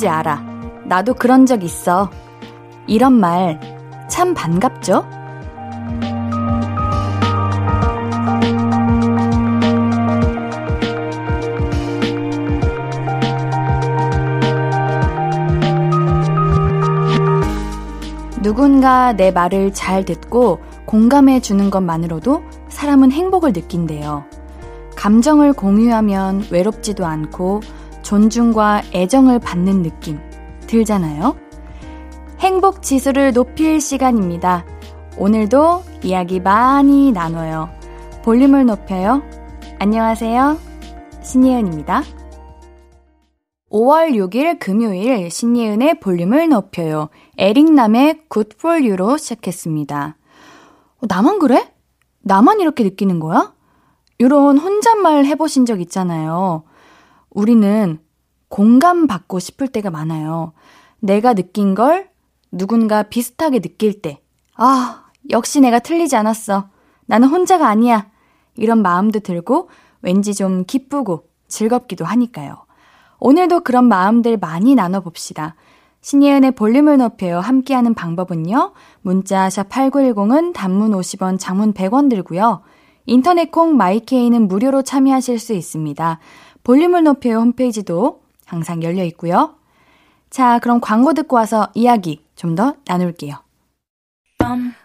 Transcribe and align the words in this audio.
말인지 0.00 0.08
알아. 0.08 0.42
나도 0.86 1.14
그런 1.14 1.44
적 1.46 1.62
있어. 1.62 2.10
이런 2.86 3.12
말 3.12 3.60
참 4.08 4.34
반갑죠? 4.34 5.04
누군가 18.42 19.12
내 19.12 19.30
말을 19.30 19.72
잘 19.72 20.04
듣고 20.04 20.58
공감해 20.86 21.40
주는 21.40 21.70
것만으로도 21.70 22.42
사람은 22.68 23.12
행복을 23.12 23.52
느낀대요. 23.52 24.24
감정을 24.96 25.52
공유하면 25.52 26.46
외롭지도 26.50 27.06
않고 27.06 27.60
존중과 28.10 28.82
애정을 28.92 29.38
받는 29.38 29.82
느낌 29.82 30.18
들잖아요? 30.66 31.36
행복 32.40 32.82
지수를 32.82 33.32
높일 33.32 33.80
시간입니다. 33.80 34.66
오늘도 35.16 35.84
이야기 36.02 36.40
많이 36.40 37.12
나눠요. 37.12 37.68
볼륨을 38.24 38.66
높여요. 38.66 39.22
안녕하세요. 39.78 40.58
신예은입니다. 41.22 42.02
5월 43.70 44.10
6일 44.16 44.58
금요일 44.58 45.30
신예은의 45.30 46.00
볼륨을 46.00 46.48
높여요. 46.48 47.10
에릭남의 47.38 48.22
You로 48.64 49.18
시작했습니다. 49.18 50.16
어, 50.96 51.06
나만 51.08 51.38
그래? 51.38 51.72
나만 52.22 52.58
이렇게 52.58 52.82
느끼는 52.82 53.20
거야? 53.20 53.54
이런 54.18 54.58
혼잣말 54.58 55.26
해보신 55.26 55.64
적 55.64 55.80
있잖아요. 55.80 56.64
우리는 57.30 57.98
공감받고 58.48 59.38
싶을 59.38 59.68
때가 59.68 59.90
많아요. 59.90 60.52
내가 60.98 61.34
느낀 61.34 61.74
걸 61.74 62.10
누군가 62.52 63.04
비슷하게 63.04 63.60
느낄 63.60 64.02
때, 64.02 64.20
아, 64.56 65.04
역시 65.30 65.60
내가 65.60 65.78
틀리지 65.78 66.16
않았어. 66.16 66.68
나는 67.06 67.28
혼자가 67.28 67.68
아니야. 67.68 68.08
이런 68.56 68.82
마음도 68.82 69.20
들고 69.20 69.70
왠지 70.02 70.34
좀 70.34 70.64
기쁘고 70.64 71.28
즐겁기도 71.48 72.04
하니까요. 72.04 72.64
오늘도 73.20 73.60
그런 73.60 73.86
마음들 73.86 74.36
많이 74.36 74.74
나눠봅시다. 74.74 75.54
신예은의 76.02 76.52
볼륨을 76.52 76.96
높여요. 76.96 77.40
함께하는 77.40 77.94
방법은요. 77.94 78.72
문자 79.02 79.50
샵 79.50 79.68
8910은 79.68 80.54
단문 80.54 80.92
50원, 80.92 81.38
장문 81.38 81.74
100원 81.74 82.08
들고요. 82.08 82.62
인터넷 83.06 83.50
콩 83.50 83.76
마이케이는 83.76 84.48
무료로 84.48 84.82
참여하실 84.82 85.38
수 85.38 85.52
있습니다. 85.52 86.18
볼륨을 86.64 87.02
높여요 87.04 87.38
홈페이지도 87.38 88.22
항상 88.46 88.82
열려 88.82 89.04
있고요. 89.04 89.54
자, 90.30 90.58
그럼 90.60 90.80
광고 90.80 91.12
듣고 91.12 91.36
와서 91.36 91.68
이야기 91.74 92.24
좀 92.36 92.54
더 92.54 92.74
나눌게요. 92.86 93.36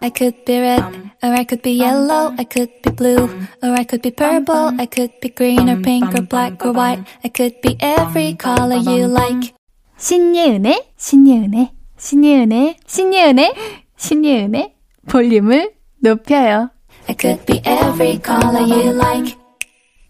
I 0.00 0.10
could 0.14 0.44
be 0.44 0.58
red, 0.58 0.82
or 1.22 1.32
I 1.32 1.44
could 1.48 1.62
be 1.62 1.80
yellow, 1.80 2.32
I 2.38 2.44
could 2.44 2.70
be 2.82 2.92
blue, 2.94 3.24
or 3.62 3.72
I 3.72 3.84
could 3.84 4.02
be 4.02 4.10
purple, 4.14 4.70
I 4.78 4.86
could 4.86 5.18
be 5.20 5.30
green 5.34 5.68
or 5.68 5.80
pink 5.82 6.14
or 6.14 6.22
black 6.26 6.64
or 6.64 6.72
white, 6.72 7.02
I 7.24 7.30
could 7.34 7.60
be 7.62 7.76
every 7.80 8.36
color 8.36 8.76
you 8.76 9.06
like. 9.08 9.52
신예은의, 9.96 10.92
신예은의, 10.96 11.72
신예은의, 11.96 12.76
신예은의, 12.86 13.54
신예은의 13.96 14.74
볼륨을 15.08 15.72
높여요. 16.00 16.70
I 17.08 17.16
could 17.18 17.44
be 17.46 17.62
every 17.64 18.20
color 18.22 18.62
you 18.62 18.90
like. 18.94 19.34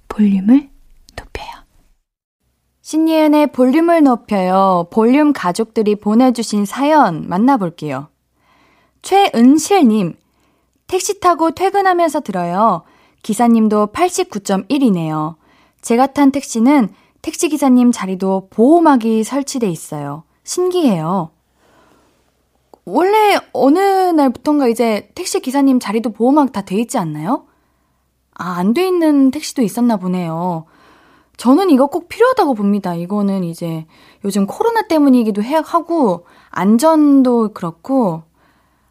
볼륨을 0.09 0.55
높여요. 0.57 0.76
신예은의 2.91 3.49
볼륨을 3.49 4.05
높여요. 4.05 4.87
볼륨 4.93 5.33
가족들이 5.33 5.97
보내주신 5.97 6.65
사연 6.67 7.29
만나볼게요. 7.29 8.07
최은실님, 9.03 10.15
택시 10.87 11.19
타고 11.19 11.51
퇴근하면서 11.51 12.21
들어요. 12.21 12.85
기사님도 13.25 13.89
89.1이네요. 13.89 15.35
제가 15.83 16.07
탄 16.13 16.31
택시는 16.31 16.91
택시기사님 17.23 17.91
자리도 17.91 18.51
보호막이 18.51 19.25
설치돼 19.25 19.69
있어요. 19.69 20.23
신기해요. 20.45 21.31
원래 22.85 23.37
어느 23.53 23.81
날부턴가 23.81 24.69
이제 24.69 25.11
택시 25.17 25.41
기사님 25.41 25.81
자리도 25.81 26.13
보호막 26.13 26.53
다 26.53 26.63
돼 26.63 26.77
있지 26.77 26.99
않나요? 26.99 27.47
아, 28.33 28.59
안 28.59 28.75
돼 28.75 28.87
있는 28.87 29.33
택시도 29.33 29.63
있었나 29.63 29.97
보네요. 29.97 30.67
저는 31.37 31.71
이거 31.71 31.87
꼭 31.87 32.09
필요하다고 32.09 32.55
봅니다. 32.55 32.95
이거는 32.95 33.45
이제 33.45 33.87
요즘 34.25 34.47
코로나 34.47 34.83
때문이기도 34.89 35.43
해 35.43 35.61
하고 35.65 36.27
안전도 36.51 37.53
그렇고 37.53 38.23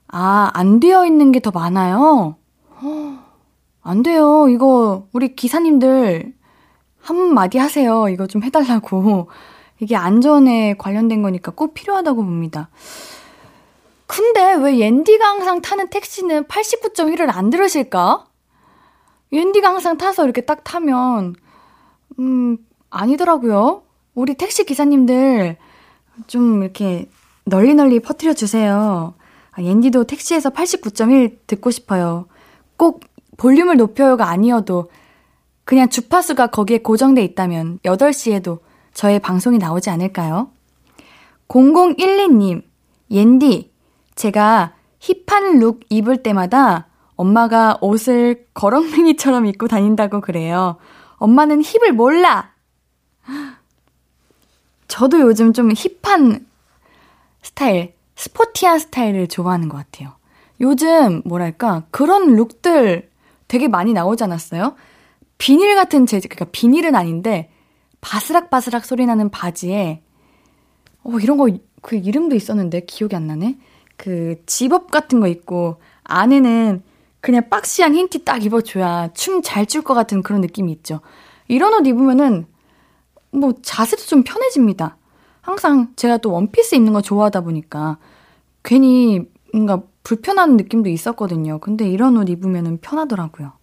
아, 0.07 0.51
안 0.53 0.79
되어 0.79 1.05
있는 1.05 1.31
게 1.31 1.39
더 1.39 1.51
많아요. 1.51 2.35
안 3.81 4.03
돼요. 4.03 4.47
이거 4.49 5.07
우리 5.13 5.35
기사님들 5.35 6.33
한마디 7.01 7.57
하세요. 7.57 8.09
이거 8.09 8.27
좀 8.27 8.43
해달라고. 8.43 9.29
이게 9.79 9.95
안전에 9.95 10.75
관련된 10.77 11.21
거니까 11.21 11.51
꼭 11.51 11.73
필요하다고 11.73 12.23
봅니다. 12.23 12.69
근데 14.07 14.53
왜 14.55 14.79
옌디가 14.79 15.25
항상 15.27 15.61
타는 15.61 15.89
택시는 15.89 16.45
89.1을 16.45 17.29
안 17.35 17.49
들으실까? 17.49 18.25
옌디가 19.31 19.67
항상 19.67 19.97
타서 19.97 20.23
이렇게 20.23 20.41
딱 20.41 20.63
타면, 20.63 21.35
음, 22.19 22.57
아니더라고요. 22.89 23.83
우리 24.13 24.35
택시 24.35 24.65
기사님들 24.65 25.57
좀 26.27 26.63
이렇게 26.63 27.09
널리 27.45 27.73
널리 27.73 27.99
퍼뜨려 27.99 28.33
주세요. 28.33 29.13
아, 29.51 29.61
옌디도 29.61 30.05
택시에서 30.05 30.49
89.1 30.49 31.39
듣고 31.47 31.71
싶어요. 31.71 32.27
꼭 32.77 33.01
볼륨을 33.37 33.77
높여요가 33.77 34.29
아니어도 34.29 34.89
그냥 35.63 35.89
주파수가 35.89 36.47
거기에 36.47 36.79
고정돼 36.79 37.23
있다면 37.23 37.79
8시에도 37.83 38.59
저의 38.93 39.19
방송이 39.19 39.57
나오지 39.57 39.89
않을까요? 39.89 40.49
0012님, 41.47 42.63
옌디, 43.11 43.71
제가 44.15 44.73
힙한 44.99 45.59
룩 45.59 45.81
입을 45.89 46.23
때마다 46.23 46.87
엄마가 47.15 47.77
옷을 47.81 48.45
거렁맹이처럼 48.53 49.45
입고 49.45 49.67
다닌다고 49.67 50.21
그래요. 50.21 50.77
엄마는 51.17 51.61
힙을 51.61 51.93
몰라! 51.93 52.53
저도 54.87 55.21
요즘 55.21 55.53
좀 55.53 55.71
힙한 55.71 56.45
스타일, 57.41 57.93
스포티한 58.15 58.79
스타일을 58.79 59.27
좋아하는 59.27 59.69
것 59.69 59.77
같아요. 59.77 60.13
요즘, 60.61 61.21
뭐랄까, 61.25 61.83
그런 61.91 62.35
룩들 62.35 63.09
되게 63.47 63.67
많이 63.67 63.93
나오지 63.93 64.23
않았어요? 64.23 64.75
비닐 65.37 65.75
같은 65.75 66.05
재질, 66.05 66.29
그러니까 66.29 66.51
비닐은 66.51 66.95
아닌데, 66.95 67.51
바스락바스락 68.01 68.85
소리 68.85 69.05
나는 69.05 69.29
바지에, 69.29 70.01
어, 71.03 71.19
이런 71.19 71.37
거, 71.37 71.49
그 71.81 71.95
이름도 71.95 72.35
있었는데, 72.35 72.81
기억이 72.81 73.15
안 73.15 73.27
나네? 73.27 73.57
그, 73.97 74.41
집업 74.45 74.91
같은 74.91 75.19
거 75.19 75.27
있고, 75.27 75.77
안에는 76.03 76.83
그냥 77.25 77.49
boxy한 77.49 77.95
흰 77.95 78.07
티 78.09 78.23
딱 78.23 78.45
입어줘야 78.45 79.09
춤 79.13 79.41
잘 79.41 79.65
출 79.65 79.81
것 79.83 79.95
같은 79.95 80.21
그런 80.21 80.41
느낌이 80.41 80.71
있죠. 80.73 80.99
이런 81.47 81.73
옷 81.73 81.87
입으면은, 81.87 82.45
뭐, 83.31 83.53
자세도 83.63 84.03
좀 84.03 84.21
편해집니다. 84.23 84.97
항상 85.41 85.91
제가 85.95 86.17
또 86.17 86.31
원피스 86.31 86.75
입는 86.75 86.93
거 86.93 87.01
좋아하다 87.01 87.41
보니까 87.41 87.97
괜히 88.63 89.21
뭔가 89.53 89.81
불편한 90.03 90.55
느낌도 90.57 90.89
있었거든요. 90.89 91.59
근데 91.59 91.89
이런 91.89 92.15
옷 92.17 92.29
입으면 92.29 92.77
편하더라고요. 92.77 93.53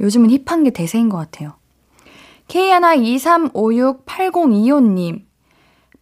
요즘은 0.00 0.30
힙한 0.30 0.64
게 0.64 0.70
대세인 0.70 1.08
것 1.08 1.16
같아요. 1.16 1.52
K123568025님. 2.48 5.22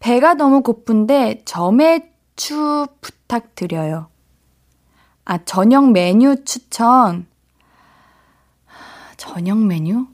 배가 0.01 0.33
너무 0.35 0.63
고픈데 0.63 1.43
점액추 1.45 2.87
부탁드려요. 3.03 4.09
아, 5.25 5.39
저녁 5.45 5.91
메뉴 5.93 6.45
추천. 6.45 7.27
저녁 9.17 9.59
메뉴? 9.59 10.07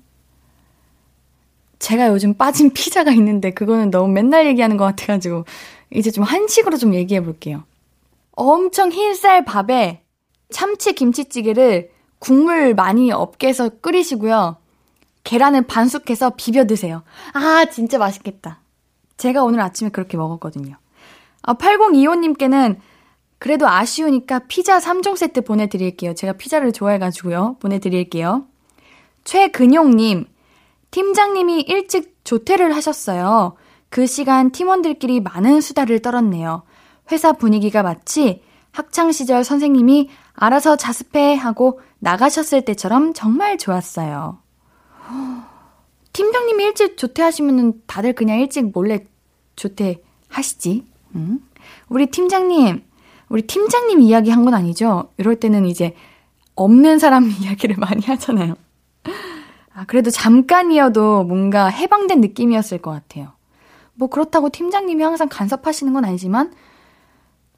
제가 1.78 2.08
요즘 2.08 2.34
빠진 2.34 2.70
피자가 2.75 3.12
있는데 3.12 3.52
그거는 3.52 3.90
너무 3.90 4.12
맨날 4.12 4.46
얘기하는 4.46 4.76
것 4.76 4.84
같아가지고 4.84 5.44
이제 5.90 6.10
좀 6.10 6.25
한식으로 6.25 6.76
좀 6.76 6.94
얘기해 6.94 7.22
볼게요. 7.22 7.64
엄청 8.32 8.93
흰쌀 8.93 9.44
밥에 9.44 10.02
참치 10.50 10.93
김치찌개를 10.93 11.90
국물 12.19 12.75
많이 12.75 13.11
없게 13.11 13.49
해서 13.49 13.69
끓이시고요. 13.69 14.56
계란을 15.25 15.66
반숙해서 15.66 16.34
비벼 16.37 16.66
드세요. 16.66 17.02
아, 17.32 17.66
진짜 17.66 17.99
맛있겠다. 17.99 18.61
제가 19.16 19.43
오늘 19.43 19.61
아침에 19.61 19.90
그렇게 19.90 20.16
먹었거든요. 20.16 20.76
아, 21.43 21.54
8025님께는 21.54 22.78
그래도 23.38 23.69
아쉬우니까 23.69 24.40
피자 24.49 24.79
3종 24.79 25.17
세트 25.17 25.43
보내드릴게요. 25.43 26.14
제가 26.14 26.35
피자를 26.35 26.73
좋아해가지고요. 26.73 27.56
보내드릴게요. 27.61 28.46
최근용님, 29.25 30.26
팀장님이 30.90 31.61
일찍 31.62 32.17
조퇴를 32.25 32.75
하셨어요. 32.75 33.56
그 33.90 34.06
시간 34.06 34.50
팀원들끼리 34.50 35.20
많은 35.20 35.61
수다를 35.61 36.00
떨었네요. 36.00 36.62
회사 37.12 37.32
분위기가 37.32 37.82
마치 37.82 38.43
학창시절 38.73 39.44
선생님이 39.44 40.11
알아서 40.35 40.76
자습해 40.76 41.35
하고 41.35 41.81
나가셨을 42.00 42.64
때처럼 42.64 43.12
정말 43.14 43.58
좋았어요. 43.58 44.38
팀장님이 46.12 46.64
일찍 46.64 46.96
조퇴하시면 46.96 47.82
다들 47.87 48.12
그냥 48.12 48.40
일찍 48.40 48.70
몰래 48.73 49.05
조퇴하시지. 49.56 50.85
응? 51.17 51.40
우리 51.88 52.06
팀장님, 52.06 52.85
우리 53.28 53.42
팀장님 53.42 54.00
이야기 54.00 54.30
한 54.30 54.44
건 54.44 54.54
아니죠? 54.54 55.10
이럴 55.19 55.36
때는 55.36 55.66
이제 55.66 55.94
없는 56.54 56.98
사람 56.98 57.30
이야기를 57.30 57.76
많이 57.78 58.04
하잖아요. 58.04 58.54
아, 59.75 59.84
그래도 59.86 60.10
잠깐이어도 60.10 61.25
뭔가 61.25 61.66
해방된 61.69 62.20
느낌이었을 62.20 62.78
것 62.78 62.90
같아요. 62.90 63.32
뭐 63.94 64.08
그렇다고 64.08 64.48
팀장님이 64.48 65.02
항상 65.02 65.28
간섭하시는 65.30 65.92
건 65.92 66.04
아니지만 66.04 66.52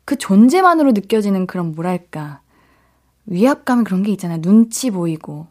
그 0.04 0.16
존재만으로 0.16 0.92
느껴지는 0.92 1.46
그런 1.46 1.72
뭐랄까 1.72 2.40
위압감 3.26 3.84
그런 3.84 4.02
게 4.02 4.10
있잖아요. 4.12 4.40
눈치 4.40 4.90
보이고 4.90 5.46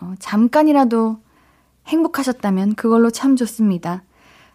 어, 0.00 0.14
잠깐이라도 0.18 1.18
행복하셨다면 1.86 2.74
그걸로 2.74 3.10
참 3.10 3.36
좋습니다. 3.36 4.02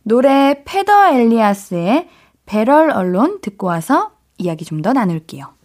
노래 0.04 0.64
페더 0.66 1.08
엘리아스의 1.14 2.10
배럴 2.46 2.92
언론 2.92 3.40
듣고 3.42 3.68
와서 3.68 4.17
이야기 4.38 4.66
좀 4.66 4.82
더 4.82 4.94
나눌게요. 4.94 5.56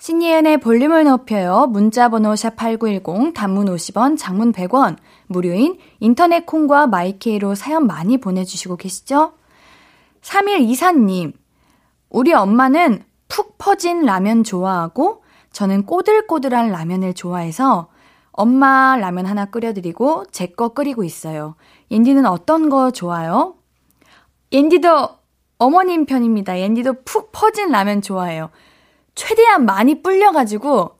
신예은의 0.00 0.60
볼륨을 0.60 1.04
높여요. 1.04 1.66
문자번호 1.66 2.34
샵8910, 2.34 3.34
단문 3.34 3.66
50원, 3.66 4.16
장문 4.16 4.52
100원, 4.52 4.96
무료인 5.26 5.76
인터넷 5.98 6.46
콩과 6.46 6.86
my 6.86 7.13
K로 7.13 7.54
사연 7.56 7.86
많이 7.86 8.18
보내주시고 8.18 8.76
계시죠? 8.76 9.32
3124님, 10.22 11.32
우리 12.10 12.32
엄마는 12.32 13.02
푹 13.26 13.58
퍼진 13.58 14.04
라면 14.04 14.44
좋아하고 14.44 15.22
저는 15.52 15.84
꼬들꼬들한 15.84 16.70
라면을 16.70 17.12
좋아해서 17.14 17.88
엄마 18.30 18.96
라면 18.96 19.26
하나 19.26 19.46
끓여드리고 19.46 20.26
제 20.30 20.46
거 20.46 20.68
끓이고 20.70 21.02
있어요. 21.02 21.56
옌디는 21.90 22.24
어떤 22.24 22.68
거 22.70 22.92
좋아요? 22.92 23.56
옌디도 24.52 25.17
어머님 25.58 26.06
편입니다. 26.06 26.58
옌디도 26.60 27.02
푹 27.04 27.32
퍼진 27.32 27.70
라면 27.70 28.00
좋아해요. 28.00 28.50
최대한 29.14 29.66
많이 29.66 30.02
불려가지고 30.02 30.96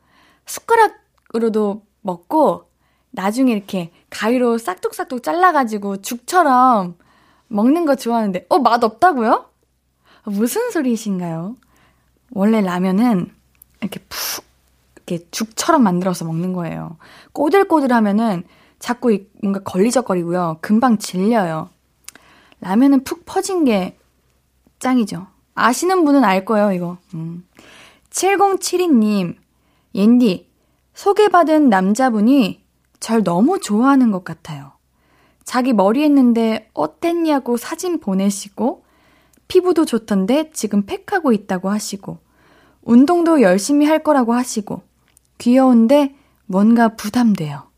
숟가락으로도 0.46 1.82
먹고 2.00 2.68
나중에 3.10 3.52
이렇게 3.52 3.92
가위로 4.10 4.58
싹둑싹둑 4.58 5.22
잘라가지고 5.22 6.02
죽처럼 6.02 6.96
먹는 7.46 7.86
거 7.86 7.94
좋아하는데, 7.94 8.46
어, 8.48 8.58
맛 8.58 8.82
없다고요? 8.82 9.46
무슨 10.24 10.70
소리이신가요? 10.70 11.56
원래 12.32 12.60
라면은 12.60 13.32
이렇게 13.80 14.00
푹, 14.08 14.44
이렇게 14.96 15.26
죽처럼 15.30 15.82
만들어서 15.82 16.24
먹는 16.24 16.52
거예요. 16.52 16.98
꼬들꼬들 17.32 17.92
하면은 17.92 18.42
자꾸 18.78 19.18
뭔가 19.40 19.60
걸리적거리고요. 19.60 20.58
금방 20.60 20.98
질려요. 20.98 21.70
라면은 22.60 23.04
푹 23.04 23.24
퍼진 23.24 23.64
게 23.64 23.97
짱이죠. 24.78 25.26
아시는 25.54 26.04
분은 26.04 26.24
알 26.24 26.44
거예요, 26.44 26.72
이거. 26.72 26.98
음. 27.14 27.44
7072님, 28.10 29.36
옌디, 29.94 30.48
소개받은 30.94 31.68
남자분이 31.68 32.64
절 33.00 33.22
너무 33.22 33.60
좋아하는 33.60 34.10
것 34.10 34.24
같아요. 34.24 34.72
자기 35.44 35.72
머리 35.72 36.02
했는데 36.02 36.68
어땠냐고 36.74 37.56
사진 37.56 38.00
보내시고, 38.00 38.84
피부도 39.48 39.84
좋던데 39.84 40.50
지금 40.52 40.84
팩하고 40.84 41.32
있다고 41.32 41.70
하시고, 41.70 42.18
운동도 42.82 43.40
열심히 43.42 43.86
할 43.86 44.02
거라고 44.02 44.34
하시고, 44.34 44.82
귀여운데 45.38 46.14
뭔가 46.46 46.96
부담돼요. 46.96 47.68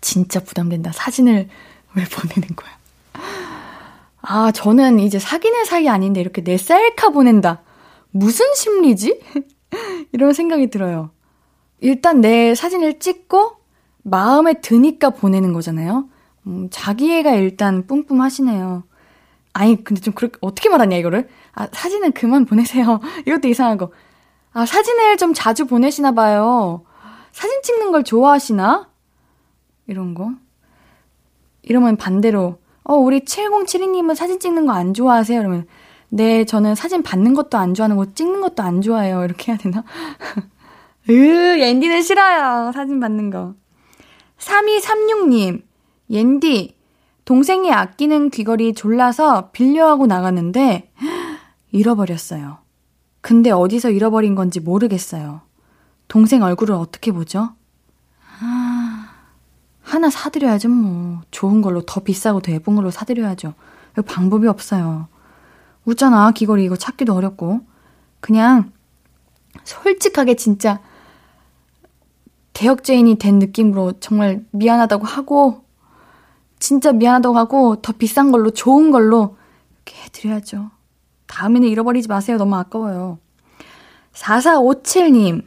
진짜 0.00 0.40
부담된다. 0.40 0.92
사진을 0.92 1.48
왜 1.94 2.04
보내는 2.04 2.56
거야? 2.56 2.70
아, 4.26 4.50
저는 4.52 5.00
이제 5.00 5.18
사귀는 5.18 5.66
사이 5.66 5.88
아닌데 5.88 6.20
이렇게 6.20 6.42
내 6.42 6.56
셀카 6.56 7.10
보낸다. 7.10 7.62
무슨 8.10 8.46
심리지? 8.54 9.20
이런 10.12 10.32
생각이 10.32 10.70
들어요. 10.70 11.10
일단 11.80 12.20
내 12.22 12.54
사진을 12.54 13.00
찍고 13.00 13.56
마음에 14.02 14.60
드니까 14.60 15.10
보내는 15.10 15.52
거잖아요. 15.52 16.08
음, 16.46 16.68
자기애가 16.70 17.34
일단 17.34 17.86
뿜뿜하시네요. 17.86 18.84
아니, 19.52 19.84
근데 19.84 20.00
좀 20.00 20.14
그렇게, 20.14 20.38
어떻게 20.40 20.68
말하냐, 20.68 20.96
이거를? 20.96 21.28
아, 21.52 21.68
사진은 21.70 22.12
그만 22.12 22.44
보내세요. 22.46 23.00
이것도 23.26 23.48
이상하고. 23.48 23.92
아, 24.52 24.64
사진을 24.64 25.16
좀 25.18 25.34
자주 25.34 25.66
보내시나 25.66 26.12
봐요. 26.12 26.84
사진 27.32 27.62
찍는 27.62 27.92
걸 27.92 28.04
좋아하시나? 28.04 28.88
이런 29.86 30.14
거. 30.14 30.32
이러면 31.62 31.96
반대로, 31.96 32.58
어, 32.84 32.94
우리 32.94 33.20
7072님은 33.20 34.14
사진 34.14 34.38
찍는 34.38 34.66
거 34.66 34.72
안 34.72 34.92
좋아하세요? 34.94 35.38
그러면, 35.40 35.66
네, 36.10 36.44
저는 36.44 36.74
사진 36.74 37.02
받는 37.02 37.34
것도 37.34 37.58
안 37.58 37.74
좋아하는 37.74 37.96
거 37.96 38.12
찍는 38.12 38.40
것도 38.40 38.62
안 38.62 38.80
좋아해요. 38.82 39.24
이렇게 39.24 39.52
해야 39.52 39.58
되나? 39.58 39.84
으, 41.08 41.12
옌디는 41.60 42.02
싫어요. 42.02 42.72
사진 42.72 43.00
받는 43.00 43.30
거. 43.30 43.54
3236님, 44.38 45.62
옌디, 46.10 46.76
동생이 47.24 47.72
아끼는 47.72 48.30
귀걸이 48.30 48.74
졸라서 48.74 49.50
빌려하고 49.50 50.06
나갔는데, 50.06 50.90
잃어버렸어요. 51.72 52.58
근데 53.20 53.50
어디서 53.50 53.90
잃어버린 53.90 54.34
건지 54.34 54.60
모르겠어요. 54.60 55.40
동생 56.08 56.42
얼굴을 56.42 56.74
어떻게 56.74 57.10
보죠? 57.12 57.54
아, 59.84 59.94
하나 59.94 60.10
사드려야죠, 60.10 60.68
뭐. 60.68 61.20
좋은 61.30 61.62
걸로, 61.62 61.82
더 61.82 62.00
비싸고 62.00 62.40
더 62.40 62.52
예쁜 62.52 62.74
걸로 62.74 62.90
사드려야죠. 62.90 63.54
방법이 64.06 64.48
없어요. 64.48 65.08
웃잖아, 65.84 66.30
귀걸이 66.32 66.64
이거 66.64 66.76
찾기도 66.76 67.14
어렵고. 67.14 67.60
그냥, 68.20 68.72
솔직하게 69.64 70.34
진짜, 70.36 70.80
개혁죄인이 72.54 73.16
된 73.16 73.38
느낌으로 73.38 73.94
정말 74.00 74.44
미안하다고 74.50 75.04
하고, 75.04 75.64
진짜 76.58 76.92
미안하다고 76.92 77.36
하고, 77.36 77.76
더 77.76 77.92
비싼 77.92 78.32
걸로, 78.32 78.50
좋은 78.50 78.90
걸로, 78.90 79.36
이렇게 79.84 80.02
해드려야죠. 80.02 80.70
다음에는 81.26 81.68
잃어버리지 81.68 82.08
마세요. 82.08 82.38
너무 82.38 82.56
아까워요. 82.56 83.18
4457님, 84.12 85.44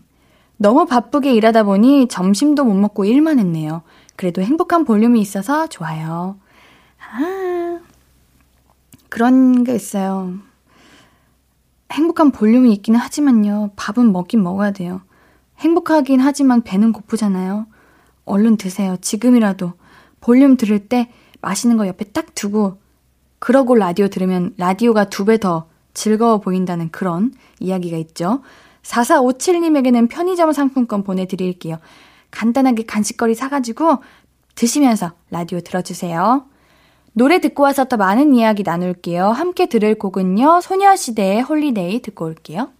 너무 0.58 0.86
바쁘게 0.86 1.34
일하다 1.34 1.64
보니 1.64 2.08
점심도 2.08 2.64
못 2.66 2.74
먹고 2.74 3.06
일만 3.06 3.40
했네요. 3.40 3.84
그래도 4.18 4.42
행복한 4.42 4.84
볼륨이 4.84 5.22
있어서 5.22 5.68
좋아요. 5.68 6.38
아, 7.00 7.80
그런 9.08 9.64
게 9.64 9.74
있어요. 9.74 10.34
행복한 11.94 12.32
볼륨이 12.32 12.74
있기는 12.74 13.00
하지만요. 13.00 13.72
밥은 13.78 14.12
먹긴 14.12 14.44
먹어야 14.44 14.72
돼요. 14.72 15.02
행복하긴 15.60 16.20
하지만 16.20 16.62
배는 16.64 16.92
고프잖아요. 16.92 17.68
얼른 18.26 18.58
드세요. 18.58 18.98
지금이라도. 19.00 19.74
볼륨 20.20 20.58
들을 20.58 20.80
때 20.90 21.10
맛있는 21.40 21.78
거 21.78 21.88
옆에 21.88 22.06
딱 22.06 22.36
두고 22.36 22.80
그러고 23.40 23.76
라디오 23.76 24.10
들으면 24.10 24.54
라디오가 24.58 25.06
두 25.06 25.24
배 25.26 25.38
더 25.38 25.70
즐거워 25.94 26.40
보인다는 26.40 26.90
그런 26.92 27.32
이야기가 27.60 27.98
있죠. 27.98 28.42
4457님에게는 28.84 30.10
편의점 30.10 30.52
상품권 30.54 31.04
보내드릴게요. 31.04 31.78
간단하게 32.32 32.86
간식거리 32.86 33.36
사가지고 33.36 33.98
드시면서 34.56 35.12
라디오 35.30 35.60
들어주세요. 35.60 36.46
노래 37.14 37.40
듣고 37.40 37.62
와서 37.64 37.86
더 37.86 37.98
많은 37.98 38.34
이야기 38.36 38.64
나눌게요. 38.64 39.30
함께 39.30 39.68
들을 39.68 39.96
곡은요. 39.96 40.62
소녀시대의 40.62 41.42
Holiday 41.42 42.02
듣고 42.02 42.26
올게요. 42.26 42.72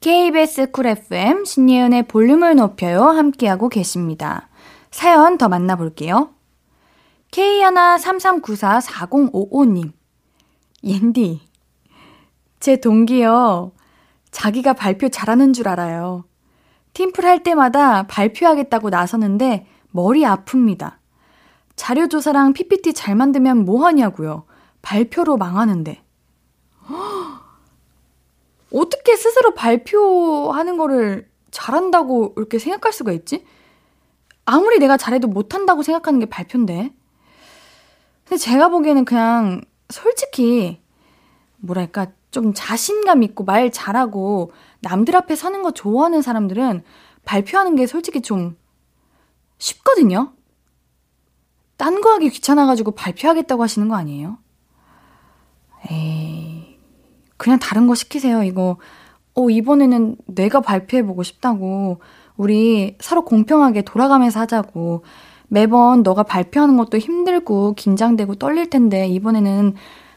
KBS 0.00 0.70
Cool 0.70 0.86
FM 0.86 1.44
신예은의 1.44 2.08
볼륨을 2.08 2.56
높여요. 2.56 3.04
함께하고 3.04 3.68
계십니다. 3.68 4.48
사연 4.90 5.36
더 5.38 5.48
만나볼게요. 5.48 6.30
K133944055님. 7.32 9.92
옌디. 10.84 11.40
제 12.60 12.76
동기요. 12.76 13.72
자기가 14.30 14.74
발표 14.74 15.08
잘하는 15.08 15.52
줄 15.52 15.66
알아요. 15.68 16.24
팀플 16.94 17.24
할 17.24 17.42
때마다 17.42 18.04
발표하겠다고 18.04 18.90
나서는데 18.90 19.66
머리 19.90 20.22
아픕니다. 20.22 20.94
자료조사랑 21.76 22.52
PPT 22.52 22.94
잘 22.94 23.14
만들면 23.16 23.64
뭐 23.64 23.84
하냐고요. 23.84 24.44
발표로 24.80 25.36
망하는데. 25.36 26.02
어떻게 28.72 29.16
스스로 29.16 29.54
발표하는 29.54 30.76
거를 30.76 31.28
잘한다고 31.50 32.34
이렇게 32.36 32.58
생각할 32.58 32.92
수가 32.92 33.12
있지? 33.12 33.44
아무리 34.44 34.78
내가 34.78 34.96
잘해도 34.96 35.28
못한다고 35.28 35.82
생각하는 35.82 36.20
게 36.20 36.26
발표인데. 36.26 36.92
근데 38.24 38.36
제가 38.36 38.68
보기에는 38.68 39.04
그냥 39.04 39.60
솔직히 39.90 40.80
뭐랄까 41.58 42.08
좀 42.30 42.52
자신감 42.54 43.22
있고 43.22 43.44
말 43.44 43.70
잘하고 43.70 44.52
남들 44.84 45.16
앞에 45.16 45.34
서는 45.34 45.62
거 45.62 45.72
좋아하는 45.72 46.22
사람들은 46.22 46.82
발표하는 47.24 47.74
게 47.74 47.86
솔직히 47.86 48.20
좀 48.20 48.56
쉽거든요. 49.58 50.32
딴 51.76 52.00
거 52.00 52.12
하기 52.12 52.30
귀찮아가지고 52.30 52.92
발표하겠다고 52.92 53.62
하시는 53.62 53.88
거 53.88 53.96
아니에요? 53.96 54.38
에이, 55.90 56.78
그냥 57.36 57.58
다른 57.58 57.86
거 57.86 57.94
시키세요. 57.94 58.42
이거, 58.44 58.76
어, 59.34 59.50
이번에는 59.50 60.16
내가 60.26 60.60
발표해보고 60.60 61.22
싶다고. 61.22 62.00
우리 62.36 62.96
서로 63.00 63.24
공평하게 63.24 63.82
돌아가면서 63.82 64.40
하자고. 64.40 65.04
매번 65.48 66.02
너가 66.02 66.22
발표하는 66.22 66.76
것도 66.76 66.98
힘들고 66.98 67.74
긴장되고 67.74 68.36
떨릴 68.36 68.70
텐데 68.70 69.06
이번에는 69.08 69.74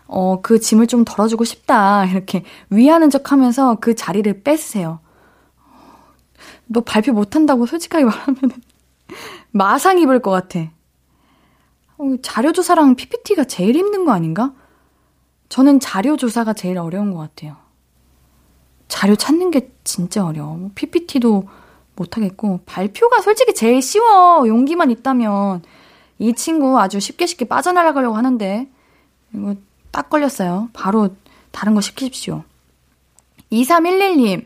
어, 0.08 0.42
그 0.42 0.60
짐을 0.60 0.88
좀 0.88 1.04
덜어주고 1.06 1.44
싶다. 1.44 2.06
이렇게 2.06 2.44
위하는 2.70 3.10
척 3.10 3.32
하면서 3.32 3.76
그 3.76 3.96
자리를 3.96 4.44
뺏으세요. 4.44 5.00
너 6.66 6.82
발표 6.82 7.14
못한다고 7.14 7.66
솔직하게 7.66 8.06
말하면 8.06 8.38
마상 9.52 10.00
입을 10.00 10.22
것 10.22 10.32
같아. 10.32 10.72
어, 11.98 12.16
자료조사랑 12.22 12.96
PPT가 12.96 13.46
제일 13.46 13.76
힘든 13.76 14.06
거 14.06 14.12
아닌가? 14.12 14.54
저는 15.50 15.80
자료조사가 15.80 16.54
제일 16.54 16.78
어려운 16.78 17.12
것 17.12 17.20
같아요. 17.20 17.56
자료 18.88 19.16
찾는 19.16 19.52
게 19.52 19.72
진짜 19.84 20.26
어려워. 20.26 20.72
PPT도 20.76 21.42
뭐 21.42 21.52
못하겠고, 21.96 22.62
발표가 22.66 23.22
솔직히 23.22 23.54
제일 23.54 23.82
쉬워. 23.82 24.48
용기만 24.48 24.92
있다면. 24.92 25.64
이 26.20 26.34
친구 26.34 26.80
아주 26.80 27.00
쉽게 27.00 27.26
쉽게 27.26 27.46
빠져나가려고 27.46 28.16
하는데, 28.16 28.70
이거 29.34 29.56
딱 29.92 30.10
걸렸어요. 30.10 30.70
바로 30.74 31.16
다른 31.52 31.74
거 31.74 31.82
시키십시오. 31.82 32.44
2311님, 33.52 34.46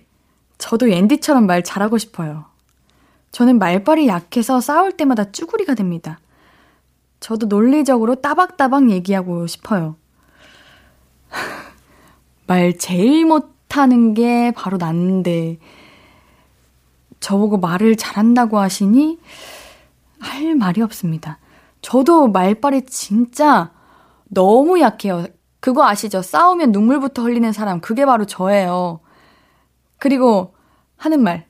저도 0.58 0.88
앤디처럼 0.90 1.48
말 1.48 1.64
잘하고 1.64 1.98
싶어요. 1.98 2.46
저는 3.32 3.60
말빨이 3.60 4.08
약해서 4.08 4.62
싸울 4.62 4.92
때마다 4.92 5.32
쭈구리가 5.32 5.76
됩니다. 5.76 6.20
저도 7.20 7.48
논리적으로 7.48 8.16
따박따박 8.16 8.92
얘기하고 8.92 9.48
싶어요. 9.48 9.96
말 12.48 12.78
제일 12.78 13.26
못하는 13.26 14.14
게 14.14 14.52
바로 14.52 14.78
난데, 14.78 15.60
저보고 17.20 17.58
말을 17.58 17.96
잘한다고 17.96 18.60
하시니 18.60 19.20
할 20.20 20.56
말이 20.56 20.82
없습니다. 20.82 21.40
저도 21.82 22.28
말빨이 22.28 22.86
진짜 22.86 23.72
너무 24.34 24.80
약해요. 24.80 25.26
그거 25.60 25.86
아시죠? 25.86 26.22
싸우면 26.22 26.72
눈물부터 26.72 27.24
흘리는 27.24 27.52
사람. 27.52 27.82
그게 27.82 28.06
바로 28.06 28.26
저예요. 28.26 29.02
그리고 29.98 30.56
하는 30.96 31.22
말. 31.22 31.46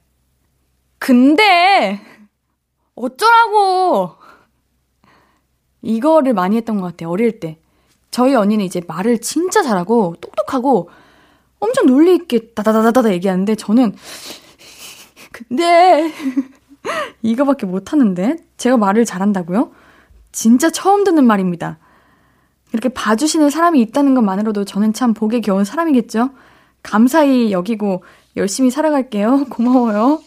근데, 0.98 2.02
어쩌라고! 2.96 4.16
이거를 5.82 6.34
많이 6.34 6.58
했던 6.58 6.78
것 6.78 6.88
같아요. 6.88 7.10
어릴 7.10 7.40
때. 7.40 7.60
저희 8.10 8.36
언니는 8.36 8.66
이제 8.66 8.82
말을 8.88 9.22
진짜 9.22 9.62
잘하고, 9.62 10.16
똑똑하고, 10.20 10.90
엄청 11.60 11.86
논리 11.86 12.16
있게 12.16 12.54
다다다다다 12.54 13.14
얘기하는데, 13.14 13.56
저는, 13.56 13.96
근데, 15.32 16.12
이거밖에 17.22 17.66
못하는데? 17.66 18.38
제가 18.58 18.78
말을 18.78 19.06
잘한다고요? 19.06 19.72
진짜 20.32 20.70
처음 20.70 21.04
듣는 21.04 21.26
말입니다. 21.26 21.80
이렇게 22.72 22.90
봐주시는 22.90 23.50
사람이 23.50 23.82
있다는 23.82 24.16
것만으로도 24.16 24.66
저는 24.66 24.94
참 24.94 25.14
복에 25.14 25.42
겨운 25.42 25.64
사람이겠죠? 25.64 26.30
감사히 26.84 27.52
여기고 27.52 28.04
열심히 28.38 28.72
살아갈게요. 28.72 29.46
고마워요. 29.52 30.22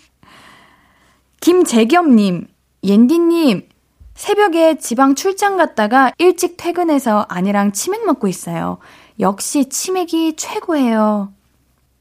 김재겸님, 1.41 2.47
옌디님, 2.85 3.69
새벽에 4.15 4.79
지방 4.79 5.15
출장 5.15 5.57
갔다가 5.57 6.13
일찍 6.19 6.57
퇴근해서 6.57 7.27
아내랑 7.29 7.73
치맥 7.73 8.07
먹고 8.07 8.29
있어요. 8.29 8.79
역시 9.21 9.69
치맥이 9.69 10.37
최고예요. 10.37 11.33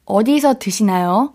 어디서 0.06 0.60
드시나요? 0.60 1.34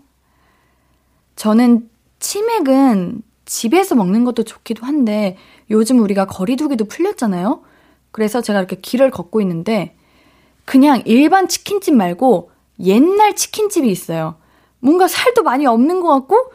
저는 1.35 1.89
치맥은 2.19 3.21
집에서 3.45 3.95
먹는 3.95 4.23
것도 4.25 4.43
좋기도 4.43 4.85
한데 4.85 5.37
요즘 5.71 5.99
우리가 5.99 6.25
거리두기도 6.25 6.85
풀렸잖아요? 6.85 7.63
그래서 8.11 8.41
제가 8.41 8.59
이렇게 8.59 8.75
길을 8.75 9.11
걷고 9.11 9.41
있는데 9.41 9.95
그냥 10.65 11.01
일반 11.05 11.47
치킨집 11.47 11.95
말고 11.95 12.51
옛날 12.81 13.35
치킨집이 13.35 13.89
있어요. 13.89 14.35
뭔가 14.79 15.07
살도 15.07 15.43
많이 15.43 15.65
없는 15.65 15.99
것 16.01 16.07
같고 16.07 16.51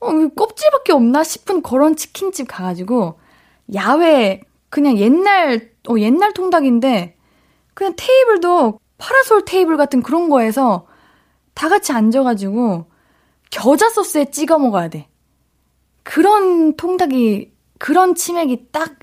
어, 0.00 0.28
껍질밖에 0.34 0.92
없나 0.92 1.22
싶은 1.22 1.62
그런 1.62 1.94
치킨집 1.94 2.48
가가지고 2.48 3.18
야외 3.74 4.40
그냥 4.68 4.96
옛날 4.98 5.70
어, 5.88 5.98
옛날 5.98 6.32
통닭인데 6.32 7.16
그냥 7.74 7.94
테이블도 7.96 8.80
파라솔 8.98 9.44
테이블 9.44 9.76
같은 9.76 10.02
그런 10.02 10.28
거에서 10.28 10.86
다 11.54 11.68
같이 11.68 11.92
앉아가지고 11.92 12.86
겨자 13.50 13.88
소스에 13.90 14.30
찍어 14.30 14.58
먹어야 14.58 14.88
돼. 14.88 15.08
그런 16.02 16.76
통닭이 16.76 17.52
그런 17.78 18.14
치맥이 18.14 18.68
딱 18.72 18.94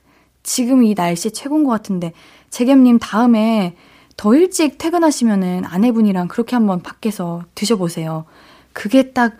지금 0.47 0.81
이 0.83 0.93
날씨에 0.93 1.31
최고인 1.31 1.65
것 1.65 1.71
같은데, 1.71 2.13
재겸님 2.49 2.99
다음에 2.99 3.75
더 4.15 4.33
일찍 4.33 4.77
퇴근하시면은 4.77 5.65
아내분이랑 5.65 6.29
그렇게 6.29 6.55
한번 6.55 6.81
밖에서 6.81 7.43
드셔보세요. 7.53 8.23
그게 8.71 9.11
딱 9.11 9.33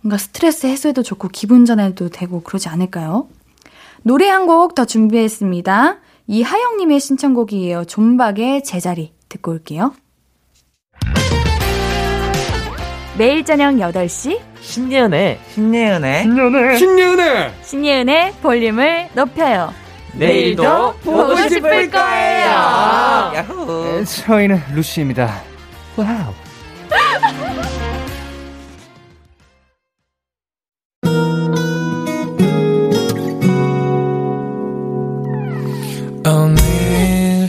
뭔가 0.00 0.16
스트레스 0.16 0.66
해소에도 0.68 1.02
좋고 1.02 1.28
기분 1.28 1.64
전환도 1.64 2.10
되고 2.10 2.40
그러지 2.42 2.68
않을까요? 2.68 3.28
노래 4.02 4.28
한 4.28 4.46
곡 4.46 4.74
더 4.76 4.84
준비했습니다. 4.84 5.98
이하영님의 6.28 7.00
신청곡이에요. 7.00 7.84
존박의 7.86 8.62
제자리 8.62 9.12
듣고 9.28 9.50
올게요. 9.50 9.92
매일 13.18 13.44
저녁 13.44 13.74
8시 13.74 14.40
신예은의 14.60 15.40
신예은의 15.54 16.22
신예은의 16.22 16.78
신예은의 16.78 17.52
신예은의 17.64 18.32
볼륨을 18.42 19.08
높여요. 19.14 19.72
내일도 20.16 20.94
보고 21.02 21.36
싶을 21.48 21.90
거예요. 21.90 22.46
야호. 22.46 23.84
네, 23.84 24.04
저희는 24.04 24.62
루시입니다. 24.74 25.42
와우. 25.96 26.32
오늘 36.26 37.48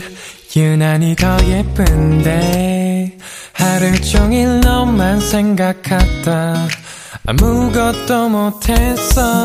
유난히 0.54 1.14
더 1.16 1.36
예쁜데 1.46 3.18
하루 3.52 4.00
종일 4.00 4.60
너만 4.60 5.20
생각하다 5.20 6.54
아무것도 7.26 8.28
못했어 8.28 9.44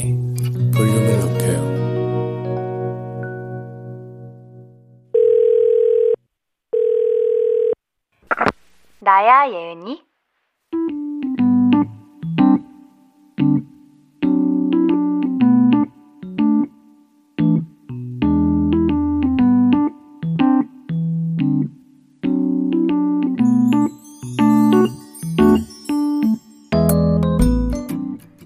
나야 9.03 9.49
예은이? 9.49 10.05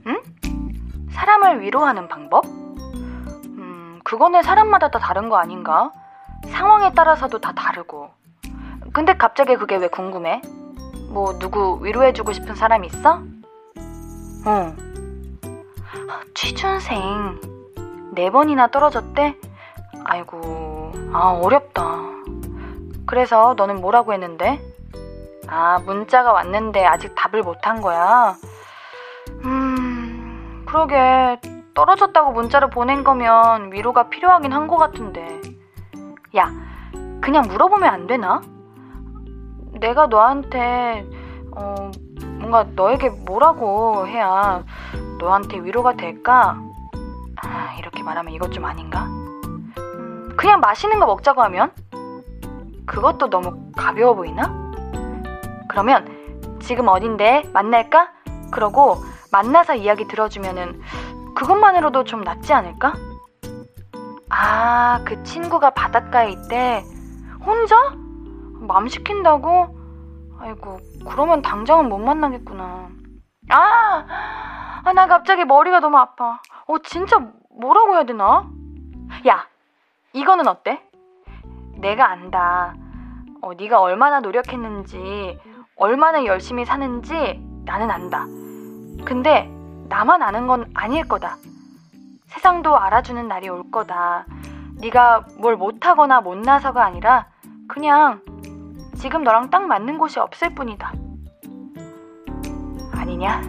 응? 0.07 0.21
사람을 1.11 1.59
위로하는 1.61 2.07
방법? 2.07 2.45
음, 2.45 3.99
그거는 4.05 4.41
사람마다 4.41 4.89
다 4.89 4.99
다른 4.99 5.27
거 5.27 5.35
아닌가? 5.35 5.91
상황에 6.47 6.93
따라서도 6.93 7.41
다 7.41 7.51
다르고. 7.51 8.09
근데 8.95 9.13
갑자기 9.17 9.57
그게 9.57 9.75
왜 9.75 9.89
궁금해? 9.89 10.41
뭐 11.09 11.37
누구 11.37 11.79
위로해주고 11.83 12.31
싶은 12.31 12.55
사람 12.55 12.85
있어? 12.85 13.19
어. 14.45 14.75
취준생 16.33 17.41
네 18.13 18.29
번이나 18.29 18.67
떨어졌대? 18.67 19.35
아이고, 20.05 20.93
아 21.11 21.37
어렵다. 21.43 21.83
그래서 23.05 23.53
너는 23.57 23.81
뭐라고 23.81 24.13
했는데? 24.13 24.61
아 25.47 25.79
문자가 25.85 26.31
왔는데 26.31 26.85
아직 26.85 27.13
답을 27.15 27.43
못 27.43 27.57
한 27.67 27.81
거야. 27.81 28.37
음, 29.43 30.63
그러게 30.65 31.37
떨어졌다고 31.73 32.31
문자를 32.31 32.69
보낸 32.69 33.03
거면 33.03 33.73
위로가 33.73 34.07
필요하긴 34.07 34.53
한것 34.53 34.79
같은데. 34.79 35.41
야, 36.37 36.49
그냥 37.19 37.45
물어보면 37.49 37.89
안 37.89 38.07
되나? 38.07 38.41
내가 39.85 40.07
너한테, 40.07 41.05
어, 41.51 41.91
뭔가 42.39 42.63
너에게 42.75 43.09
뭐라고 43.09 44.07
해야 44.07 44.63
너한테 45.19 45.59
위로가 45.59 45.93
될까? 45.93 46.59
아, 47.35 47.75
이렇게 47.77 48.01
말하면 48.01 48.33
이것 48.33 48.51
좀 48.51 48.65
아닌가? 48.65 49.03
음, 49.03 50.33
그냥 50.35 50.59
맛있는 50.59 50.99
거 50.99 51.05
먹자고 51.05 51.43
하면? 51.43 51.71
그것도 52.87 53.29
너무 53.29 53.71
가벼워 53.77 54.15
보이나? 54.15 54.51
그러면 55.69 56.57
지금 56.59 56.87
어딘데? 56.87 57.51
만날까? 57.53 58.09
그러고 58.51 58.97
만나서 59.31 59.75
이야기 59.75 60.07
들어주면은 60.07 60.81
그것만으로도 61.35 62.05
좀 62.05 62.21
낫지 62.21 62.53
않을까? 62.53 62.93
아, 64.29 65.03
그 65.05 65.21
친구가 65.21 65.69
바닷가에 65.69 66.31
있대. 66.31 66.83
혼자? 67.45 67.75
맘 68.61 68.87
시킨다고? 68.87 69.74
아이고, 70.39 70.79
그러면 71.07 71.41
당장은 71.41 71.89
못 71.89 71.97
만나겠구나. 71.97 72.89
아! 73.49 74.81
아, 74.83 74.93
나 74.93 75.07
갑자기 75.07 75.45
머리가 75.45 75.79
너무 75.79 75.97
아파. 75.97 76.41
어, 76.67 76.77
진짜 76.79 77.19
뭐라고 77.59 77.93
해야 77.93 78.03
되나? 78.03 78.47
야, 79.27 79.47
이거는 80.13 80.47
어때? 80.47 80.81
내가 81.77 82.09
안다. 82.09 82.75
어, 83.41 83.53
네가 83.53 83.81
얼마나 83.81 84.19
노력했는지, 84.19 85.39
얼마나 85.75 86.25
열심히 86.25 86.65
사는지 86.65 87.41
나는 87.65 87.91
안다. 87.91 88.25
근데 89.05 89.49
나만 89.89 90.21
아는 90.21 90.47
건 90.47 90.69
아닐 90.73 91.07
거다. 91.07 91.37
세상도 92.27 92.77
알아주는 92.77 93.27
날이 93.27 93.49
올 93.49 93.69
거다. 93.71 94.25
네가 94.81 95.25
뭘 95.39 95.55
못하거나 95.55 96.21
못나서가 96.21 96.83
아니라 96.83 97.27
그냥 97.67 98.21
지금 98.95 99.23
너랑 99.23 99.49
딱 99.49 99.63
맞는 99.67 99.97
곳이 99.97 100.19
없을 100.19 100.53
뿐이다. 100.55 100.93
아니냐? 102.93 103.41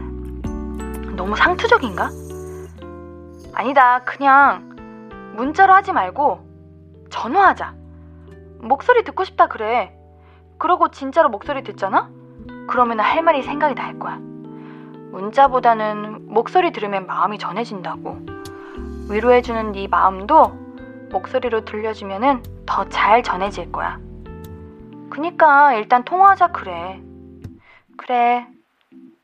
너무 1.17 1.35
상투적인가? 1.37 2.11
아니다. 3.55 4.01
그냥 4.05 4.75
문자로 5.37 5.73
하지 5.73 5.93
말고 5.93 6.41
전화하자. 7.11 7.75
목소리 8.61 9.05
듣고 9.05 9.25
싶다 9.25 9.47
그래. 9.47 9.97
그러고 10.59 10.89
진짜로 10.91 11.29
목소리 11.29 11.63
듣잖아? 11.63 12.11
그러면 12.69 13.01
할 13.01 13.23
말이 13.23 13.43
생각이 13.43 13.75
날 13.75 13.99
거야. 13.99 14.19
문자보다는 15.13 16.27
목소리 16.29 16.73
들으면 16.73 17.07
마음이 17.07 17.39
전해진다고. 17.39 18.19
위로해주는 19.09 19.73
네 19.73 19.87
마음도 19.89 20.53
목소리로 21.13 21.65
들려주면은 21.65 22.43
더 22.67 22.85
잘 22.89 23.23
전해질 23.23 23.73
거야. 23.73 23.99
그니까 25.11 25.75
일단 25.75 26.05
통화하자 26.05 26.49
그래. 26.49 27.01
그래. 27.97 28.47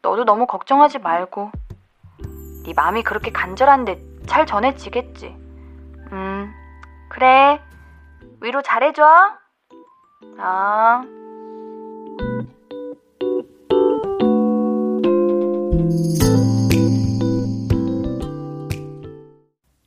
너도 0.00 0.24
너무 0.24 0.46
걱정하지 0.46 0.98
말고. 0.98 1.50
네 2.64 2.72
마음이 2.74 3.02
그렇게 3.02 3.30
간절한데 3.30 4.00
잘 4.26 4.46
전해지겠지. 4.46 5.26
음, 6.12 6.52
그래. 7.08 7.60
위로 8.40 8.62
잘해줘. 8.62 9.02
아. 10.38 11.04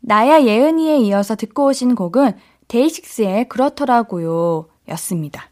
나야 0.02 0.44
예은이에 0.44 0.98
이어서 0.98 1.36
듣고 1.36 1.66
오신 1.66 1.96
곡은 1.96 2.38
데이식스의 2.68 3.50
그렇더라고요 3.50 4.68
였습니다. 4.90 5.50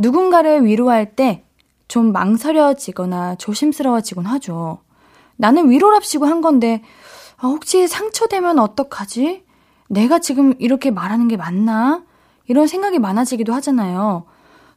누군가를 0.00 0.64
위로할 0.64 1.14
때 1.14 1.44
좀 1.90 2.12
망설여지거나 2.12 3.34
조심스러워지곤 3.34 4.24
하죠. 4.24 4.78
나는 5.36 5.70
위로랍시고 5.70 6.24
한 6.24 6.40
건데, 6.40 6.84
아, 7.36 7.48
혹시 7.48 7.88
상처되면 7.88 8.60
어떡하지? 8.60 9.44
내가 9.88 10.20
지금 10.20 10.54
이렇게 10.60 10.92
말하는 10.92 11.26
게 11.26 11.36
맞나? 11.36 12.04
이런 12.46 12.68
생각이 12.68 13.00
많아지기도 13.00 13.52
하잖아요. 13.54 14.24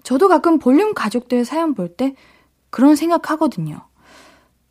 저도 0.01 0.27
가끔 0.27 0.57
볼륨 0.57 0.95
가족들 0.95 1.45
사연 1.45 1.75
볼 1.75 1.95
때 1.95 2.15
그런 2.71 2.95
생각 2.95 3.29
하거든요. 3.29 3.81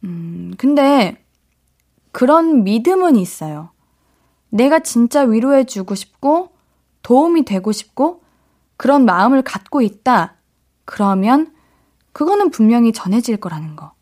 음, 0.03 0.53
근데 0.59 1.25
그런 2.11 2.65
믿음은 2.65 3.15
있어요. 3.15 3.71
내가 4.49 4.81
진짜 4.81 5.21
위로해주고 5.23 5.95
싶고 5.95 6.49
도움이 7.05 7.45
되고 7.45 7.71
싶고 7.71 8.23
그런 8.77 9.05
마음을 9.05 9.43
갖고 9.43 9.81
있다. 9.81 10.35
그러면 10.92 11.50
그거는 12.12 12.50
분명히 12.50 12.92
전해질 12.92 13.38
거라는 13.38 13.76
거. 13.76 13.92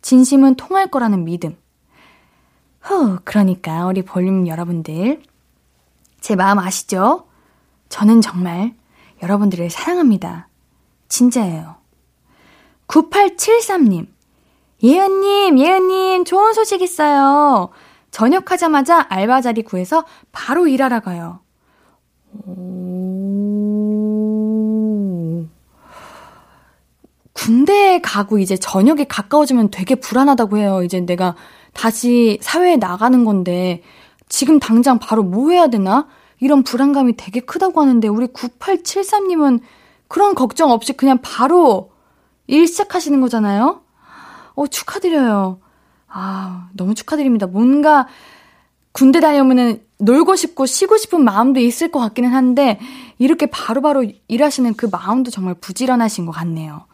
진심은 0.00 0.54
통할 0.54 0.86
거라는 0.86 1.24
믿음. 1.24 1.56
후, 2.80 3.18
그러니까 3.24 3.86
우리 3.86 4.02
볼륨 4.02 4.46
여러분들. 4.46 5.22
제 6.20 6.36
마음 6.36 6.60
아시죠? 6.60 7.26
저는 7.88 8.20
정말 8.20 8.76
여러분들을 9.24 9.70
사랑합니다. 9.70 10.46
진짜예요. 11.08 11.74
9873님. 12.86 14.06
예은님, 14.84 15.58
예은님, 15.58 16.24
좋은 16.24 16.52
소식 16.52 16.80
있어요. 16.80 17.70
전역하자마자 18.12 19.06
알바 19.10 19.40
자리 19.40 19.62
구해서 19.62 20.04
바로 20.30 20.68
일하러 20.68 21.00
가요. 21.00 21.40
오... 22.46 22.89
군대에 27.40 28.02
가고 28.02 28.38
이제 28.38 28.58
저녁에 28.58 29.04
가까워지면 29.04 29.70
되게 29.70 29.94
불안하다고 29.94 30.58
해요. 30.58 30.82
이제 30.82 31.00
내가 31.00 31.36
다시 31.72 32.38
사회에 32.42 32.76
나가는 32.76 33.24
건데 33.24 33.82
지금 34.28 34.60
당장 34.60 34.98
바로 34.98 35.22
뭐 35.22 35.50
해야 35.50 35.68
되나? 35.68 36.06
이런 36.38 36.62
불안감이 36.62 37.16
되게 37.16 37.40
크다고 37.40 37.80
하는데 37.80 38.06
우리 38.08 38.26
9873님은 38.26 39.60
그런 40.06 40.34
걱정 40.34 40.70
없이 40.70 40.92
그냥 40.92 41.18
바로 41.22 41.92
일 42.46 42.66
시작하시는 42.66 43.18
거잖아요? 43.22 43.80
어, 44.54 44.66
축하드려요. 44.66 45.60
아, 46.08 46.68
너무 46.74 46.94
축하드립니다. 46.94 47.46
뭔가 47.46 48.06
군대 48.92 49.20
다녀오면은 49.20 49.82
놀고 49.96 50.36
싶고 50.36 50.66
쉬고 50.66 50.98
싶은 50.98 51.24
마음도 51.24 51.60
있을 51.60 51.90
것 51.90 52.00
같기는 52.00 52.30
한데 52.30 52.78
이렇게 53.18 53.46
바로바로 53.46 54.00
바로 54.00 54.12
일하시는 54.28 54.74
그 54.74 54.88
마음도 54.92 55.30
정말 55.30 55.54
부지런하신 55.54 56.26
것 56.26 56.32
같네요. 56.32 56.84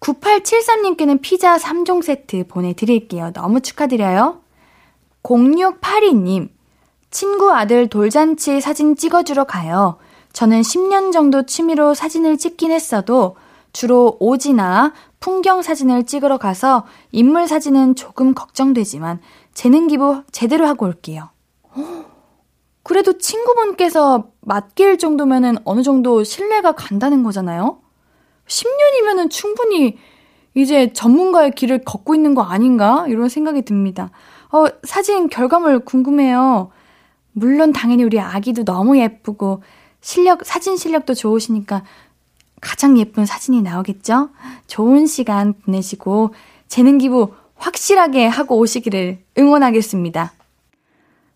9873님께는 0.00 1.20
피자 1.20 1.56
3종 1.56 2.02
세트 2.02 2.46
보내드릴게요. 2.48 3.32
너무 3.32 3.60
축하드려요. 3.60 4.40
0682님, 5.22 6.50
친구 7.10 7.52
아들 7.52 7.88
돌잔치 7.88 8.60
사진 8.60 8.96
찍어주러 8.96 9.44
가요. 9.44 9.98
저는 10.32 10.60
10년 10.60 11.12
정도 11.12 11.44
취미로 11.46 11.94
사진을 11.94 12.38
찍긴 12.38 12.70
했어도 12.70 13.36
주로 13.72 14.16
오지나 14.20 14.92
풍경 15.20 15.62
사진을 15.62 16.06
찍으러 16.06 16.38
가서 16.38 16.86
인물 17.10 17.48
사진은 17.48 17.96
조금 17.96 18.34
걱정되지만 18.34 19.20
재능 19.52 19.88
기부 19.88 20.22
제대로 20.30 20.66
하고 20.66 20.86
올게요. 20.86 21.30
그래도 22.82 23.18
친구분께서 23.18 24.28
맡길 24.40 24.98
정도면은 24.98 25.56
어느 25.64 25.82
정도 25.82 26.24
신뢰가 26.24 26.72
간다는 26.72 27.22
거잖아요? 27.22 27.80
10년이면은 28.48 29.30
충분히 29.30 29.98
이제 30.54 30.92
전문가의 30.92 31.52
길을 31.52 31.84
걷고 31.84 32.14
있는 32.14 32.34
거 32.34 32.42
아닌가? 32.42 33.06
이런 33.08 33.28
생각이 33.28 33.62
듭니다. 33.62 34.10
어, 34.50 34.64
사진 34.82 35.28
결과물 35.28 35.80
궁금해요. 35.80 36.70
물론 37.32 37.72
당연히 37.72 38.02
우리 38.02 38.18
아기도 38.18 38.64
너무 38.64 38.98
예쁘고 38.98 39.62
실력, 40.00 40.44
사진 40.44 40.76
실력도 40.76 41.14
좋으시니까 41.14 41.84
가장 42.60 42.98
예쁜 42.98 43.26
사진이 43.26 43.62
나오겠죠? 43.62 44.30
좋은 44.66 45.06
시간 45.06 45.52
보내시고 45.52 46.34
재능 46.66 46.98
기부 46.98 47.34
확실하게 47.56 48.26
하고 48.26 48.58
오시기를 48.58 49.18
응원하겠습니다. 49.36 50.32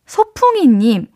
소풍이님, 0.07 1.07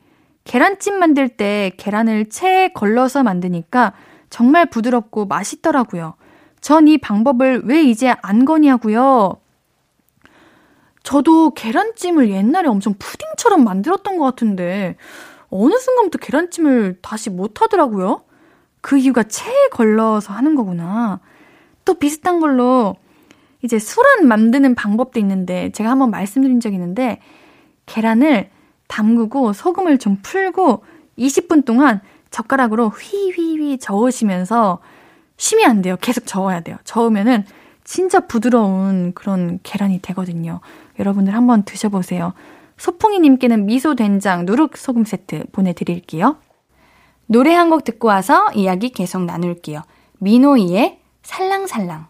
계란찜 0.45 0.95
만들 0.99 1.29
때 1.29 1.73
계란을 1.77 2.29
체에 2.31 2.69
걸러서 2.69 3.23
만드니까 3.25 3.95
정말 4.31 4.67
부드럽고 4.67 5.27
맛있더라고요. 5.27 6.15
전 6.61 6.89
이 6.89 6.99
방법을 6.99 7.62
왜 7.65 7.83
이제 7.83 8.15
안 8.23 8.45
거냐고요. 8.45 9.37
저도 11.03 11.51
계란찜을 11.51 12.31
옛날에 12.31 12.69
엄청 12.69 12.95
푸딩처럼 12.99 13.62
만들었던 13.62 14.19
것 14.19 14.25
같은데 14.25 14.97
어느 15.49 15.75
순간부터 15.79 16.19
계란찜을 16.19 16.99
다시 17.03 17.31
못 17.31 17.62
하더라고요. 17.62 18.23
그 18.81 18.99
이유가 18.99 19.23
체에 19.23 19.69
걸러서 19.71 20.33
하는 20.33 20.57
거구나. 20.57 21.21
또 21.85 21.95
비슷한 21.95 22.41
걸로 22.41 22.97
이제 23.62 23.79
수란 23.79 24.27
만드는 24.27 24.75
방법도 24.75 25.21
있는데 25.21 25.71
제가 25.71 25.91
한번 25.91 26.11
말씀드린 26.11 26.59
적이 26.59 26.75
있는데 26.77 27.21
계란을 27.87 28.51
담그고 28.89 29.53
소금을 29.53 29.99
좀 29.99 30.19
풀고 30.23 30.85
20분 31.19 31.65
동안 31.65 32.01
젓가락으로 32.37 32.90
휘휘휘 32.90 33.79
저으시면서 33.79 34.81
쉬면 35.38 35.70
안 35.70 35.83
돼요. 35.83 35.96
계속 36.01 36.27
저어야 36.27 36.61
돼요. 36.61 36.77
저으면은 36.85 37.44
진짜 37.83 38.20
부드러운 38.20 39.12
그런 39.14 39.59
계란이 39.62 40.01
되거든요. 40.03 40.61
여러분들 40.99 41.35
한번 41.35 41.62
드셔보세요. 41.62 42.35
소풍이님께는 42.77 43.64
미소 43.64 43.94
된장 43.94 44.44
누룩 44.44 44.77
소금 44.77 45.05
세트 45.05 45.44
보내드릴게요. 45.53 46.37
노래 47.27 47.55
한 47.55 47.70
곡 47.70 47.85
듣고 47.85 48.09
와서 48.09 48.51
이야기 48.55 48.90
계속 48.90 49.25
나눌게요. 49.25 49.83
미노이의 50.18 51.01
살랑살랑. 51.22 52.07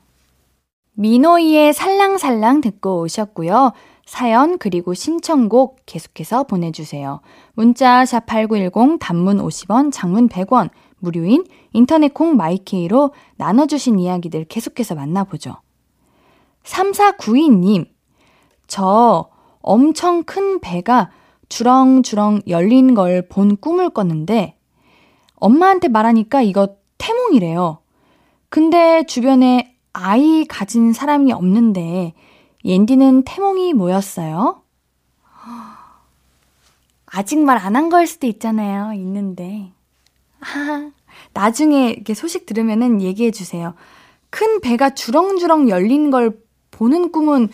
미노이의 0.95 1.73
살랑살랑 1.73 2.63
듣고 2.63 3.01
오셨고요. 3.03 3.73
사연 4.07 4.57
그리고 4.59 4.95
신청곡 4.95 5.81
계속해서 5.85 6.45
보내주세요. 6.45 7.21
문자 7.55 8.05
샵8910 8.05 8.99
단문 9.01 9.39
50원, 9.39 9.93
장문 9.93 10.29
100원, 10.29 10.71
무료인 10.99 11.45
인터넷 11.73 12.15
콩 12.15 12.37
my 12.37 12.67
K로 12.67 13.13
나눠주신 13.37 13.99
이야기들 13.99 14.45
계속해서 14.45 14.95
만나보죠. 14.95 15.57
3492님, 16.63 17.87
저 18.69 19.29
엄청 19.61 20.23
큰 20.23 20.61
배가 20.61 21.11
주렁주렁 21.49 22.43
열린 22.49 22.95
걸 22.95 23.23
본 23.29 23.57
꿈을 23.57 23.91
꿨는데 23.91 24.57
엄마한테 25.35 25.89
말하니까 25.89 26.43
이거 26.43 26.77
태몽이래요. 26.99 27.79
근데 28.49 29.05
주변에 29.07 29.77
아이 29.93 30.45
가진 30.45 30.93
사람이 30.93 31.33
없는데 31.33 32.15
옌디는 32.67 33.23
태몽이 33.25 33.75
뭐였어요? 33.75 34.63
아직 37.07 37.39
말 37.39 37.57
안 37.59 37.77
한 37.77 37.89
걸 37.89 38.07
수도 38.07 38.27
있잖아요. 38.27 38.93
있는데. 38.95 39.73
아, 40.41 40.91
나중에 41.33 41.91
이렇게 41.91 42.15
소식 42.15 42.45
들으면은 42.47 43.01
얘기해 43.01 43.31
주세요. 43.31 43.75
큰 44.31 44.61
배가 44.61 44.91
주렁주렁 44.91 45.69
열린 45.69 46.11
걸 46.11 46.39
보는 46.73 47.13
꿈은 47.13 47.49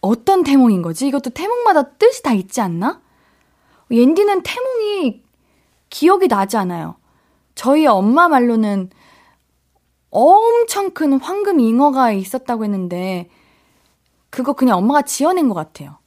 어떤 0.00 0.44
태몽인 0.44 0.80
거지? 0.80 1.08
이것도 1.08 1.30
태몽마다 1.30 1.90
뜻이 1.98 2.22
다 2.22 2.32
있지 2.32 2.60
않나? 2.60 3.00
옌디는 3.90 4.42
태몽이 4.42 5.22
기억이 5.90 6.28
나지 6.28 6.56
않아요. 6.56 6.94
저희 7.56 7.86
엄마 7.86 8.28
말로는 8.28 8.90
엄청 10.10 10.90
큰 10.92 11.18
황금 11.20 11.58
잉어가 11.60 12.12
있었다고 12.12 12.64
했는데, 12.64 13.28
그거 14.30 14.52
그냥 14.52 14.78
엄마가 14.78 15.02
지어낸 15.02 15.48
것 15.48 15.54
같아요. 15.54 15.98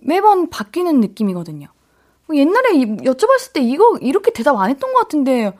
매번 0.00 0.50
바뀌는 0.50 1.00
느낌이거든요. 1.00 1.68
옛날에 2.32 2.72
여쭤봤을 2.78 3.52
때 3.52 3.60
이거 3.60 3.98
이렇게 4.00 4.32
대답 4.32 4.56
안 4.58 4.70
했던 4.70 4.92
것 4.92 5.00
같은데, 5.00 5.56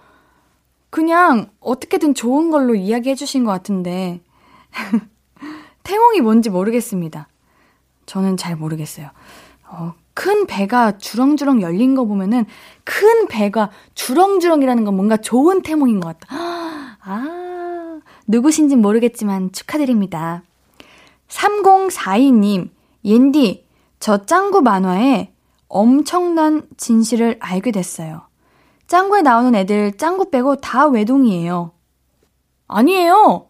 그냥 0.91 1.51
어떻게든 1.61 2.15
좋은 2.15 2.51
걸로 2.51 2.75
이야기해 2.75 3.15
주신 3.15 3.45
것 3.45 3.51
같은데, 3.53 4.21
태몽이 5.83 6.21
뭔지 6.21 6.51
모르겠습니다. 6.51 7.29
저는 8.07 8.37
잘 8.37 8.57
모르겠어요. 8.57 9.11
어, 9.69 9.95
큰 10.15 10.47
배가 10.47 10.99
주렁주렁 10.99 11.61
열린 11.61 11.95
거 11.95 12.05
보면은 12.05 12.47
큰 12.85 13.27
배가 13.27 13.71
주렁주렁이라는 13.95 14.85
건 14.85 14.95
뭔가 14.95 15.17
좋은 15.17 15.63
태몽인 15.63 16.01
것 16.01 16.19
같다. 16.19 16.35
아, 17.03 18.01
누구신진 18.27 18.81
모르겠지만 18.81 19.53
축하드립니다. 19.53 20.43
3042님, 21.29 22.71
옌디, 23.05 23.67
저 24.01 24.25
짱구 24.27 24.63
만화에 24.63 25.33
엄청난 25.69 26.69
진실을 26.77 27.39
알게 27.41 27.71
됐어요. 27.73 28.29
짱구에 28.87 29.23
나오는 29.23 29.55
애들 29.55 29.97
짱구 29.97 30.31
빼고 30.31 30.57
다 30.57 30.87
외동이에요. 30.87 31.73
아니에요. 32.69 33.49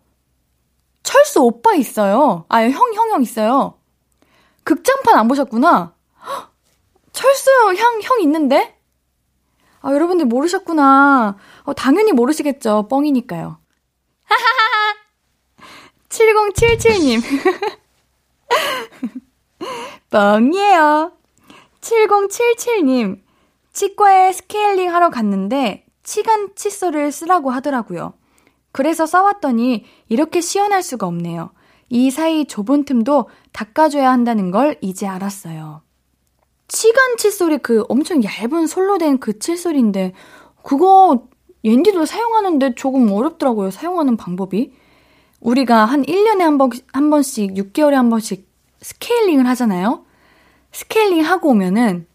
철수 1.03 1.43
오빠 1.43 1.75
있어요. 1.75 2.47
아, 2.49 2.63
형, 2.63 2.95
형, 2.95 3.11
형 3.11 3.23
있어요. 3.23 3.79
극장판 4.65 5.17
안 5.17 5.29
보셨구나. 5.29 5.95
철수 7.13 7.51
형, 7.77 8.01
형 8.03 8.21
있는데? 8.23 8.79
아, 9.81 9.93
여러분들 9.93 10.27
모르셨구나. 10.27 11.37
어, 11.65 11.75
당연히 11.75 12.13
모르시겠죠. 12.13 12.89
뻥이니까요. 12.89 13.59
하하하 14.25 14.64
7077님. 16.15 17.21
뻥이에요. 20.11 21.13
7077님. 21.81 23.21
치과에 23.73 24.33
스케일링 24.33 24.95
하러 24.95 25.11
갔는데 25.11 25.85
치간 26.05 26.51
칫솔을 26.55 27.11
쓰라고 27.11 27.51
하더라고요. 27.51 28.15
그래서 28.71 29.07
써왔더니 29.07 29.85
이렇게 30.09 30.41
시원할 30.41 30.83
수가 30.83 31.07
없네요. 31.07 31.51
이 31.89 32.11
사이 32.11 32.45
좁은 32.45 32.85
틈도 32.85 33.29
닦아줘야 33.53 34.11
한다는 34.11 34.51
걸 34.53 34.77
이제 34.81 35.07
알았어요. 35.07 35.83
치간 36.69 37.17
칫솔이 37.17 37.59
그 37.59 37.85
엄청 37.89 38.23
얇은 38.23 38.67
솔로 38.67 38.99
된 38.99 39.19
그 39.19 39.39
칫솔인데 39.39 40.13
그거 40.63 41.27
옌디도 41.65 42.05
사용하는데 42.07 42.75
조금 42.77 43.11
어렵더라고요. 43.11 43.71
사용하는 43.71 44.17
방법이. 44.17 44.73
우리가 45.45 45.85
한 45.85 46.03
1년에 46.03 46.41
한 46.41 46.59
번, 46.59 46.71
한 46.93 47.11
번씩, 47.11 47.53
6개월에 47.53 47.93
한 47.93 48.09
번씩 48.09 48.49
스케일링을 48.81 49.47
하잖아요? 49.49 50.05
스케일링 50.73 51.23
하고 51.23 51.51
오면은, 51.51 52.07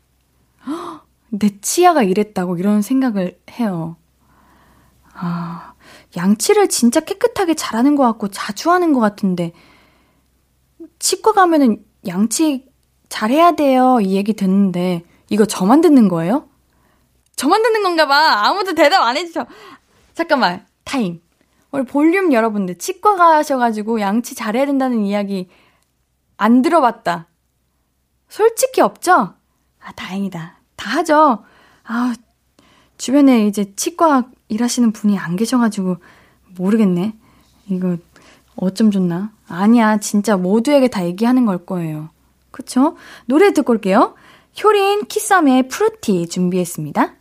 허, 0.66 1.02
내 1.30 1.60
치아가 1.62 2.02
이랬다고 2.02 2.58
이런 2.58 2.82
생각을 2.82 3.40
해요. 3.52 3.98
아, 5.14 5.74
양치를 6.18 6.70
진짜 6.70 7.00
깨끗하게 7.00 7.54
잘하는 7.54 7.96
것 7.96 8.04
같고 8.04 8.30
자주 8.30 8.72
하는 8.72 8.94
것 8.94 9.00
같은데, 9.00 9.54
치과 10.98 11.32
가면은 11.34 11.86
양치 12.08 12.68
잘해야 13.10 13.52
돼요. 13.52 14.00
이 14.02 14.16
얘기 14.16 14.34
듣는데, 14.34 15.04
이거 15.30 15.46
저만 15.46 15.82
듣는 15.82 16.08
거예요? 16.08 16.50
저만 17.36 17.62
듣는 17.62 17.84
건가 17.84 18.08
봐. 18.08 18.48
아무도 18.48 18.74
대답 18.74 19.04
안 19.04 19.18
해주셔. 19.18 19.46
잠깐만, 20.16 20.66
타임. 20.84 21.22
우리 21.72 21.84
볼륨 21.84 22.34
여러분들, 22.34 22.78
치과 22.78 23.16
가셔가지고 23.16 24.00
양치 24.02 24.36
잘해야 24.36 24.66
된다는 24.66 25.04
이야기 25.06 25.50
안 26.38 26.62
들어봤다. 26.62 27.28
솔직히 28.28 28.82
없죠? 28.82 29.34
아, 29.80 29.92
다행이다. 29.96 30.60
다 30.76 30.90
하죠. 30.98 31.44
아, 31.84 32.14
주변에 32.98 33.46
이제 33.46 33.74
치과 33.76 34.30
일하시는 34.48 34.92
분이 34.92 35.18
안 35.18 35.36
계셔가지고 35.36 35.98
모르겠네. 36.58 37.16
이거 37.68 37.98
어쩜 38.56 38.92
좋나? 38.92 39.32
아니야, 39.48 40.00
진짜 40.00 40.38
모두에게 40.38 40.88
다 40.88 41.06
얘기하는 41.06 41.46
걸 41.46 41.66
거예요. 41.66 42.10
그쵸? 42.52 42.98
노래 43.26 43.54
듣고 43.54 43.74
올게요. 43.74 44.16
효린 44.64 45.06
키썸의 45.06 45.68
프루티 45.70 46.28
준비했습니다. 46.28 47.14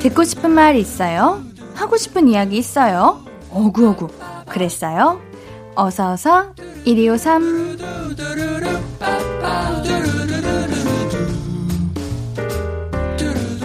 듣고 0.00 0.24
싶은 0.24 0.50
말 0.50 0.76
있어요? 0.76 1.42
하고 1.74 1.96
싶은 1.96 2.26
이야기 2.28 2.56
있어요? 2.56 3.22
어구어구 3.50 4.08
그랬어요? 4.48 5.20
어서어서 5.74 6.54
1253 6.84 7.78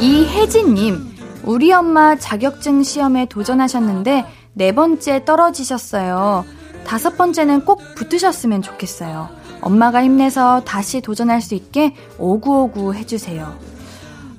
이혜진님 0.02 1.16
우리 1.44 1.72
엄마 1.72 2.16
자격증 2.16 2.84
시험에 2.84 3.28
도전하셨는데 3.28 4.26
네 4.54 4.72
번째 4.74 5.24
떨어지셨어요. 5.26 6.46
다섯 6.86 7.18
번째는 7.18 7.66
꼭 7.66 7.82
붙으셨으면 7.96 8.62
좋겠어요. 8.62 9.30
엄마가 9.66 10.04
힘내서 10.04 10.62
다시 10.64 11.02
도전할 11.02 11.42
수 11.42 11.56
있게 11.56 11.96
오구오구 12.20 12.94
해주세요. 12.94 13.58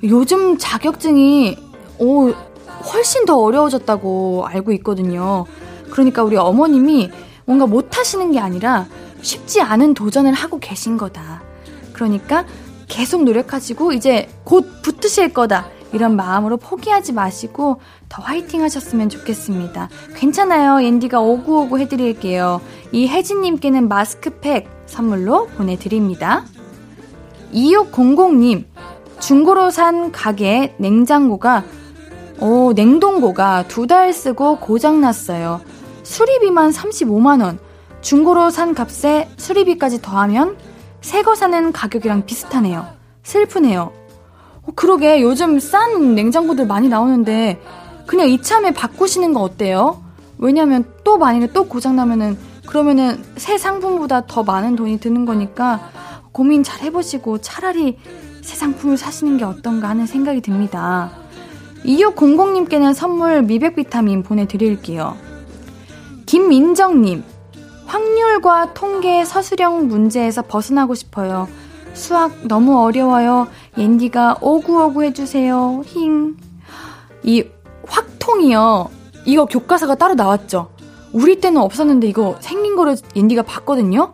요즘 0.03 0.57
자격증이 0.57 1.57
오, 1.99 2.29
훨씬 2.93 3.25
더 3.25 3.37
어려워졌다고 3.37 4.45
알고 4.47 4.71
있거든요. 4.73 5.45
그러니까 5.89 6.23
우리 6.23 6.37
어머님이 6.37 7.11
뭔가 7.45 7.65
못하시는 7.65 8.31
게 8.31 8.39
아니라 8.39 8.87
쉽지 9.21 9.61
않은 9.61 9.93
도전을 9.95 10.31
하고 10.31 10.59
계신 10.59 10.95
거다. 10.97 11.41
그러니까 11.91 12.45
계속 12.87 13.23
노력하시고 13.23 13.91
이제 13.91 14.29
곧 14.45 14.81
붙으실 14.81 15.33
거다. 15.33 15.67
이런 15.91 16.15
마음으로 16.15 16.55
포기하지 16.55 17.11
마시고 17.11 17.81
더 18.07 18.21
화이팅 18.21 18.61
하셨으면 18.61 19.09
좋겠습니다. 19.09 19.89
괜찮아요. 20.15 20.79
앤디가 20.79 21.19
오구오구 21.19 21.79
해드릴게요. 21.79 22.61
이 22.93 23.07
혜진님께는 23.07 23.89
마스크팩 23.89 24.76
선물로 24.87 25.47
보내드립니다. 25.57 26.45
2600님, 27.53 28.65
중고로 29.19 29.69
산 29.69 30.11
가게 30.11 30.73
냉장고가, 30.77 31.63
오, 32.39 32.73
냉동고가 32.73 33.67
두 33.67 33.87
달 33.87 34.13
쓰고 34.13 34.59
고장났어요. 34.59 35.61
수리비만 36.03 36.71
35만원. 36.71 37.57
중고로 38.01 38.49
산 38.51 38.73
값에 38.75 39.29
수리비까지 39.37 40.01
더하면 40.01 40.55
새 41.01 41.23
거 41.23 41.35
사는 41.35 41.71
가격이랑 41.71 42.25
비슷하네요. 42.25 42.85
슬프네요. 43.23 43.91
어, 44.63 44.71
그러게 44.75 45.21
요즘 45.21 45.59
싼 45.59 46.15
냉장고들 46.15 46.67
많이 46.67 46.89
나오는데 46.89 47.59
그냥 48.05 48.29
이참에 48.29 48.71
바꾸시는 48.71 49.33
거 49.33 49.41
어때요? 49.41 50.01
왜냐면 50.37 50.85
또 51.03 51.17
만약에 51.17 51.51
또 51.53 51.65
고장나면은 51.67 52.37
그러면은 52.67 53.23
새 53.37 53.57
상품보다 53.57 54.27
더 54.27 54.43
많은 54.43 54.75
돈이 54.75 54.99
드는 54.99 55.25
거니까 55.25 55.89
고민 56.31 56.61
잘 56.63 56.81
해보시고 56.83 57.39
차라리 57.39 57.97
새 58.41 58.55
상품을 58.55 58.97
사시는 58.97 59.37
게 59.37 59.45
어떤가 59.45 59.89
하는 59.89 60.05
생각이 60.05 60.41
듭니다. 60.41 61.11
2600님께는 61.83 62.93
선물 62.93 63.41
미백 63.41 63.75
비타민 63.75 64.21
보내드릴게요. 64.21 65.17
김민정님, 66.25 67.23
확률과 67.85 68.73
통계 68.73 69.23
서술형 69.23 69.87
문제에서 69.87 70.41
벗어나고 70.41 70.93
싶어요. 70.93 71.47
수학 71.93 72.45
너무 72.47 72.79
어려워요. 72.79 73.47
옌디가 73.77 74.37
오구오구 74.41 75.03
해주세요. 75.03 75.81
힝. 75.85 76.37
이 77.23 77.43
확통이요. 77.87 78.89
이거 79.25 79.45
교과서가 79.45 79.95
따로 79.95 80.13
나왔죠. 80.13 80.69
우리 81.13 81.39
때는 81.39 81.61
없었는데 81.61 82.07
이거 82.07 82.35
생긴 82.39 82.75
거를 82.75 82.95
옌디가 83.15 83.43
봤거든요. 83.43 84.13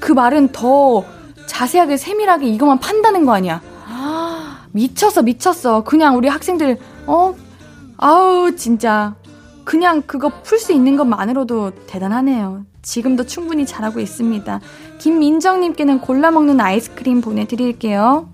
그 0.00 0.12
말은 0.12 0.48
더 0.52 1.04
자세하게 1.46 1.96
세밀하게 1.96 2.46
이것만 2.48 2.78
판다는 2.78 3.24
거 3.24 3.32
아니야. 3.32 3.60
아, 3.86 4.66
미쳤어 4.72 5.22
미쳤어. 5.22 5.84
그냥 5.84 6.16
우리 6.16 6.28
학생들 6.28 6.78
어 7.06 7.34
아우 7.96 8.54
진짜 8.54 9.14
그냥 9.64 10.02
그거 10.02 10.30
풀 10.42 10.58
수 10.58 10.72
있는 10.72 10.96
것만으로도 10.96 11.72
대단하네요. 11.86 12.64
지금도 12.82 13.26
충분히 13.26 13.66
잘하고 13.66 14.00
있습니다. 14.00 14.60
김민정님께는 14.98 16.00
골라 16.00 16.30
먹는 16.30 16.60
아이스크림 16.60 17.20
보내드릴게요. 17.20 18.30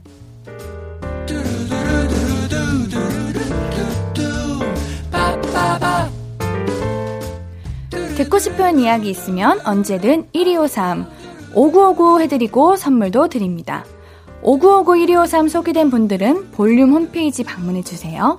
듣고 8.16 8.38
싶은 8.38 8.78
이야기 8.78 9.10
있으면 9.10 9.60
언제든 9.64 10.28
1253 10.32 11.06
5959 11.54 12.20
해드리고 12.20 12.76
선물도 12.76 13.28
드립니다. 13.28 13.84
5959 14.42 15.06
1253 15.06 15.48
소개된 15.48 15.90
분들은 15.90 16.52
볼륨 16.52 16.92
홈페이지 16.92 17.42
방문해주세요. 17.42 18.38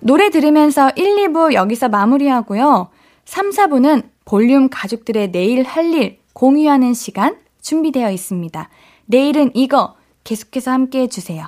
노래 0.00 0.30
들으면서 0.30 0.90
1, 0.96 1.28
2부 1.28 1.52
여기서 1.52 1.90
마무리하고요. 1.90 2.88
3, 3.26 3.50
4부는 3.50 4.04
볼륨 4.24 4.68
가족들의 4.70 5.32
내일 5.32 5.64
할 5.64 5.92
일 5.92 6.18
공유하는 6.32 6.94
시간 6.94 7.36
준비되어 7.60 8.10
있습니다. 8.10 8.70
내일은 9.04 9.50
이거 9.52 9.96
계속해서 10.24 10.70
함께 10.70 11.00
해주세요. 11.02 11.46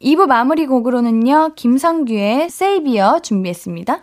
2부 0.00 0.26
마무리 0.26 0.66
곡으로는요, 0.66 1.54
김성규의 1.56 2.50
세이비어 2.50 3.20
준비했습니다. 3.20 4.02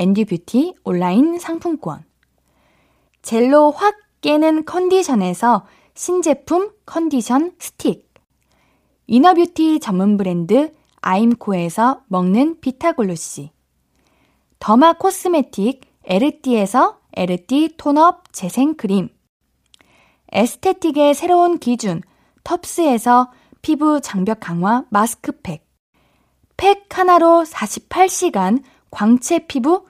앤디 0.00 0.24
뷰티 0.24 0.76
온라인 0.82 1.38
상품권. 1.38 2.02
젤로 3.20 3.70
확 3.70 3.94
깨는 4.22 4.64
컨디션에서 4.64 5.66
신제품 5.94 6.72
컨디션 6.86 7.52
스틱. 7.58 8.10
inner 9.06 9.39
beauty 9.39 9.78
전문 9.80 10.16
브랜드 10.16 10.72
아임코에서 11.02 12.04
먹는 12.06 12.60
비타글루시. 12.60 13.50
derma 14.58 14.94
cosmetic 14.94 15.82
에르띠에서 16.04 16.98
에르띠 17.12 17.74
tone-up 17.76 18.32
재생크림. 18.32 19.10
aesthetic의 20.32 21.12
새로운 21.12 21.58
기준 21.58 22.00
텁스에서 22.44 23.32
피부 23.60 24.00
장벽 24.00 24.40
강화 24.40 24.86
마스크팩. 24.88 25.68
팩 26.56 26.86
하나로 26.88 27.44
48시간 27.44 28.62
광채 28.90 29.46
피부 29.46 29.89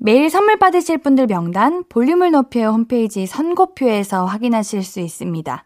매일 0.00 0.30
선물 0.30 0.58
받으실 0.58 0.98
분들 0.98 1.26
명단 1.26 1.84
볼륨을 1.88 2.30
높여 2.30 2.70
홈페이지 2.70 3.26
선곡표에서 3.26 4.26
확인하실 4.26 4.82
수 4.82 5.00
있습니다. 5.00 5.64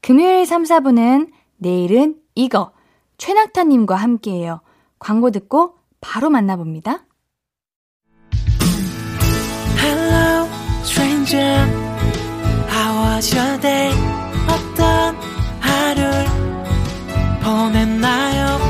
금요일 0.00 0.46
3, 0.46 0.62
4부는 0.62 1.30
내일은 1.58 2.16
이거 2.34 2.72
최낙타님과 3.18 3.94
함께해요. 3.96 4.60
광고 4.98 5.30
듣고 5.30 5.74
바로 6.00 6.30
만나봅니다. 6.30 7.04
Hello, 9.78 10.48
stranger. 10.82 11.66
How 12.70 13.14
was 13.14 13.36
your 13.36 13.60
day? 13.60 13.92
어떤 14.48 15.16
하루를 15.60 16.24
보냈나요? 17.42 18.69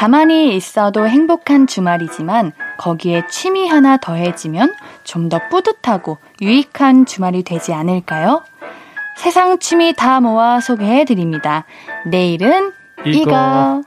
가만히 0.00 0.56
있어도 0.56 1.06
행복한 1.06 1.66
주말이지만 1.66 2.52
거기에 2.78 3.26
취미 3.28 3.68
하나 3.68 3.98
더해지면 3.98 4.74
좀 5.04 5.28
더 5.28 5.38
뿌듯하고 5.50 6.16
유익한 6.40 7.04
주말이 7.04 7.42
되지 7.42 7.74
않을까요? 7.74 8.42
세상 9.18 9.58
취미 9.58 9.92
다 9.92 10.22
모아 10.22 10.60
소개해 10.60 11.04
드립니다. 11.04 11.66
내일은 12.06 12.72
이거. 13.04 13.20
이거. 13.20 13.82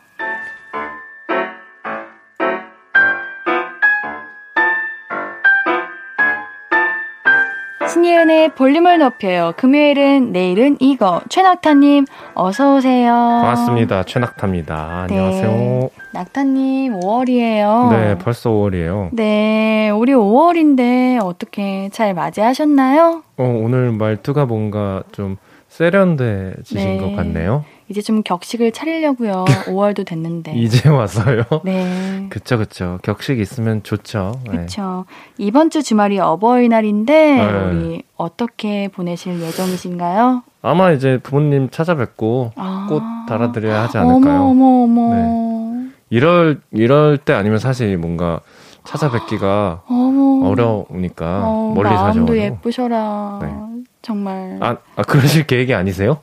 신예은의 7.94 8.56
볼륨을 8.56 8.98
높여요. 8.98 9.54
금요일은 9.56 10.32
내일은 10.32 10.78
이거. 10.80 11.22
최낙타님, 11.30 12.06
어서 12.34 12.76
오세요. 12.76 13.12
반갑습니다. 13.14 14.04
최낙타입니다. 14.06 15.06
네. 15.10 15.16
안녕하세요. 15.20 15.90
낙타님, 16.12 17.00
5월이에요. 17.00 17.90
네, 17.92 18.18
벌써 18.18 18.50
5월이에요. 18.50 19.10
네, 19.14 19.92
우리 19.92 20.12
5월인데 20.14 21.24
어떻게 21.24 21.90
잘 21.90 22.16
맞이하셨나요? 22.16 23.22
어, 23.38 23.44
오늘 23.64 23.92
말투가 23.92 24.48
뭔가 24.48 25.04
좀 25.12 25.38
세련돼지신 25.68 26.78
네. 26.78 26.98
것 26.98 27.16
같네요. 27.16 27.64
이제 27.90 28.02
좀 28.02 28.24
격식을 28.24 28.72
차리려고요. 28.72 29.46
5월도 29.68 30.06
됐는데. 30.06 30.54
이제 30.56 30.90
와서요. 30.90 31.44
네. 31.64 32.28
그쵸, 32.30 32.58
그쵸. 32.58 33.00
격식 33.04 33.40
있으면 33.40 33.84
좋죠. 33.84 34.40
네. 34.46 34.52
그렇죠. 34.52 35.06
이번 35.38 35.70
주 35.70 35.84
주말이 35.84 36.20
어버이날인데 36.20 37.14
네. 37.36 37.52
우리 37.72 38.04
어떻게 38.16 38.88
보내실 38.88 39.42
예정이신가요? 39.42 40.44
아마 40.62 40.92
이제 40.92 41.20
부모님 41.22 41.70
찾아뵙고 41.70 42.52
아. 42.56 42.88
꽃 42.90 43.02
달아드려야 43.28 43.84
하지 43.84 43.98
않을까요? 43.98 44.42
어머 44.44 44.84
어머 44.84 44.84
어머. 45.14 45.84
이럴, 46.10 46.62
이럴 46.72 47.18
때 47.18 47.34
아니면 47.34 47.58
사실 47.60 47.98
뭔가 47.98 48.40
찾아뵙기가. 48.86 49.82
어려우니까 50.44 51.42
어, 51.46 51.72
멀리 51.74 51.90
마음도 51.90 52.04
사셔가지고. 52.28 52.38
예쁘셔라. 52.38 53.40
네. 53.42 53.54
정말 54.02 54.58
아, 54.62 54.76
아, 54.98 55.02
그러실 55.04 55.48
계획이 55.48 55.74
아니세요? 55.74 56.20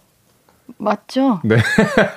맞죠? 0.78 1.40
네. 1.44 1.56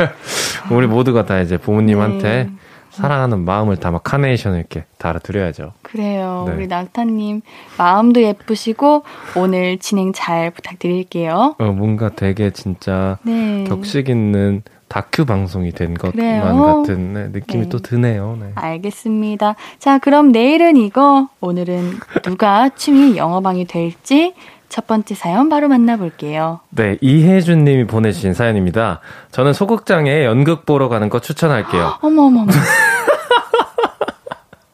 우리 0.71 0.87
모두가 0.87 1.25
다 1.25 1.39
이제 1.41 1.57
부모님한테 1.57 2.43
네. 2.45 2.49
사랑하는 2.93 3.43
마음을 3.43 3.77
담아 3.77 3.99
카네이션을 3.99 4.59
이렇게 4.59 4.85
달아드려야죠. 4.99 5.73
그래요. 5.81 6.45
네. 6.47 6.53
우리 6.53 6.67
낙타님 6.67 7.41
마음도 7.77 8.21
예쁘시고 8.21 9.03
오늘 9.35 9.79
진행 9.79 10.13
잘 10.13 10.51
부탁드릴게요. 10.51 11.55
어, 11.57 11.63
뭔가 11.65 12.09
되게 12.09 12.51
진짜 12.51 13.17
네. 13.23 13.63
격식 13.63 14.09
있는 14.09 14.61
다큐 14.93 15.25
방송이 15.25 15.71
된 15.71 15.95
것만? 15.95 16.83
같은 16.83 17.13
네, 17.13 17.27
느낌이 17.29 17.63
네. 17.63 17.69
또 17.69 17.79
드네요. 17.79 18.37
네. 18.39 18.51
알겠습니다. 18.53 19.55
자, 19.79 19.97
그럼 19.97 20.31
내일은 20.31 20.77
이거, 20.77 21.29
오늘은 21.41 21.93
누가 22.21 22.69
취미 22.69 23.17
영어방이 23.17 23.65
될지 23.65 24.35
첫 24.73 24.87
번째 24.87 25.13
사연 25.13 25.49
바로 25.49 25.67
만나볼게요. 25.67 26.59
네, 26.71 26.97
이혜준 26.99 27.63
님이 27.63 27.85
보내주신 27.85 28.33
사연입니다. 28.33 29.01
저는 29.29 29.53
소극장에 29.53 30.25
연극 30.25 30.65
보러 30.65 30.89
가는 30.89 31.09
거 31.09 31.19
추천할게요. 31.19 31.99
어머, 32.01 32.23
어머, 32.23 32.41
어머. 32.41 32.51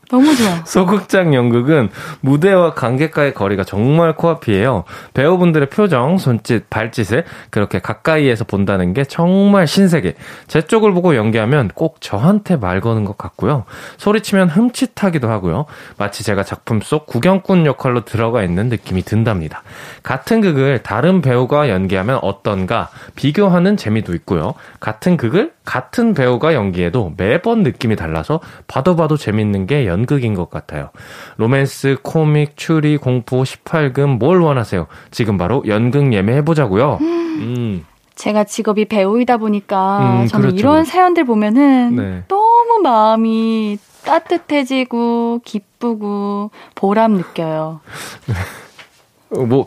너무 0.09 0.35
좋아. 0.35 0.63
소극장 0.65 1.33
연극은 1.33 1.89
무대와 2.21 2.73
관객과의 2.73 3.33
거리가 3.33 3.63
정말 3.63 4.15
코앞이에요. 4.15 4.83
배우분들의 5.13 5.69
표정, 5.69 6.17
손짓, 6.17 6.69
발짓을 6.69 7.25
그렇게 7.49 7.79
가까이에서 7.79 8.43
본다는 8.45 8.93
게 8.93 9.03
정말 9.03 9.67
신세계. 9.67 10.15
제 10.47 10.61
쪽을 10.61 10.93
보고 10.93 11.15
연기하면 11.15 11.69
꼭 11.73 11.97
저한테 11.99 12.55
말 12.55 12.81
거는 12.81 13.05
것 13.05 13.17
같고요. 13.17 13.65
소리치면 13.97 14.49
흠칫하기도 14.49 15.29
하고요. 15.29 15.65
마치 15.97 16.23
제가 16.23 16.43
작품 16.43 16.81
속 16.81 17.05
구경꾼 17.05 17.65
역할로 17.65 18.05
들어가 18.05 18.43
있는 18.43 18.69
느낌이 18.69 19.03
든답니다. 19.03 19.63
같은 20.03 20.41
극을 20.41 20.79
다른 20.79 21.21
배우가 21.21 21.69
연기하면 21.69 22.19
어떤가 22.21 22.89
비교하는 23.15 23.75
재미도 23.75 24.13
있고요. 24.15 24.53
같은 24.79 25.17
극을 25.17 25.51
같은 25.65 26.13
배우가 26.13 26.53
연기해도 26.55 27.13
매번 27.17 27.61
느낌이 27.61 27.95
달라서 27.95 28.39
봐도 28.67 28.95
봐도 28.95 29.17
재밌는 29.17 29.67
게 29.67 29.89
연 29.89 29.98
극인 30.05 30.33
것 30.33 30.49
같아요. 30.49 30.89
로맨스, 31.37 31.97
코믹, 32.03 32.57
추리, 32.57 32.97
공포, 32.97 33.43
18금 33.43 34.17
뭘 34.17 34.39
원하세요? 34.39 34.87
지금 35.11 35.37
바로 35.37 35.63
연극 35.67 36.13
예매해보자고요. 36.13 36.99
음, 37.01 37.85
제가 38.15 38.43
직업이 38.43 38.85
배우이다 38.85 39.37
보니까 39.37 40.21
음, 40.21 40.27
저는 40.27 40.49
그렇죠. 40.49 40.59
이런 40.59 40.83
사연들 40.85 41.23
보면은 41.23 41.95
네. 41.95 42.23
너무 42.27 42.81
마음이 42.83 43.77
따뜻해지고 44.03 45.41
기쁘고 45.45 46.51
보람 46.75 47.13
느껴요. 47.13 47.79
어, 49.35 49.45
뭐, 49.45 49.65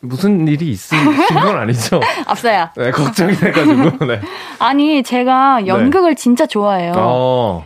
무슨 0.00 0.48
일이 0.48 0.70
있으신 0.70 0.98
건 1.34 1.56
아니죠? 1.56 2.00
앞서야. 2.26 2.72
네, 2.76 2.90
걱정이 2.90 3.34
돼가지고, 3.34 4.06
네. 4.06 4.20
아니, 4.58 5.02
제가 5.02 5.66
연극을 5.66 6.14
진짜 6.14 6.46
좋아해요. 6.46 6.92
어, 6.96 7.64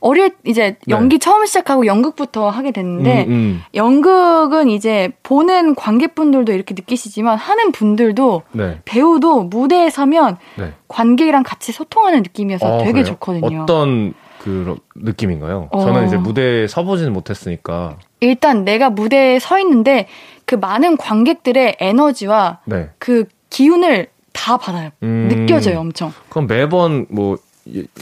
어릴 0.00 0.30
이제 0.46 0.76
연기 0.88 1.18
처음 1.18 1.44
시작하고 1.44 1.86
연극부터 1.86 2.48
하게 2.50 2.70
됐는데 2.70 3.24
음, 3.26 3.30
음. 3.32 3.62
연극은 3.74 4.68
이제 4.70 5.10
보는 5.22 5.74
관객분들도 5.74 6.52
이렇게 6.52 6.74
느끼시지만 6.74 7.36
하는 7.36 7.72
분들도 7.72 8.42
네. 8.52 8.80
배우도 8.84 9.44
무대에 9.44 9.90
서면 9.90 10.36
네. 10.56 10.72
관객이랑 10.86 11.42
같이 11.42 11.72
소통하는 11.72 12.22
느낌이어서 12.22 12.76
어, 12.76 12.78
되게 12.78 12.92
그래요? 12.92 13.04
좋거든요. 13.06 13.62
어떤 13.62 14.14
그 14.42 14.76
느낌인가요? 14.94 15.68
어. 15.72 15.80
저는 15.80 16.06
이제 16.06 16.16
무대에 16.16 16.68
서보지는 16.68 17.12
못했으니까. 17.12 17.96
일단 18.20 18.64
내가 18.64 18.90
무대에 18.90 19.38
서 19.40 19.58
있는데 19.58 20.06
그 20.44 20.54
많은 20.54 20.96
관객들의 20.96 21.76
에너지와 21.80 22.60
네. 22.66 22.90
그 22.98 23.24
기운을 23.50 24.08
다 24.32 24.56
받아요. 24.56 24.90
음. 25.02 25.28
느껴져요, 25.28 25.80
엄청. 25.80 26.12
그럼 26.28 26.46
매번 26.46 27.06
뭐 27.10 27.34
이- 27.34 27.38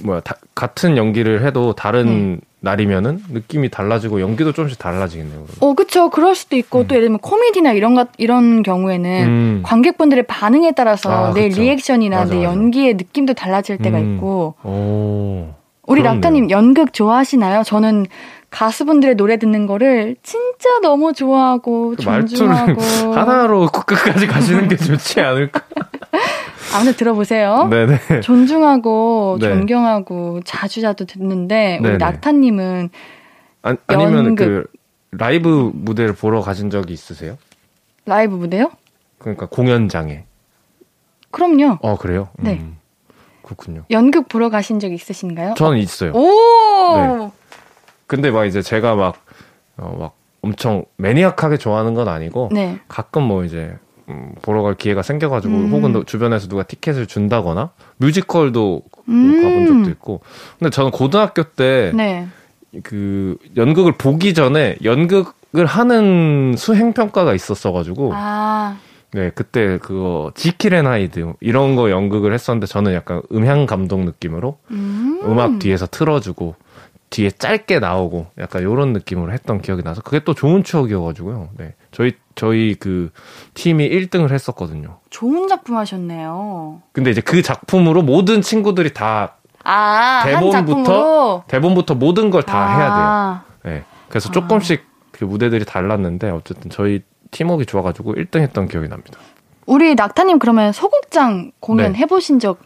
뭐야 0.03 0.21
다- 0.21 0.37
같은 0.55 0.97
연기를 0.97 1.45
해도 1.45 1.73
다른 1.75 2.41
날이면은 2.61 3.21
느낌이 3.31 3.71
달라지고 3.71 4.21
연기도 4.21 4.53
조금씩 4.53 4.79
달라지겠네요. 4.79 5.35
그러면. 5.47 5.49
어, 5.61 5.75
그쵸. 5.75 6.11
그럴 6.11 6.35
수도 6.35 6.57
있고 6.57 6.81
음. 6.81 6.87
또 6.89 6.95
예를 6.95 7.07
들면 7.07 7.19
코미디나 7.21 7.73
이런 7.73 7.95
것 7.95 8.09
이런 8.19 8.63
경우에는 8.63 9.27
음. 9.27 9.61
관객분들의 9.65 10.25
반응에 10.27 10.73
따라서 10.73 11.11
아, 11.11 11.33
내 11.33 11.49
그쵸. 11.49 11.61
리액션이나 11.63 12.17
맞아, 12.19 12.31
내 12.35 12.45
맞아. 12.45 12.49
연기의 12.51 12.95
느낌도 12.95 13.35
달라질 13.35 13.79
때가 13.79 13.99
음. 13.99 14.15
있고 14.17 14.55
오. 14.65 15.55
우리 15.87 16.01
그렇네요. 16.01 16.15
락타님 16.21 16.51
연극 16.51 16.93
좋아하시나요? 16.93 17.63
저는 17.63 18.07
가수분들의 18.51 19.15
노래 19.17 19.37
듣는 19.39 19.67
거를 19.67 20.17
진짜 20.23 20.81
너무 20.83 21.13
좋아하고 21.13 21.95
그 21.97 22.03
말투를 22.05 22.27
존중하고 22.57 22.81
하나로 23.15 23.69
끝까지 23.69 24.27
가시는 24.27 24.67
게 24.69 24.77
좋지 24.77 25.21
않을까? 25.21 25.61
아무튼 26.75 26.95
들어보세요. 26.95 27.69
네네. 27.69 28.21
존중하고 28.23 29.39
네. 29.41 29.49
존경하고 29.49 30.41
자주 30.45 30.81
자주 30.81 31.07
듣는데 31.07 31.79
우리 31.81 31.89
네네. 31.93 31.99
낙타님은 31.99 32.91
아, 33.63 33.77
아니면 33.87 34.27
연극. 34.27 34.45
그 34.45 34.67
라이브 35.13 35.71
무대를 35.75 36.15
보러 36.15 36.41
가신 36.41 36.71
적이 36.71 36.93
있으세요? 36.93 37.39
라이브 38.05 38.35
무대요? 38.35 38.71
그러니까 39.19 39.47
공연장에. 39.47 40.25
그럼요. 41.31 41.79
어 41.83 41.97
그래요? 41.97 42.29
네. 42.39 42.55
음, 42.61 42.77
그렇군요. 43.43 43.83
연극 43.91 44.29
보러 44.29 44.49
가신 44.51 44.79
적 44.81 44.93
있으신가요? 44.93 45.55
저는 45.55 45.79
있어요. 45.79 46.13
오! 46.13 46.97
네. 46.97 47.31
근데 48.07 48.31
막 48.31 48.45
이제 48.45 48.63
제가 48.63 48.95
막, 48.95 49.17
어, 49.77 49.97
막 49.99 50.15
엄청 50.43 50.85
매니악하게 50.97 51.57
좋아하는 51.57 51.95
건 51.95 52.09
아니고 52.09 52.51
네. 52.53 52.79
가끔 52.87 53.25
뭐 53.25 53.45
이제 53.45 53.57
음, 53.73 53.86
보러 54.43 54.63
갈 54.63 54.75
기회가 54.75 55.03
생겨가지고 55.03 55.55
음. 55.55 55.71
혹은 55.73 55.93
또 55.93 56.05
주변에서 56.05 56.49
누가 56.49 56.63
티켓을 56.63 57.07
준다거나 57.07 57.71
뮤지컬도 57.99 58.83
음. 59.09 59.43
가본 59.43 59.67
적도 59.67 59.91
있고 59.91 60.21
근데 60.59 60.71
저는 60.71 60.91
고등학교 60.91 61.43
때 61.43 61.93
네. 61.95 62.29
그 62.83 63.37
연극을 63.57 63.93
보기 63.93 64.35
전에 64.35 64.77
연극 64.85 65.35
연극을 65.57 65.67
하는 65.67 66.55
수행 66.57 66.93
평가가 66.93 67.35
있었어가지고 67.35 68.13
아, 68.15 68.77
네 69.13 69.31
그때 69.35 69.79
그거 69.79 70.31
지킬앤 70.35 70.87
하이드 70.87 71.33
이런 71.41 71.75
거 71.75 71.91
연극을 71.91 72.35
했었는데 72.35 72.67
저는 72.67 72.93
약간 72.93 73.23
음향 73.33 73.67
감독 73.67 74.05
느낌으로 74.05 74.59
음. 74.71 75.21
음악 75.25 75.59
뒤에서 75.59 75.87
틀어주고 75.87 76.55
뒤에 77.11 77.31
짧게 77.31 77.79
나오고 77.79 78.27
약간 78.39 78.63
요런 78.63 78.93
느낌으로 78.93 79.33
했던 79.33 79.61
기억이 79.61 79.83
나서 79.83 80.03
그게 80.03 80.21
또 80.21 80.35
좋은 80.35 80.65
추억이어가지고요. 80.65 81.51
네 81.59 81.75
저희 81.93 82.15
저희 82.35 82.75
그 82.75 83.11
팀이 83.55 83.89
1등을 83.89 84.33
했었거든요. 84.33 84.99
좋은 85.11 85.49
작품 85.49 85.77
하셨네요. 85.77 86.83
근데 86.93 87.11
이제 87.11 87.21
그 87.21 87.43
작품으로 87.43 88.03
모든 88.03 88.43
친구들이 88.43 88.93
다 88.93 89.37
아, 89.65 90.23
한 90.23 90.51
대본부터? 90.51 91.45
대본부터 91.49 91.95
모든 91.95 92.31
걸다 92.31 92.77
해야 92.77 92.87
돼요. 92.87 93.05
아, 93.07 93.45
네. 93.65 93.85
그래서 94.09 94.31
조금씩 94.31 94.85
그 95.11 95.25
무대들이 95.25 95.65
달랐는데 95.65 96.31
어쨌든 96.31 96.71
저희 96.71 97.03
팀워크 97.31 97.65
좋아가지고 97.65 98.15
1등 98.15 98.41
했던 98.41 98.69
기억이 98.69 98.89
납니다. 98.89 99.19
우리 99.67 99.95
낙타님 99.97 100.39
그러면 100.39 100.73
소극장 100.73 101.51
공연 101.59 101.93
네. 101.93 101.99
해보신 101.99 102.39
적 102.39 102.61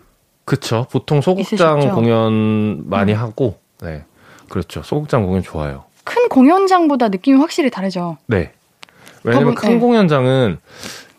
그쵸. 0.45 0.87
보통 0.91 1.21
소극장 1.21 1.79
있으셨죠? 1.79 1.95
공연 1.95 2.89
많이 2.89 3.13
하고, 3.13 3.61
네. 3.81 4.05
그렇죠. 4.51 4.83
소극장 4.83 5.25
공연 5.25 5.43
좋아요. 5.43 5.85
큰 6.05 6.29
공연장보다 6.29 7.09
느낌이 7.09 7.39
확실히 7.39 7.71
다르죠. 7.71 8.19
네. 8.27 8.53
왜냐면 9.25 9.55
큰 9.55 9.75
네. 9.75 9.79
공연장은 9.79 10.59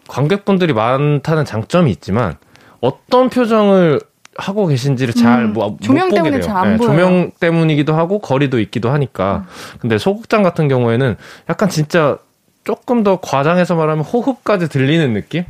관객분들이 0.08 0.74
많다는 0.74 1.46
장점이 1.46 1.90
있지만 1.92 2.36
어떤 2.82 3.30
표정을 3.30 4.02
하고 4.36 4.68
계신지를 4.68 5.14
잘 5.14 5.46
음, 5.46 5.54
뭐, 5.54 5.70
못 5.70 5.82
조명 5.82 6.10
보게 6.10 6.16
때문에 6.18 6.40
돼요. 6.40 6.42
잘안 6.42 6.70
네. 6.70 6.74
음. 6.76 6.78
조명 6.80 7.32
때문이기도 7.40 7.94
하고 7.94 8.20
거리도 8.20 8.60
있기도 8.60 8.90
하니까. 8.90 9.46
근데 9.80 9.98
소극장 9.98 10.44
같은 10.44 10.68
경우에는 10.68 11.16
약간 11.50 11.70
진짜 11.70 12.18
조금 12.64 13.04
더 13.04 13.20
과장해서 13.22 13.76
말하면 13.76 14.04
호흡까지 14.04 14.70
들리는 14.70 15.14
느낌? 15.14 15.46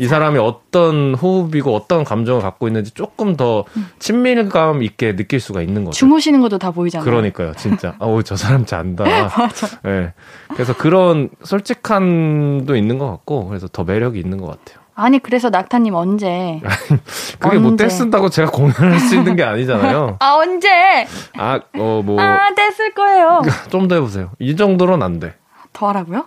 이 0.00 0.06
사람이 0.06 0.38
어떤 0.38 1.14
호흡이고 1.14 1.74
어떤 1.74 2.04
감정을 2.04 2.40
갖고 2.42 2.66
있는지 2.68 2.92
조금 2.92 3.36
더 3.36 3.64
친밀감 3.98 4.82
있게 4.82 5.16
느낄 5.16 5.40
수가 5.40 5.62
있는 5.62 5.84
거죠. 5.84 5.90
음. 5.90 5.98
주무시는 5.98 6.40
것도 6.40 6.58
다 6.58 6.70
보이잖아요. 6.70 7.04
그러니까요, 7.04 7.52
진짜. 7.56 7.94
아우, 8.00 8.22
저 8.22 8.36
사람 8.36 8.64
잔다. 8.64 9.04
네. 9.82 10.12
그래서 10.54 10.74
그런 10.76 11.30
솔직함도 11.42 12.76
있는 12.76 12.98
것 12.98 13.10
같고, 13.10 13.46
그래서 13.48 13.68
더 13.68 13.84
매력이 13.84 14.18
있는 14.18 14.38
것 14.40 14.46
같아요. 14.46 14.82
아니 14.96 15.18
그래서 15.18 15.50
낙타님 15.50 15.92
언제? 15.92 16.60
그게 17.40 17.58
뭐 17.58 17.72
언제? 17.72 17.84
떼쓴다고 17.88 18.28
제가 18.30 18.52
공연할 18.52 19.00
수 19.00 19.16
있는 19.16 19.34
게 19.34 19.42
아니잖아요. 19.42 20.18
아 20.20 20.34
언제? 20.34 20.68
아, 21.36 21.58
어, 21.76 22.00
뭐, 22.04 22.20
아 22.20 22.50
뗐을 22.56 22.94
거예요. 22.94 23.42
좀 23.70 23.88
더 23.88 23.96
해보세요. 23.96 24.30
이 24.38 24.54
정도로는 24.54 25.04
안 25.04 25.18
돼. 25.18 25.34
더 25.72 25.88
하라고요? 25.88 26.26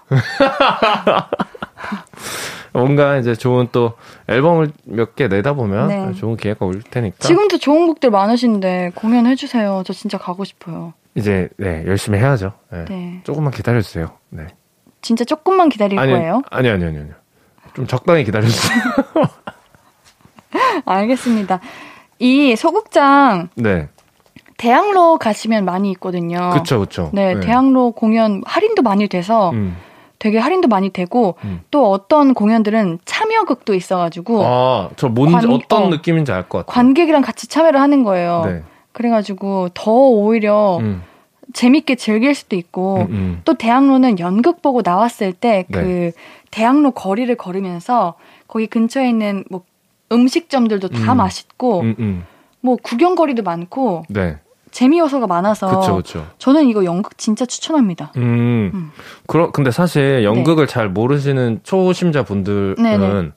뭔가 2.79 3.17
이제 3.17 3.33
좋은 3.35 3.67
또 3.71 3.93
앨범을 4.27 4.71
몇 4.85 5.15
개 5.15 5.27
내다 5.27 5.53
보면 5.53 5.87
네. 5.87 6.13
좋은 6.13 6.37
기회가 6.37 6.65
올 6.65 6.81
테니까. 6.83 7.17
지금도 7.19 7.57
좋은 7.57 7.87
곡들 7.87 8.11
많으신데 8.11 8.91
공연해 8.95 9.35
주세요. 9.35 9.81
저 9.85 9.93
진짜 9.93 10.17
가고 10.17 10.43
싶어요. 10.43 10.93
이제, 11.15 11.49
네, 11.57 11.83
열심히 11.87 12.19
해야죠. 12.19 12.53
네. 12.71 12.85
네. 12.85 13.21
조금만 13.23 13.51
기다려 13.51 13.81
주세요. 13.81 14.11
네. 14.29 14.45
진짜 15.01 15.23
조금만 15.25 15.69
기다릴 15.69 15.97
아니, 15.97 16.11
거예요. 16.11 16.41
아니, 16.51 16.69
아니, 16.69 16.83
아니, 16.83 16.97
아니. 16.97 17.09
좀 17.73 17.87
적당히 17.87 18.23
기다려 18.23 18.45
주세요. 18.47 18.79
알겠습니다. 20.85 21.59
이 22.19 22.55
소극장 22.55 23.49
네. 23.55 23.89
대학로 24.57 25.17
가시면 25.17 25.65
많이 25.65 25.91
있거든요. 25.91 26.49
그쵸, 26.53 26.79
그쵸. 26.79 27.11
네, 27.13 27.39
대학로 27.39 27.91
공연 27.91 28.41
할인도 28.45 28.81
많이 28.81 29.07
돼서 29.07 29.51
음. 29.51 29.77
되게 30.19 30.37
할인도 30.39 30.67
많이 30.67 30.89
되고 30.89 31.35
음. 31.43 31.61
또 31.71 31.91
어떤 31.91 32.33
공연들은 32.33 32.99
참여극도 33.05 33.73
있어가지고 33.73 34.41
아, 34.45 34.89
저 34.95 35.07
뭔지 35.09 35.35
관- 35.47 35.51
어떤 35.51 35.83
어. 35.83 35.87
느낌인지 35.89 36.31
알 36.31 36.43
것 36.49 36.59
같아요. 36.65 36.73
관객이랑 36.73 37.21
같이 37.21 37.47
참여를 37.47 37.79
하는 37.79 38.03
거예요. 38.03 38.43
네. 38.45 38.63
그래가지고 38.93 39.69
더 39.75 39.91
오히려 39.91 40.77
음, 40.81 41.03
재밌게 41.53 41.95
즐길 41.95 42.33
수도 42.33 42.55
있고 42.55 43.05
음, 43.09 43.15
음. 43.15 43.41
또 43.45 43.53
대학로는 43.53 44.19
연극 44.19 44.61
보고 44.61 44.81
나왔을 44.83 45.33
때그 45.33 45.77
네. 45.77 46.11
대학로 46.51 46.91
거리를 46.91 47.33
걸으면서 47.35 48.15
거기 48.47 48.65
근처에 48.67 49.07
있는 49.09 49.43
뭐 49.51 49.61
음식점들도 50.11 50.87
다 50.89 51.13
음. 51.13 51.17
맛있고 51.17 51.81
음, 51.81 51.95
음. 51.99 52.25
뭐 52.61 52.75
구경거리도 52.81 53.43
많고 53.43 54.03
네. 54.09 54.37
재미 54.77 54.99
요소가 54.99 55.25
많아서 55.25 55.79
그쵸, 55.79 55.95
그쵸. 55.95 56.27
저는 56.37 56.67
이거 56.67 56.85
연극 56.85 57.17
진짜 57.17 57.47
추천합니다. 57.47 58.11
음. 58.17 58.69
음. 58.75 58.91
그러, 59.25 59.49
근데 59.51 59.71
사실 59.71 60.23
연극을 60.23 60.67
잘 60.67 60.87
모르시는 60.87 61.61
초심자 61.63 62.21
분들은 62.21 62.75
네네. 62.77 63.29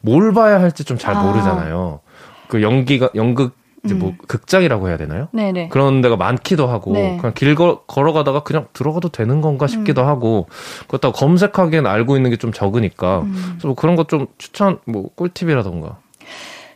뭘 0.00 0.32
봐야 0.32 0.58
할지 0.58 0.84
좀잘 0.84 1.14
아. 1.14 1.22
모르잖아요. 1.22 2.00
그 2.48 2.62
연기가, 2.62 3.10
연극, 3.14 3.54
이제 3.84 3.92
뭐, 3.94 4.08
음. 4.10 4.18
극장이라고 4.26 4.88
해야 4.88 4.96
되나요? 4.96 5.28
네네. 5.32 5.68
그런 5.68 6.00
데가 6.00 6.16
많기도 6.16 6.66
하고, 6.66 6.92
네. 6.94 7.18
그냥 7.20 7.34
길 7.34 7.54
걸, 7.54 7.76
걸어가다가 7.86 8.40
그냥 8.42 8.66
들어가도 8.72 9.10
되는 9.10 9.42
건가 9.42 9.66
싶기도 9.66 10.00
음. 10.00 10.06
하고, 10.06 10.48
그렇다고 10.88 11.12
검색하기엔 11.12 11.84
알고 11.86 12.16
있는 12.16 12.30
게 12.30 12.36
좀 12.38 12.52
적으니까, 12.52 13.20
음. 13.20 13.34
그래서 13.50 13.68
뭐 13.68 13.74
그런 13.76 13.96
거 13.96 14.04
좀 14.04 14.28
추천, 14.38 14.78
뭐, 14.86 15.10
꿀팁이라던가. 15.14 15.98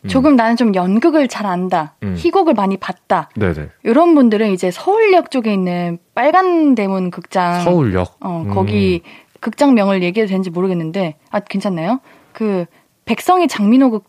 음. 0.02 0.08
조금 0.08 0.36
나는 0.36 0.56
좀 0.56 0.74
연극을 0.74 1.28
잘 1.28 1.46
안다. 1.46 1.94
음. 2.02 2.14
희곡을 2.16 2.54
많이 2.54 2.76
봤다. 2.76 3.28
네네. 3.36 3.68
이런 3.84 4.14
분들은 4.14 4.50
이제 4.52 4.70
서울역 4.70 5.30
쪽에 5.30 5.52
있는 5.52 5.98
빨간 6.14 6.74
대문 6.74 7.10
극장. 7.10 7.62
서울역. 7.62 8.16
어, 8.20 8.44
음. 8.46 8.54
거기 8.54 9.02
극장명을 9.40 10.02
얘기해도 10.02 10.28
되는지 10.28 10.50
모르겠는데, 10.50 11.16
아, 11.30 11.40
괜찮나요? 11.40 12.00
그, 12.32 12.66
백성이 13.04 13.48
장민호 13.48 14.02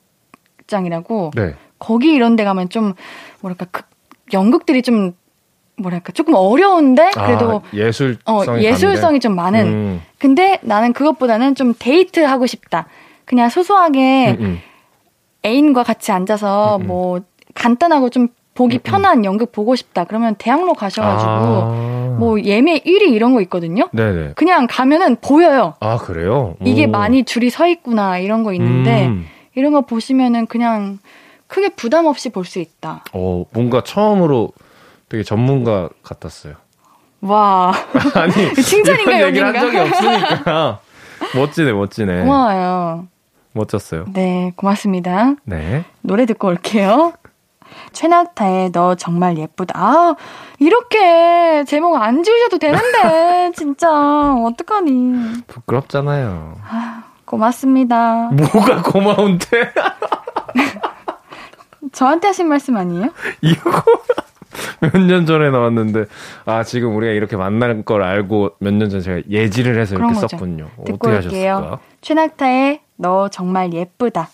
극장이라고, 0.58 1.32
네. 1.36 1.56
거기 1.80 2.14
이런 2.14 2.36
데 2.36 2.44
가면 2.44 2.70
좀, 2.70 2.94
뭐랄까, 3.40 3.66
극, 3.72 3.88
연극들이 4.34 4.82
좀, 4.82 5.14
뭐랄까, 5.78 6.12
조금 6.12 6.34
어려운데, 6.36 7.12
그래도, 7.14 7.62
아, 7.64 7.76
예술성이 7.76 8.20
어, 8.26 8.60
예술성이 8.60 9.20
좀 9.22 9.36
많은. 9.36 9.66
음, 9.66 10.02
근데 10.20 10.60
나는 10.62 10.92
그것보다는 10.94 11.56
좀 11.56 11.74
데이트 11.78 12.20
하고 12.20 12.46
싶다. 12.46 12.88
그냥 13.26 13.48
소소하게 13.50 14.32
음, 14.32 14.44
음. 14.44 14.60
애인과 15.46 15.84
같이 15.84 16.12
앉아서 16.12 16.78
음, 16.78 16.82
음. 16.82 16.88
뭐 16.88 17.20
간단하고 17.54 18.10
좀 18.10 18.28
보기 18.54 18.78
음, 18.78 18.80
음. 18.80 18.82
편한 18.84 19.26
연극 19.26 19.52
보고 19.52 19.76
싶다. 19.76 20.04
그러면 20.04 20.36
대학로 20.36 20.74
가셔가지고 20.74 21.32
아. 21.32 22.16
뭐 22.20 22.40
예매 22.42 22.80
1위 22.80 23.12
이런 23.14 23.34
거 23.34 23.42
있거든요. 23.42 23.88
네네. 23.94 24.34
그냥 24.36 24.68
가면은 24.70 25.16
보여요. 25.22 25.74
아, 25.80 25.98
그래요? 25.98 26.56
이게 26.64 26.86
오. 26.86 26.90
많이 26.90 27.24
줄이 27.24 27.50
서 27.50 27.68
있구나 27.68 28.18
이런 28.20 28.44
거 28.44 28.54
있는데 28.54 29.08
음. 29.08 29.26
이런 29.56 29.72
거 29.74 29.82
보시면은 29.82 30.46
그냥 30.48 31.00
크게 31.48 31.70
부담 31.70 32.06
없이 32.06 32.30
볼 32.30 32.46
수 32.46 32.60
있다. 32.60 33.04
어, 33.14 33.44
뭔가 33.52 33.82
처음으로 33.84 34.52
되게 35.10 35.24
전문가 35.24 35.90
같았어요. 36.04 36.54
와 37.22 37.74
아니, 38.16 38.54
칭찬인가 38.56 39.12
이런 39.18 39.30
얘기를 39.30 39.48
한 39.48 39.54
적이? 39.60 39.78
없으니까. 39.80 40.80
멋지네, 41.36 41.72
멋지네. 41.74 42.22
고마워요. 42.22 43.08
멋졌어요. 43.54 44.06
네 44.14 44.54
고맙습니다. 44.56 45.36
네. 45.46 45.84
노래 46.02 46.26
듣고 46.26 46.48
올게요. 46.48 47.14
최낙타의 47.94 48.72
너 48.74 48.96
정말 48.96 49.38
예쁘다. 49.38 49.74
아, 49.78 50.16
이렇게 50.60 51.64
제목 51.66 51.96
안 51.96 52.22
지으셔도 52.22 52.58
되는데, 52.60 53.52
진짜. 53.56 53.88
어떡하니. 53.90 55.44
부끄럽잖아요. 55.48 56.56
고맙습니다. 57.24 58.30
뭐가 58.32 58.82
고마운데? 58.82 59.72
저한테 61.94 62.28
하신 62.28 62.48
말씀 62.48 62.76
아니에요? 62.78 63.10
이거 63.42 63.84
몇 64.82 65.00
년 65.02 65.26
전에 65.26 65.50
나왔는데, 65.50 66.06
아, 66.46 66.64
지금 66.64 66.96
우리가 66.96 67.14
이렇게 67.14 67.38
만날 67.38 67.84
걸 67.84 68.04
알고 68.04 68.56
몇 68.60 68.74
년 68.74 68.90
전에 68.90 69.02
제가 69.02 69.22
예지를 69.30 69.80
해서 69.80 69.96
이렇게 69.96 70.14
거죠. 70.14 70.28
썼군요. 70.28 70.70
듣고 70.86 71.08
어떻게 71.10 71.28
올게요. 71.28 71.54
하셨을까? 71.56 71.80
최낙타의 72.02 72.82
너 73.02 73.30
정말 73.30 73.74
예쁘다. 73.74 74.30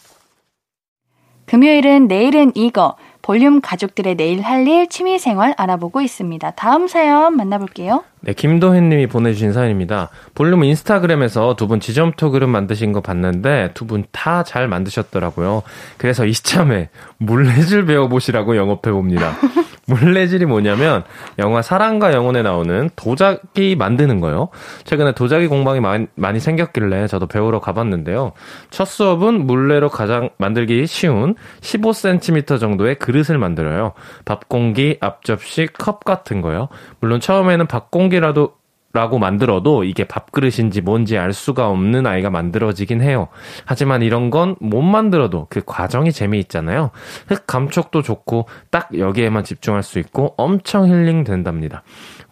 금요일은 1.46 2.08
내일은 2.08 2.52
이거. 2.56 2.98
볼륨 3.22 3.62
가족들의 3.62 4.16
내일 4.16 4.42
할 4.42 4.68
일 4.68 4.88
취미 4.90 5.20
생활 5.20 5.54
알아보고 5.58 6.02
있습니다. 6.02 6.52
다음 6.52 6.88
사연 6.88 7.36
만나볼게요. 7.38 8.04
네, 8.28 8.34
김도현 8.34 8.90
님이 8.90 9.08
보내주신 9.08 9.54
사연입니다. 9.54 10.10
볼륨 10.36 10.66
인스타그램에서 10.66 11.56
두 11.56 11.68
분 11.68 11.80
지점토 11.80 12.30
그림 12.32 12.50
만드신 12.50 12.92
거 12.92 13.00
봤는데 13.00 13.72
두 13.74 13.88
분 13.88 14.04
다 14.12 14.44
잘 14.44 14.68
만드셨더라고요. 14.68 15.64
그래서 15.98 16.26
이참에 16.26 16.90
물레질 17.20 17.86
배워보시라고 17.86 18.58
영업해 18.58 18.92
봅니다. 18.92 19.32
물레질이 19.88 20.46
뭐냐면 20.46 21.04
영화 21.40 21.62
사랑과 21.62 22.12
영혼에 22.12 22.42
나오는 22.42 22.90
도자기 22.98 23.78
만드는 23.78 24.20
거요. 24.20 24.50
최근에 24.84 25.14
도자기 25.14 25.48
공방이 25.48 25.80
많이, 25.80 26.08
많이 26.16 26.42
생겼길래 26.42 27.08
저도 27.08 27.28
배우러 27.28 27.62
가봤는데요. 27.62 28.34
첫 28.70 28.84
수업은 28.84 29.48
물레로 29.48 29.88
가장 29.88 30.30
만들기 30.38 30.86
쉬운 30.88 31.36
15cm 31.62 32.60
정도의 32.60 32.96
그릇을 32.96 33.38
만들어요. 33.38 33.94
밥 34.26 34.50
공기, 34.50 34.98
앞접시, 35.00 35.68
컵 35.80 36.04
같은 36.04 36.42
거요. 36.42 36.68
물론 37.00 37.22
처음에는 37.22 37.68
밥 37.68 37.90
공기 37.90 38.17
라도 38.20 38.54
라고 38.94 39.20
만들어도 39.20 39.84
이게 39.84 40.06
밥그릇인지 40.06 40.82
뭔지 40.82 41.18
알 41.18 41.34
수가 41.34 41.68
없는 41.70 42.08
아이가 42.08 42.30
만들어지긴 42.32 43.02
해요. 43.02 43.28
하지만 43.66 44.02
이런 44.02 44.30
건 44.32 44.56
못 44.60 44.82
만들어도 44.82 45.48
그 45.50 45.62
과정이 45.64 46.12
재미있잖아요. 46.12 46.92
흙 47.28 47.46
감촉도 47.46 48.02
좋고 48.02 48.48
딱 48.72 48.98
여기에만 48.98 49.44
집중할 49.44 49.84
수 49.84 50.00
있고 50.00 50.34
엄청 50.38 50.88
힐링 50.88 51.26
된답니다. 51.26 51.84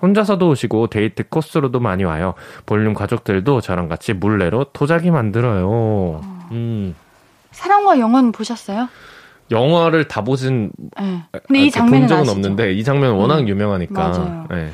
혼자서도 0.02 0.50
오시고 0.50 0.88
데이트 0.88 1.28
코스로도 1.30 1.80
많이 1.80 2.04
와요. 2.04 2.34
볼륨 2.66 2.94
가족들도 2.94 3.62
저랑 3.62 3.88
같이 3.88 4.14
물레로 4.14 4.68
도자기 4.74 5.12
만들어요. 5.12 6.22
음. 6.52 6.96
사랑과 7.52 8.00
영원 8.00 8.32
보셨어요? 8.32 8.90
영화를 9.52 10.08
다 10.08 10.24
보진 10.24 10.72
네. 11.00 11.22
근데 11.48 11.60
이 11.60 11.64
이렇게 11.64 11.70
장면은 11.72 12.00
본 12.00 12.08
적은 12.08 12.22
아시죠? 12.24 12.32
없는데 12.32 12.74
이 12.74 12.84
장면 12.84 13.12
은 13.12 13.16
워낙 13.18 13.40
음, 13.42 13.48
유명하니까 13.48 13.94
맞아요. 13.94 14.48
네. 14.50 14.72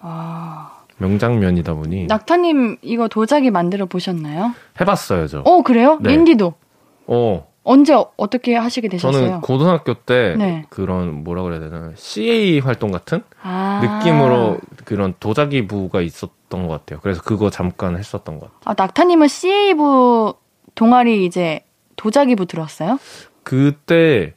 아, 0.00 0.80
명장면이다 0.98 1.74
보니 1.74 2.06
낙타님 2.06 2.78
이거 2.82 3.08
도자기 3.08 3.50
만들어 3.50 3.86
보셨나요? 3.86 4.52
해봤어요 4.80 5.26
저. 5.26 5.40
어 5.40 5.62
그래요? 5.62 5.98
네. 6.00 6.14
인디도 6.14 6.54
어, 7.08 7.46
언제 7.62 7.94
어- 7.94 8.10
어떻게 8.16 8.54
하시게 8.56 8.88
되셨어요? 8.88 9.24
저는 9.26 9.40
고등학교 9.40 9.94
때 9.94 10.34
네. 10.38 10.64
그런 10.70 11.24
뭐라 11.24 11.42
그래야 11.42 11.60
되나 11.60 11.92
CA 11.96 12.60
활동 12.60 12.90
같은 12.92 13.22
아. 13.42 13.80
느낌으로 13.82 14.58
그런 14.84 15.14
도자기 15.20 15.66
부가 15.66 16.00
있었던 16.00 16.66
것 16.66 16.68
같아요. 16.68 17.00
그래서 17.02 17.22
그거 17.22 17.50
잠깐 17.50 17.96
했었던 17.96 18.38
것 18.38 18.46
같아요. 18.46 18.60
아, 18.64 18.74
낙타님은 18.76 19.28
CA부 19.28 20.34
동아리 20.74 21.24
이제 21.24 21.60
도자기부 21.96 22.46
들어왔어요? 22.46 22.98
그때 23.42 24.34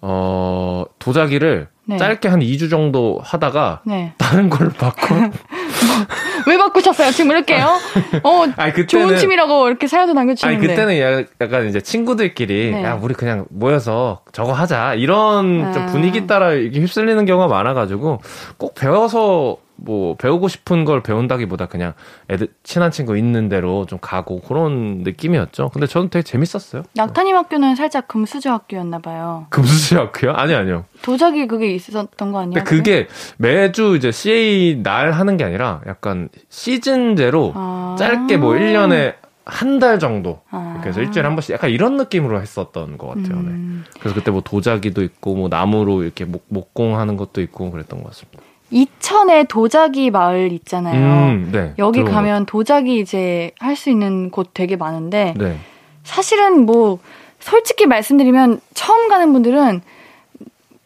어 0.00 0.84
도자기를 0.98 1.68
네. 1.86 1.98
짧게 1.98 2.28
한 2.28 2.40
2주 2.40 2.70
정도 2.70 3.20
하다가 3.22 3.80
네. 3.84 4.12
다른 4.18 4.48
걸 4.48 4.70
바꿔. 4.70 5.14
왜 6.46 6.56
바꾸셨어요? 6.58 7.10
지금 7.10 7.30
이렇게요? 7.32 7.78
어, 8.22 8.44
아니 8.56 8.72
그때는 8.72 9.06
좋은 9.08 9.18
취미라고 9.18 9.68
이렇게 9.68 9.86
사연도 9.86 10.10
아니 10.10 10.16
남겨주시는데. 10.16 10.66
그때는 10.66 11.00
야- 11.00 11.24
약간 11.40 11.68
이제 11.68 11.80
친구들끼리 11.80 12.70
네. 12.72 12.84
야 12.84 12.98
우리 13.00 13.14
그냥 13.14 13.46
모여서 13.50 14.22
저거 14.32 14.52
하자 14.52 14.94
이런 14.94 15.72
좀 15.72 15.82
아. 15.82 15.86
분위기 15.86 16.26
따라 16.26 16.52
이렇게 16.52 16.80
휩쓸리는 16.80 17.24
경우가 17.26 17.48
많아가지고 17.48 18.20
꼭 18.56 18.74
배워서 18.74 19.56
뭐 19.76 20.16
배우고 20.16 20.48
싶은 20.48 20.84
걸 20.84 21.02
배운다기보다 21.02 21.66
그냥 21.66 21.94
애들 22.30 22.48
친한 22.62 22.90
친구 22.90 23.16
있는 23.16 23.48
대로 23.48 23.86
좀 23.86 23.98
가고 24.00 24.40
그런 24.40 24.98
느낌이었죠. 24.98 25.70
근데 25.70 25.86
저는 25.86 26.10
되게 26.10 26.22
재밌었어요. 26.22 26.82
낙타님 26.94 27.36
학교는 27.36 27.74
살짝 27.74 28.08
금수저 28.08 28.52
학교였나 28.52 29.00
봐요. 29.00 29.46
금수저 29.50 29.98
학교요? 29.98 30.32
아니 30.32 30.54
아니요. 30.54 30.84
도자기 31.02 31.46
그게 31.46 31.74
있었던 31.74 32.32
거 32.32 32.40
아니에요? 32.40 32.54
근데 32.54 32.64
그게 32.64 33.08
매주 33.36 33.96
이제 33.96 34.10
CA 34.10 34.80
날 34.82 35.12
하는 35.12 35.36
게 35.36 35.44
아니라 35.44 35.80
약간 35.86 36.28
시즌제로 36.48 37.52
아. 37.54 37.96
짧게 37.98 38.36
뭐 38.36 38.54
1년에 38.54 39.14
한달 39.44 39.98
정도 39.98 40.40
아. 40.50 40.78
그래서 40.80 41.00
일주일에 41.00 41.26
한 41.26 41.36
번씩 41.36 41.52
약간 41.52 41.70
이런 41.70 41.96
느낌으로 41.96 42.40
했었던 42.40 42.96
것 42.96 43.08
같아요. 43.08 43.42
네. 43.42 43.48
음. 43.48 43.84
그래서 44.00 44.14
그때 44.14 44.30
뭐 44.30 44.40
도자기도 44.42 45.02
있고 45.02 45.34
뭐 45.34 45.48
나무로 45.48 46.02
이렇게 46.02 46.24
목, 46.24 46.46
목공하는 46.48 47.16
것도 47.16 47.42
있고 47.42 47.70
그랬던 47.70 48.02
것 48.02 48.10
같습니다. 48.10 48.42
이천에 48.70 49.44
도자기 49.44 50.10
마을 50.10 50.50
있잖아요. 50.52 51.28
음, 51.28 51.48
네. 51.52 51.74
여기 51.78 52.02
가면 52.02 52.46
도자기 52.46 52.98
이제 52.98 53.50
할 53.58 53.76
수 53.76 53.90
있는 53.90 54.30
곳 54.30 54.50
되게 54.54 54.76
많은데. 54.76 55.34
네. 55.36 55.58
사실은 56.02 56.64
뭐 56.66 56.98
솔직히 57.40 57.86
말씀드리면 57.86 58.60
처음 58.74 59.08
가는 59.08 59.32
분들은 59.32 59.82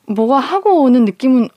뭐가 0.06 0.38
하고 0.38 0.82
오는 0.82 1.04
느낌은 1.04 1.48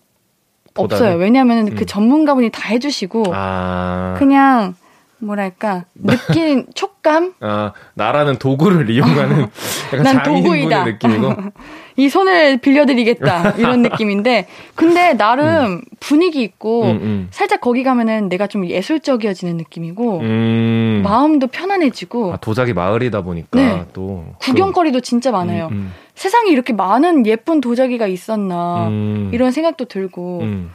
보다는? 0.74 1.03
없어요. 1.05 1.17
왜냐하면 1.19 1.76
그 1.76 1.82
음. 1.82 1.86
전문가분이 1.86 2.49
다 2.51 2.69
해주시고 2.69 3.24
아, 3.34 4.15
그냥 4.17 4.76
뭐랄까 5.19 5.86
느낀 5.95 6.65
촉감 6.76 7.34
아, 7.41 7.74
나라는 7.93 8.38
도구를 8.38 8.89
이용하는 8.89 9.47
약간 9.93 10.03
난 10.03 10.24
도구이다. 10.24 10.86
느낌이고. 10.86 11.36
이 11.98 12.10
손을 12.10 12.58
빌려드리겠다 12.58 13.52
이런 13.58 13.82
느낌인데 13.82 14.48
근데 14.76 15.14
나름 15.14 15.82
분위기 16.00 16.42
있고 16.42 16.84
음, 16.84 16.89
음. 17.02 17.28
살짝 17.32 17.62
거기 17.62 17.84
가면은 17.84 18.30
내가 18.30 18.48
좀 18.48 18.66
예술적이어지는 18.66 19.58
느낌이고 19.58 20.20
음. 20.20 21.02
마음도 21.04 21.48
편안해지고 21.48 22.34
아, 22.34 22.38
도자기 22.38 22.74
마을이다 22.74 23.22
보니까 23.22 23.50
네. 23.60 23.86
또 23.94 24.26
구경거리도 24.39 25.02
진짜 25.02 25.32
그- 25.32 25.38
많아요. 25.38 25.68
음, 25.72 25.94
세상에 26.16 26.50
이렇게 26.52 26.74
많은 26.74 27.26
예쁜 27.26 27.62
도자기가 27.62 28.08
있었나 28.08 28.88
음. 28.88 29.30
이런 29.34 29.52
생각도 29.52 29.86
들고 29.86 30.39
음. 30.42 30.72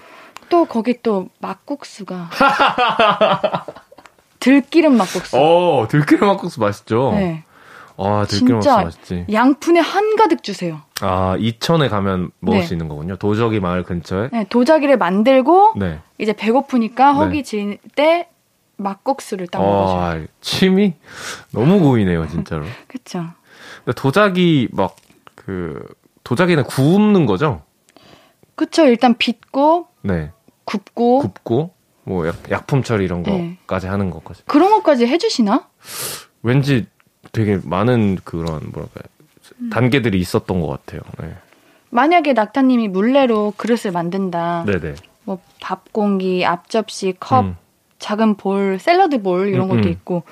또 0.48 0.64
거기 0.64 0.94
또 1.02 1.28
막국수가 1.40 2.30
들기름 4.40 4.96
막국수. 4.96 5.36
어, 5.38 5.86
들기름 5.88 6.28
막국수 6.28 6.60
맛있죠? 6.60 7.12
네. 7.14 7.42
아, 7.98 8.26
진짜 8.28 8.82
맛있지. 8.84 9.26
양푼에 9.32 9.80
한가득 9.80 10.42
주세요. 10.42 10.80
아, 11.00 11.36
이천에 11.38 11.88
가면 11.88 12.30
먹을 12.40 12.60
네. 12.60 12.66
수 12.66 12.74
있는 12.74 12.88
거군요. 12.88 13.16
도저기 13.16 13.60
마을 13.60 13.82
근처에. 13.82 14.28
네, 14.32 14.46
도자기를 14.48 14.98
만들고 14.98 15.74
네. 15.76 16.00
이제 16.18 16.32
배고프니까 16.32 17.12
네. 17.12 17.18
허기 17.18 17.42
질 17.44 17.78
때 17.94 18.28
막국수를 18.78 19.46
딱 19.46 19.60
먹어줘요. 19.62 19.98
아, 20.00 20.26
침이 20.42 20.94
너무 21.52 21.80
고이네요, 21.80 22.28
진짜로. 22.28 22.64
그쵸. 22.88 23.24
근데 23.84 23.94
도자기 24.00 24.68
막 24.72 24.96
그 25.34 25.80
도자기는 26.24 26.64
굽는 26.64 27.24
거죠? 27.24 27.62
그쵸. 28.56 28.84
일단 28.84 29.14
빚고 29.16 29.86
네. 30.02 30.32
굽고 30.64 31.20
굽고 31.20 31.70
뭐 32.02 32.26
약, 32.26 32.34
약품 32.50 32.82
처리 32.82 33.04
이런 33.04 33.22
네. 33.22 33.56
거까지 33.66 33.86
하는 33.86 34.10
것까지. 34.10 34.42
그런 34.46 34.70
것까지 34.72 35.06
해 35.06 35.18
주시나? 35.18 35.68
왠지 36.42 36.86
되게 37.36 37.60
많은 37.62 38.16
그런 38.24 38.46
뭐랄까 38.72 39.02
음. 39.60 39.68
단계들이 39.70 40.18
있었던 40.18 40.60
것 40.60 40.68
같아요. 40.68 41.02
네. 41.20 41.34
만약에 41.90 42.32
낙타님이 42.32 42.88
물레로 42.88 43.52
그릇을 43.58 43.92
만든다. 43.92 44.64
네네. 44.66 44.94
뭐 45.24 45.38
밥 45.60 45.92
공기, 45.92 46.44
앞접시, 46.46 47.14
컵, 47.20 47.44
음. 47.44 47.56
작은 47.98 48.36
볼, 48.36 48.78
샐러드 48.78 49.20
볼 49.22 49.48
이런 49.48 49.68
음, 49.70 49.76
것도 49.76 49.88
음. 49.88 49.92
있고 49.92 50.22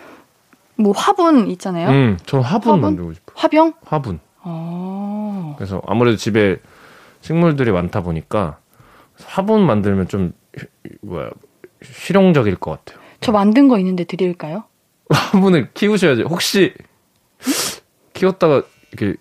뭐 0.76 0.92
화분 0.92 1.48
있잖아요. 1.50 1.90
음, 1.90 2.18
전 2.24 2.40
화분, 2.40 2.70
화분? 2.74 2.80
만들고 2.82 3.12
싶어요. 3.12 3.34
화병? 3.36 3.72
화분. 3.84 4.20
어. 4.42 5.55
그래서 5.59 5.82
아무래도 5.86 6.16
집에 6.16 6.57
식물들이 7.20 7.70
많다 7.72 8.02
보니까 8.02 8.59
화분 9.26 9.66
만들면 9.66 10.09
좀 10.09 10.32
휘- 10.59 10.66
뭐야 11.02 11.30
실용적일 11.82 12.57
것 12.57 12.70
같아요. 12.84 13.02
저 13.20 13.32
만든 13.32 13.68
거 13.68 13.78
있는데 13.78 14.05
드릴까요? 14.05 14.64
화분을 15.11 15.70
키우셔야지. 15.74 16.22
혹시 16.22 16.72
키웠다가 18.12 18.62
이렇게 18.92 19.16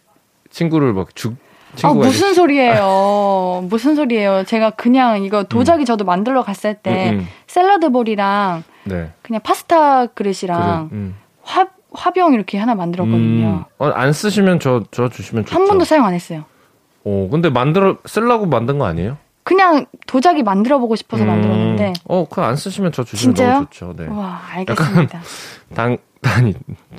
친구를 0.50 0.94
막 0.94 1.16
죽, 1.16 1.36
아, 1.82 1.94
무슨 1.94 2.34
소리예요. 2.34 3.66
무슨 3.70 3.96
소리예요. 3.96 4.44
제가 4.46 4.72
그냥 4.72 5.24
이거 5.24 5.44
도자기 5.44 5.86
저도 5.86 6.06
만들러 6.06 6.44
갔을 6.44 6.76
때 6.76 7.12
음, 7.12 7.20
음. 7.20 7.28
샐러드 7.48 7.90
볼이랑 7.90 8.64
네. 8.84 9.12
그냥 9.22 9.42
파스타 9.42 10.08
그릇이랑 10.08 10.90
그래, 10.90 11.00
음. 11.00 11.16
화, 11.42 11.68
화병 11.92 12.34
이렇게 12.34 12.58
하나 12.58 12.76
만들었거든요. 12.76 13.48
음. 13.48 13.64
어, 13.80 13.88
안 13.88 14.14
쓰시면 14.14 14.60
저, 14.60 14.84
저 14.92 15.10
주시면 15.10 15.46
좋죠. 15.46 15.56
한 15.60 15.68
번도 15.68 15.86
사용 15.86 16.06
안 16.06 16.14
했어요. 16.14 16.46
오, 17.04 17.30
근데 17.30 17.50
만들어, 17.50 17.98
쓰려고 18.06 18.46
만든 18.46 18.78
거 18.78 18.86
아니에요? 18.86 19.18
그냥 19.44 19.86
도자기 20.08 20.44
만들어 20.44 20.80
보고 20.80 20.96
싶어서 20.96 21.24
음. 21.24 21.28
만들었는데. 21.28 21.94
어, 22.06 22.26
그거 22.28 22.44
안 22.44 22.56
쓰시면 22.56 22.92
저 22.92 23.04
주시면 23.04 23.36
진짜요? 23.36 23.54
너무 23.54 23.66
좋죠. 23.66 23.94
네. 23.98 24.08
와, 24.08 24.42
알겠습니다. 24.52 25.22
당, 25.76 25.98
아니, 26.24 26.54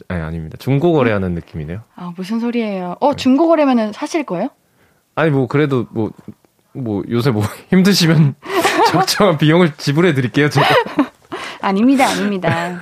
아니, 0.09 0.23
아닙니다. 0.23 0.57
중고 0.61 0.93
거래하는 0.93 1.33
느낌이네요. 1.35 1.81
아, 1.97 2.13
무슨 2.17 2.41
소리예요. 2.41 2.97
어, 3.01 3.15
중고 3.15 3.49
거래면은 3.49 3.93
사실 3.93 4.25
거예요? 4.25 4.49
아니, 5.15 5.31
뭐, 5.31 5.47
그래도 5.47 5.87
뭐, 5.91 6.11
뭐, 6.73 7.03
요새 7.11 7.31
뭐, 7.31 7.43
힘드시면 7.71 8.35
적정한 8.93 9.39
비용을 9.39 9.73
지불해 9.77 10.13
드릴게요, 10.15 10.51
제가. 10.51 10.67
아닙니다, 11.63 12.07
아닙니다. 12.07 12.81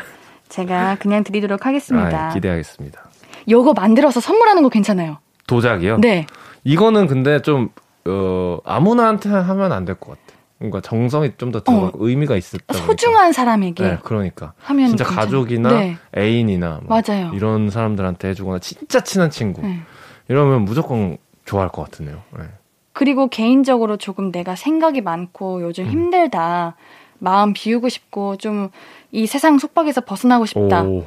제가 0.49 0.97
그냥 0.97 1.23
드리도록 1.23 1.65
하겠습니다. 1.67 2.31
아, 2.31 2.35
기대하겠습니다. 2.35 3.01
요거 3.49 3.75
만들어서 3.75 4.21
선물하는 4.21 4.63
거 4.63 4.69
괜찮아요. 4.69 5.19
도자기요? 5.47 5.99
네. 5.99 6.27
이거는 6.65 7.07
근데 7.07 7.41
좀, 7.43 7.71
어, 8.07 8.59
아무나한테 8.65 9.29
하면 9.31 9.73
안 9.73 9.85
될 9.85 9.95
것 9.99 10.11
같아. 10.13 10.39
뭔가 10.59 10.81
정성이 10.81 11.33
좀 11.39 11.51
더 11.51 11.61
들어가고 11.63 12.07
의미가 12.09 12.37
있을 12.37 12.61
때. 12.61 12.75
소중한 12.79 13.33
사람에게 13.33 13.83
네, 13.83 13.99
그러니까. 14.03 14.53
하면 14.61 14.89
진짜 14.89 15.05
괜찮아요. 15.05 15.25
가족이나 15.27 15.69
네. 15.71 15.97
애인이나 16.17 16.81
뭐 16.85 17.01
맞아요. 17.05 17.33
이런 17.35 17.69
사람들한테 17.71 18.29
해주거나 18.29 18.61
진짜 18.61 19.01
친한 19.01 19.31
친구 19.31 19.63
네. 19.63 19.81
이러면 20.29 20.63
무조건 20.65 21.19
좋아할 21.45 21.69
것 21.71 21.83
같으네요. 21.83 22.23
네. 22.39 22.45
그리고 22.93 23.27
개인적으로 23.29 23.97
조금 23.97 24.31
내가 24.31 24.55
생각이 24.55 25.01
많고 25.01 25.63
요즘 25.63 25.87
힘들다. 25.87 26.77
마음 27.19 27.53
비우고 27.53 27.89
싶고 27.89 28.37
좀 28.37 28.71
이 29.15 29.27
세상 29.27 29.59
속박에서 29.59 30.01
벗어나고 30.07 30.47
싶다. 30.47 30.85
오, 30.85 31.05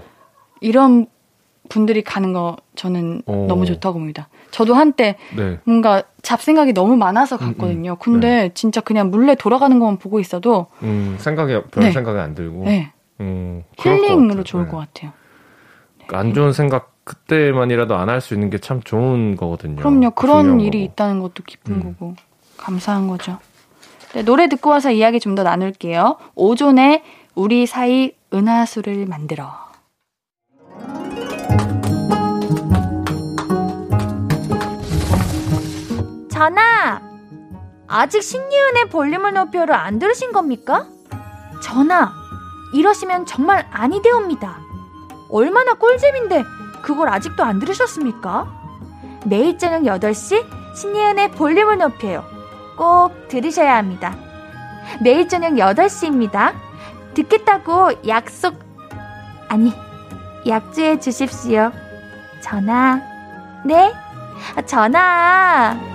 이런 0.61 1.07
분들이 1.69 2.03
가는 2.03 2.33
거 2.33 2.55
저는 2.75 3.23
오. 3.25 3.47
너무 3.47 3.65
좋다고 3.65 3.97
봅니다. 3.97 4.29
저도 4.55 4.73
한때 4.73 5.17
네. 5.35 5.59
뭔가 5.65 6.03
잡생각이 6.21 6.71
너무 6.71 6.95
많아서 6.95 7.35
갔거든요. 7.35 7.91
음, 7.91 7.97
근데 7.99 8.51
진짜 8.53 8.79
그냥 8.79 9.11
물레 9.11 9.35
돌아가는 9.35 9.77
것만 9.77 9.97
보고 9.97 10.21
있어도 10.21 10.67
음, 10.81 11.17
생각이 11.19 11.61
별 11.71 11.83
네. 11.83 11.91
생각이 11.91 12.17
안 12.17 12.33
들고. 12.35 12.63
네, 12.63 12.93
음, 13.19 13.63
것 13.77 13.89
힐링으로 13.89 14.27
같아요. 14.29 14.43
좋을 14.43 14.63
네. 14.65 14.71
것 14.71 14.77
같아요. 14.77 15.11
안 16.13 16.33
좋은 16.33 16.53
생각 16.53 16.93
그때만이라도 17.03 17.95
안 17.97 18.07
할 18.07 18.21
수 18.21 18.33
있는 18.33 18.49
게 18.49 18.57
참 18.59 18.79
좋은 18.81 19.35
거거든요. 19.35 19.75
그럼요. 19.75 20.11
그런 20.11 20.43
중요한 20.43 20.61
일이 20.61 20.79
거고. 20.79 20.91
있다는 20.93 21.19
것도 21.19 21.43
기쁜 21.45 21.73
음. 21.75 21.83
거고 21.83 22.15
감사한 22.55 23.09
거죠. 23.09 23.39
네, 24.13 24.23
노래 24.23 24.47
듣고 24.47 24.69
와서 24.69 24.89
이야기 24.89 25.19
좀 25.19 25.35
더 25.35 25.43
나눌게요. 25.43 26.15
오존의 26.35 27.03
우리 27.35 27.65
사이 27.65 28.13
은하수를 28.33 29.05
만들어. 29.05 29.51
전하! 36.35 36.99
아직 37.87 38.21
신예은의 38.21 38.89
볼륨을 38.89 39.31
높여를 39.31 39.73
안 39.73 39.99
들으신 39.99 40.33
겁니까? 40.33 40.85
전하! 41.61 42.11
이러시면 42.73 43.25
정말 43.25 43.65
아니 43.71 44.01
되옵니다. 44.01 44.59
얼마나 45.29 45.75
꿀잼인데 45.75 46.43
그걸 46.81 47.07
아직도 47.07 47.41
안 47.41 47.59
들으셨습니까? 47.59 48.51
매일 49.25 49.57
저녁 49.57 49.83
8시 49.83 50.75
신예은의 50.75 51.31
볼륨을 51.31 51.77
높여요. 51.77 52.25
꼭 52.75 53.29
들으셔야 53.29 53.77
합니다. 53.77 54.13
매일 55.01 55.29
저녁 55.29 55.53
8시입니다. 55.53 56.53
듣겠다고 57.13 58.09
약속, 58.09 58.59
아니, 59.47 59.71
약주해 60.45 60.99
주십시오. 60.99 61.71
전하. 62.41 62.99
네? 63.63 63.93
아, 64.57 64.61
전하. 64.63 65.94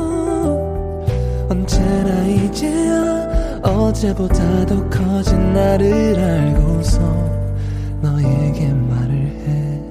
언제나 1.91 2.25
이제야 2.25 3.61
어제보다 3.61 4.65
더 4.65 4.89
커진 4.89 5.53
나를 5.53 6.17
알고서 6.17 7.01
너에게 8.01 8.71
말을 8.73 9.13
해 9.43 9.81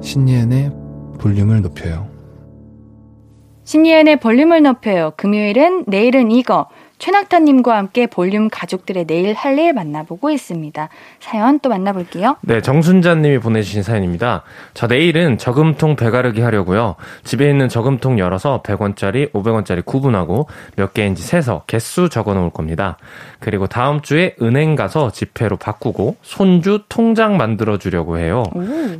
신예은의 0.00 0.72
볼륨을 1.18 1.62
높여요 1.62 2.08
신예은의 3.64 4.18
볼륨을 4.18 4.62
높여요. 4.62 5.12
금요일은 5.16 5.84
내일은 5.86 6.32
이거. 6.32 6.66
최낙타님과 7.00 7.76
함께 7.76 8.06
볼륨 8.06 8.48
가족들의 8.50 9.06
내일 9.06 9.34
할 9.34 9.50
일 9.58 9.72
만나보고 9.72 10.30
있습니다. 10.30 10.88
사연 11.18 11.58
또 11.58 11.68
만나볼게요. 11.70 12.36
네, 12.42 12.60
정순자님이 12.60 13.40
보내주신 13.40 13.82
사연입니다. 13.82 14.42
저 14.74 14.86
내일은 14.86 15.38
저금통 15.38 15.96
배가르기 15.96 16.40
하려고요. 16.40 16.94
집에 17.24 17.50
있는 17.50 17.68
저금통 17.68 18.18
열어서 18.20 18.62
100원짜리, 18.62 19.32
500원짜리 19.32 19.84
구분하고 19.84 20.46
몇 20.76 20.94
개인지 20.94 21.22
세서 21.22 21.64
개수 21.66 22.08
적어 22.10 22.34
놓을 22.34 22.50
겁니다. 22.50 22.96
그리고 23.40 23.66
다음 23.66 24.00
주에 24.02 24.36
은행 24.40 24.76
가서 24.76 25.10
지폐로 25.10 25.56
바꾸고 25.56 26.16
손주 26.22 26.84
통장 26.88 27.36
만들어 27.36 27.76
주려고 27.76 28.18
해요. 28.18 28.44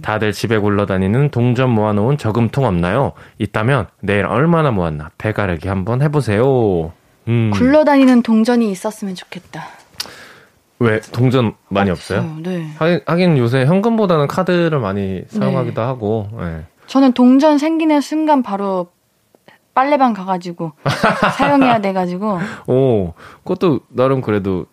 다들 0.03 0.33
집에 0.33 0.59
굴러다니는 0.59 1.31
동전 1.31 1.71
모아놓은 1.71 2.19
저금통 2.19 2.65
없나요? 2.65 3.13
있다면 3.39 3.87
내일 4.01 4.27
얼마나 4.27 4.73
모았나 4.73 5.11
배가르기 5.17 5.69
한번 5.69 6.03
해보세요. 6.03 6.93
음, 7.31 7.51
굴러다니는 7.53 8.23
동전이 8.23 8.71
있었으면 8.71 9.15
좋겠다. 9.15 9.65
왜 10.81 11.01
동전 11.01 11.55
많이 11.69 11.91
없어요? 11.91 12.37
네. 12.43 12.71
하긴, 12.79 13.01
하긴 13.07 13.39
요새 13.39 13.65
현금보다는 13.67 14.27
카드를 14.27 14.81
많이 14.81 15.23
사용하기도 15.29 15.81
하고, 15.81 16.29
예. 16.41 16.65
저는 16.87 17.13
동전 17.13 17.59
생기는 17.59 18.01
순간 18.01 18.43
바로 18.43 18.89
빨래방 19.75 20.13
가가지고 20.13 20.73
사용해야 21.37 21.81
돼가지고 21.81 22.41
오, 22.67 23.13
그것도 23.45 23.81
나름 23.89 24.21
그래도 24.21 24.67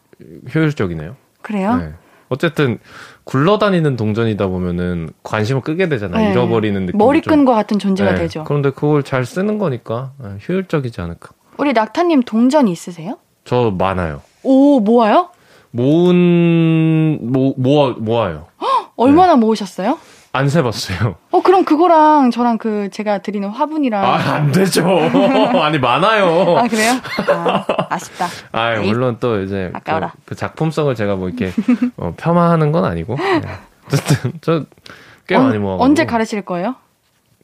효율적이네요. 0.54 1.16
그래요? 1.44 1.76
네. 1.76 1.94
어쨌든 2.30 2.80
굴러다니는 3.26 3.96
동전이다 3.96 4.48
보면은 4.48 5.10
관심을 5.24 5.62
끄게 5.62 5.88
되잖아요. 5.88 6.26
네. 6.26 6.32
잃어버리는 6.32 6.86
느낌. 6.88 6.98
머리끈과 6.98 7.54
같은 7.54 7.78
존재가 7.78 8.14
네. 8.14 8.18
되죠. 8.18 8.44
그런데 8.46 8.72
그걸 8.72 9.04
잘 9.04 9.24
쓰는 9.24 9.60
거니까 9.60 10.14
예, 10.24 10.38
효율적이지 10.48 11.00
않을까. 11.02 11.30
우리 11.58 11.74
낙타님 11.74 12.24
동전 12.24 12.68
있으세요? 12.68 13.18
저 13.46 13.72
많아요. 13.72 14.22
오 14.44 14.80
모아요? 14.80 15.30
모은 15.72 17.20
모 17.22 17.54
모아 17.58 17.94
모아요. 17.98 18.48
얼마나 18.96 19.36
모으셨어요? 19.36 19.98
안 20.34 20.50
세봤어요. 20.50 21.16
어 21.32 21.42
그럼 21.42 21.66
그거랑 21.66 22.32
저랑 22.32 22.58
그 22.58 22.90
제가 22.92 23.20
드리는 23.20 23.48
화분이랑 23.50 24.04
아, 24.04 24.16
안 24.36 24.52
되죠. 24.52 24.86
아니 25.62 25.80
많아요. 25.80 26.58
아, 26.58 26.68
그래요? 26.68 26.94
아, 27.30 27.66
아쉽다. 27.90 28.28
아, 28.52 28.76
물론 28.80 29.18
또 29.20 29.42
이제 29.42 29.70
그, 29.72 29.78
아까워라. 29.78 30.14
그 30.26 30.36
작품성을 30.36 30.94
제가 30.96 31.16
뭐 31.16 31.30
이렇게 31.30 31.52
어, 31.98 32.14
폄하하는 32.18 32.72
건 32.72 32.86
아니고 32.86 33.16
네. 33.18 33.42
어쨌든 33.88 34.34
저꽤 34.42 35.36
언- 35.36 35.48
많이 35.48 35.58
모아. 35.58 35.78
언제 35.80 36.06
가르칠 36.06 36.44
거예요? 36.44 36.76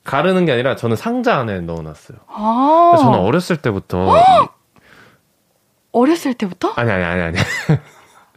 가르는 0.03 0.45
게 0.45 0.51
아니라 0.51 0.75
저는 0.75 0.95
상자 0.95 1.37
안에 1.37 1.61
넣어놨어요. 1.61 2.17
아 2.27 2.95
저는 2.99 3.19
어렸을 3.19 3.57
때부터 3.57 4.13
어렸을 5.91 6.33
때부터? 6.33 6.73
아니 6.75 6.91
아니 6.91 7.03
아니 7.03 7.21
아니 7.21 7.37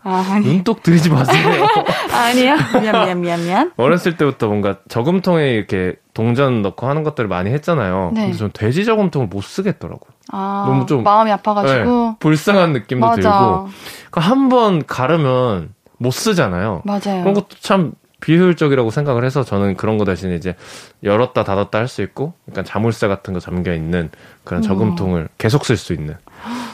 아 0.02 0.24
아니 0.30 0.46
눈독 0.46 0.82
들이지 0.82 1.10
마세요. 1.10 1.66
아니야 2.12 2.56
미안 2.80 3.04
미안 3.04 3.20
미안 3.20 3.44
미안. 3.44 3.72
어렸을 3.76 4.16
때부터 4.16 4.46
뭔가 4.46 4.76
저금통에 4.88 5.50
이렇게 5.50 5.96
동전 6.14 6.62
넣고 6.62 6.86
하는 6.86 7.02
것들을 7.02 7.28
많이 7.28 7.50
했잖아요. 7.50 8.12
네. 8.14 8.22
근데 8.22 8.36
전 8.36 8.50
돼지 8.52 8.84
저금통을 8.84 9.26
못 9.28 9.42
쓰겠더라고. 9.42 10.06
아 10.32 10.64
너무 10.68 10.86
좀- 10.86 11.02
마음이 11.02 11.32
아파가지고 11.32 12.10
네, 12.10 12.16
불쌍한 12.20 12.72
느낌도 12.72 13.14
들고. 13.16 13.28
맞아 13.28 13.66
한번 14.12 14.86
가르면 14.86 15.74
못 15.98 16.10
쓰잖아요. 16.12 16.82
맞아요. 16.84 17.20
그런 17.22 17.34
것도 17.34 17.48
참 17.60 17.92
비효율적이라고 18.20 18.90
생각을 18.90 19.24
해서 19.24 19.42
저는 19.44 19.76
그런 19.76 19.98
거 19.98 20.04
대신에 20.04 20.34
이제 20.36 20.56
열었다 21.02 21.44
닫았다 21.44 21.78
할 21.78 21.86
수 21.88 22.02
있고, 22.02 22.32
약간 22.50 22.64
자물쇠 22.64 23.08
같은 23.08 23.34
거 23.34 23.40
잠겨 23.40 23.74
있는 23.74 24.10
그런 24.44 24.62
저금통을 24.62 25.28
계속 25.38 25.64
쓸 25.64 25.76
수 25.76 25.92
있는 25.92 26.16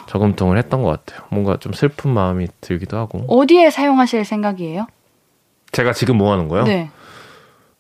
저금통을 0.07 0.57
했던 0.59 0.83
것 0.83 0.91
같아요. 1.05 1.27
뭔가 1.31 1.57
좀 1.59 1.73
슬픈 1.73 2.13
마음이 2.13 2.47
들기도 2.61 2.97
하고. 2.97 3.25
어디에 3.29 3.71
사용하실 3.71 4.25
생각이에요? 4.25 4.87
제가 5.73 5.93
지금 5.93 6.17
모아놓은 6.19 6.49
거요? 6.49 6.65
네. 6.65 6.91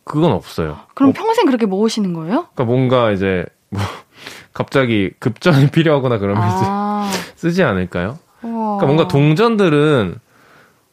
그건 0.04 0.32
없어요. 0.32 0.78
그럼 0.94 1.10
어, 1.10 1.12
평생 1.12 1.46
그렇게 1.46 1.66
모으시는 1.66 2.12
거예요? 2.14 2.48
그러니까 2.54 2.64
뭔가 2.64 3.10
이제 3.12 3.44
뭐 3.70 3.80
갑자기 4.52 5.10
급전이 5.20 5.68
필요하거나 5.72 6.18
그러면 6.18 6.42
아, 6.42 7.10
쓰지 7.36 7.62
않을까요? 7.62 8.18
우와. 8.42 8.78
그러니까 8.78 8.86
뭔가 8.86 9.08
동전들은 9.08 10.16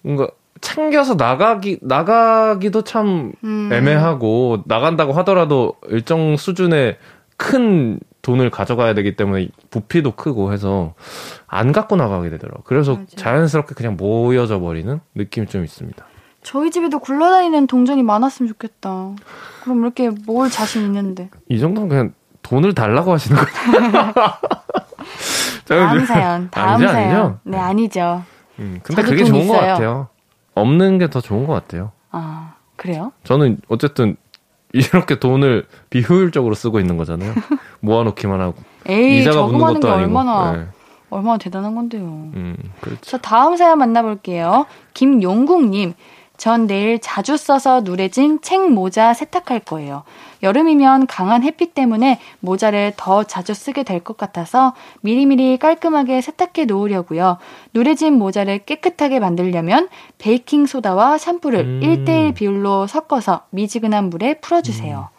뭔가 0.01 0.27
챙겨서 0.61 1.15
나가기 1.15 1.79
나가기도 1.81 2.83
참 2.83 3.31
음. 3.43 3.69
애매하고 3.71 4.63
나간다고 4.65 5.13
하더라도 5.13 5.75
일정 5.87 6.37
수준의 6.37 6.97
큰 7.37 7.99
돈을 8.21 8.49
가져가야 8.49 8.93
되기 8.93 9.15
때문에 9.15 9.47
부피도 9.69 10.11
크고 10.15 10.51
해서 10.51 10.93
안 11.47 11.71
갖고 11.71 11.95
나가게 11.95 12.29
되더라고요. 12.29 12.63
그래서 12.65 12.93
맞아요. 12.93 13.05
자연스럽게 13.15 13.75
그냥 13.75 13.95
모여져 13.97 14.59
버리는 14.59 14.99
느낌이 15.15 15.47
좀 15.47 15.63
있습니다. 15.63 16.05
저희 16.43 16.71
집에도 16.71 16.99
굴러다니는 16.99 17.67
동전이 17.67 18.03
많았으면 18.03 18.47
좋겠다. 18.49 19.11
그럼 19.63 19.81
이렇게 19.81 20.09
모을 20.25 20.49
자신 20.49 20.83
있는데. 20.83 21.29
이 21.47 21.59
정도면 21.59 21.89
그냥 21.89 22.13
돈을 22.43 22.73
달라고 22.73 23.13
하시는 23.13 23.37
거예요. 23.37 24.13
다음 25.67 26.05
사연, 26.05 26.49
다음 26.49 26.69
아니죠, 26.75 26.87
사연. 26.87 27.09
아니죠? 27.15 27.39
네, 27.43 27.57
아니죠. 27.57 28.23
음, 28.59 28.79
근데 28.83 29.01
그게 29.03 29.23
돈 29.23 29.33
좋은 29.33 29.47
것 29.47 29.53
있어요. 29.55 29.67
같아요. 29.73 30.07
없는 30.59 30.97
게 30.99 31.07
더 31.07 31.21
좋은 31.21 31.45
것 31.47 31.53
같아요. 31.53 31.91
아, 32.11 32.53
그래요? 32.75 33.11
저는 33.23 33.57
어쨌든 33.67 34.15
이렇게 34.73 35.19
돈을 35.19 35.65
비효율적으로 35.89 36.53
쓰고 36.55 36.79
있는 36.79 36.97
거잖아요. 36.97 37.33
모아놓기만 37.81 38.39
하고 38.39 38.55
에이, 38.87 39.19
이자가 39.21 39.45
붙는 39.45 39.51
저금하는 39.59 39.79
게 39.79 39.87
것도 39.87 39.93
아니고. 39.93 40.19
얼마나, 40.19 40.51
네. 40.53 40.65
얼마나 41.09 41.37
대단한 41.39 41.75
건데요. 41.75 42.03
음, 42.03 42.55
그렇죠. 42.81 43.01
자, 43.01 43.17
다음 43.17 43.55
사연 43.57 43.79
만나볼게요. 43.79 44.65
김용국님. 44.93 45.93
전 46.39 46.67
내일 46.67 46.99
자주 46.99 47.35
써서 47.35 47.81
누래진 47.81 48.39
책 48.41 48.71
모자 48.71 49.13
세탁할 49.13 49.59
거예요. 49.59 50.03
여름이면 50.41 51.05
강한 51.07 51.43
햇빛 51.43 51.73
때문에 51.75 52.17
모자를 52.39 52.93
더 52.95 53.23
자주 53.23 53.53
쓰게 53.53 53.83
될 53.83 53.99
것 53.99 54.15
같아서 54.15 54.73
미리미리 55.01 55.57
깔끔하게 55.57 56.21
세탁해 56.21 56.65
놓으려고요. 56.65 57.37
누래진 57.73 58.13
모자를 58.13 58.59
깨끗하게 58.59 59.19
만들려면 59.19 59.89
베이킹 60.17 60.65
소다와 60.65 61.17
샴푸를 61.17 61.59
음. 61.59 61.79
1대1 61.83 62.33
비율로 62.35 62.87
섞어서 62.87 63.41
미지근한 63.49 64.09
물에 64.09 64.35
풀어주세요. 64.35 65.09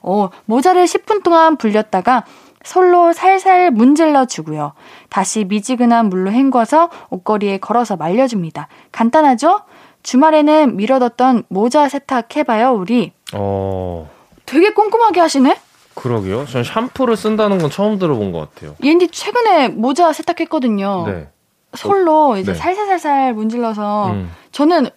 어, 0.00 0.30
모자를 0.46 0.86
10분 0.86 1.22
동안 1.22 1.58
불렸다가 1.58 2.24
솔로 2.64 3.12
살살 3.12 3.72
문질러 3.72 4.24
주고요. 4.24 4.72
다시 5.10 5.44
미지근한 5.44 6.08
물로 6.08 6.30
헹궈서 6.30 6.88
옷걸이에 7.10 7.58
걸어서 7.58 7.96
말려줍니다. 7.96 8.68
간단하죠? 8.90 9.60
주말에는 10.02 10.76
미뤄뒀던 10.76 11.44
모자 11.48 11.88
세탁 11.88 12.36
해봐요, 12.36 12.72
우리. 12.72 13.12
어, 13.34 14.10
되게 14.46 14.70
꼼꼼하게 14.70 15.20
하시네? 15.20 15.56
그러게요. 15.94 16.46
전 16.46 16.64
샴푸를 16.64 17.16
쓴다는 17.16 17.58
건 17.58 17.70
처음 17.70 17.98
들어본 17.98 18.32
것 18.32 18.54
같아요. 18.54 18.74
옌디 18.82 19.08
최근에 19.08 19.68
모자 19.68 20.12
세탁했거든요. 20.12 21.04
네. 21.06 21.28
솔로 21.74 22.36
이제 22.36 22.52
네. 22.52 22.58
살살살살 22.58 23.34
문질러서 23.34 24.12
음. 24.12 24.30
저는 24.52 24.88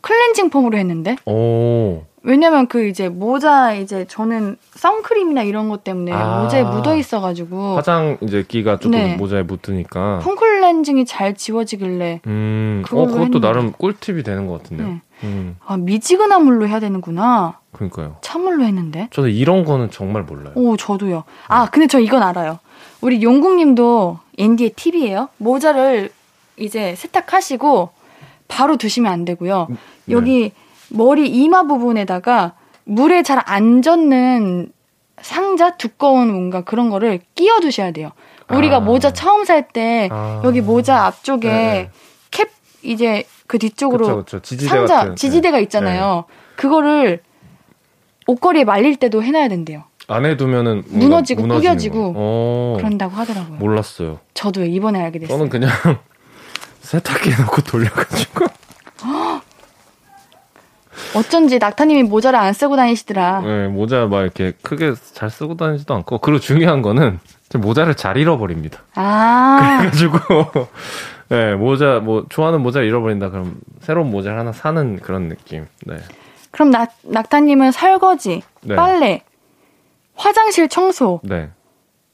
클렌징 0.00 0.50
폼으로 0.50 0.78
했는데 0.78 1.16
오. 1.26 2.04
왜냐면 2.22 2.66
그 2.66 2.86
이제 2.86 3.08
모자 3.08 3.74
이제 3.74 4.06
저는 4.06 4.56
선크림이나 4.74 5.42
이런 5.42 5.68
것 5.68 5.84
때문에 5.84 6.12
아. 6.12 6.42
모자에 6.42 6.62
묻어 6.64 6.96
있어가지고 6.96 7.76
화장 7.76 8.18
이제 8.20 8.44
끼가 8.46 8.78
조금 8.78 8.90
네. 8.92 9.16
모자에 9.16 9.42
묻으니까. 9.42 10.20
폼 10.22 10.36
클렌징이 10.36 11.04
잘 11.06 11.34
지워지길래 11.34 12.20
음. 12.26 12.82
어, 12.86 12.88
그것도 12.88 13.10
했는데. 13.20 13.40
나름 13.40 13.72
꿀팁이 13.72 14.22
되는 14.22 14.46
것 14.46 14.62
같은데요. 14.62 14.88
네. 14.88 15.00
음. 15.24 15.56
아 15.66 15.76
미지근한 15.76 16.44
물로 16.44 16.68
해야 16.68 16.78
되는구나 16.80 17.58
그러니까요. 17.72 18.16
찬물로 18.20 18.64
했는데 18.64 19.08
저는 19.12 19.30
이런 19.30 19.64
거는 19.64 19.90
정말 19.90 20.22
몰라요. 20.22 20.52
오 20.54 20.76
저도요 20.76 21.24
아 21.48 21.68
근데 21.70 21.86
저 21.88 21.98
이건 21.98 22.22
알아요 22.22 22.58
우리 23.00 23.22
용국님도 23.22 24.18
앤디의 24.38 24.70
팁이에요 24.76 25.28
모자를 25.38 26.10
이제 26.56 26.94
세탁하시고 26.94 27.90
바로 28.46 28.76
두시면 28.76 29.12
안 29.12 29.24
되고요 29.24 29.66
네. 29.70 29.76
여기 30.10 30.52
머리 30.90 31.28
이마 31.28 31.64
부분에다가 31.64 32.54
물에 32.84 33.22
잘 33.22 33.42
안 33.46 33.82
젖는 33.82 34.72
상자 35.20 35.76
두꺼운 35.76 36.32
뭔가 36.32 36.62
그런 36.62 36.90
거를 36.90 37.20
끼워 37.34 37.60
두셔야 37.60 37.90
돼요 37.90 38.12
우리가 38.50 38.76
아. 38.76 38.80
모자 38.80 39.12
처음 39.12 39.44
살때 39.44 40.08
아. 40.12 40.40
여기 40.44 40.60
모자 40.60 41.04
앞쪽에 41.06 41.48
네, 41.48 41.90
캡 42.30 42.46
이제 42.82 43.24
그 43.46 43.58
뒤쪽으로 43.58 44.06
그쵸, 44.06 44.16
그쵸. 44.24 44.40
지지대 44.40 44.68
상자 44.68 44.96
같은, 44.98 45.16
지지대가 45.16 45.56
네. 45.56 45.62
있잖아요. 45.64 46.24
그거를 46.56 47.20
옷걸이에 48.26 48.64
말릴 48.64 48.96
때도 48.96 49.22
해놔야 49.22 49.48
된대요. 49.48 49.84
안에 50.06 50.36
두면은 50.36 50.84
무너지고. 50.86 51.42
어. 52.16 52.76
그런다고 52.78 53.14
하더라고요. 53.16 53.58
몰랐어요. 53.58 54.20
저도 54.34 54.64
이번에 54.64 55.02
알게 55.02 55.18
됐어요. 55.20 55.36
저는 55.36 55.50
그냥 55.50 55.70
세탁기에 56.82 57.36
넣고 57.40 57.62
돌려가지고. 57.62 58.46
어쩐지 61.14 61.58
낙타님이 61.58 62.04
모자를 62.04 62.38
안 62.38 62.52
쓰고 62.52 62.76
다니시더라. 62.76 63.40
네, 63.40 63.68
모자 63.68 64.06
막 64.06 64.22
이렇게 64.22 64.52
크게 64.62 64.94
잘 65.14 65.30
쓰고 65.30 65.56
다니지도 65.56 65.94
않고. 65.94 66.18
그리고 66.18 66.38
중요한 66.40 66.82
거는 66.82 67.18
저 67.48 67.58
모자를 67.58 67.94
잘 67.94 68.16
잃어버립니다. 68.16 68.80
아, 68.94 69.78
그래가지고 69.80 70.18
네 71.30 71.54
모자 71.54 72.00
뭐 72.00 72.24
좋아하는 72.28 72.60
모자 72.62 72.80
잃어버린다 72.80 73.30
그럼 73.30 73.58
새로운 73.80 74.10
모자를 74.10 74.38
하나 74.38 74.52
사는 74.52 74.98
그런 75.00 75.28
느낌. 75.28 75.66
네. 75.86 75.96
그럼 76.50 76.70
낙, 76.70 76.92
낙타님은 77.02 77.72
설거지, 77.72 78.42
네. 78.62 78.74
빨래, 78.74 79.22
화장실 80.14 80.68
청소, 80.68 81.20
네. 81.22 81.50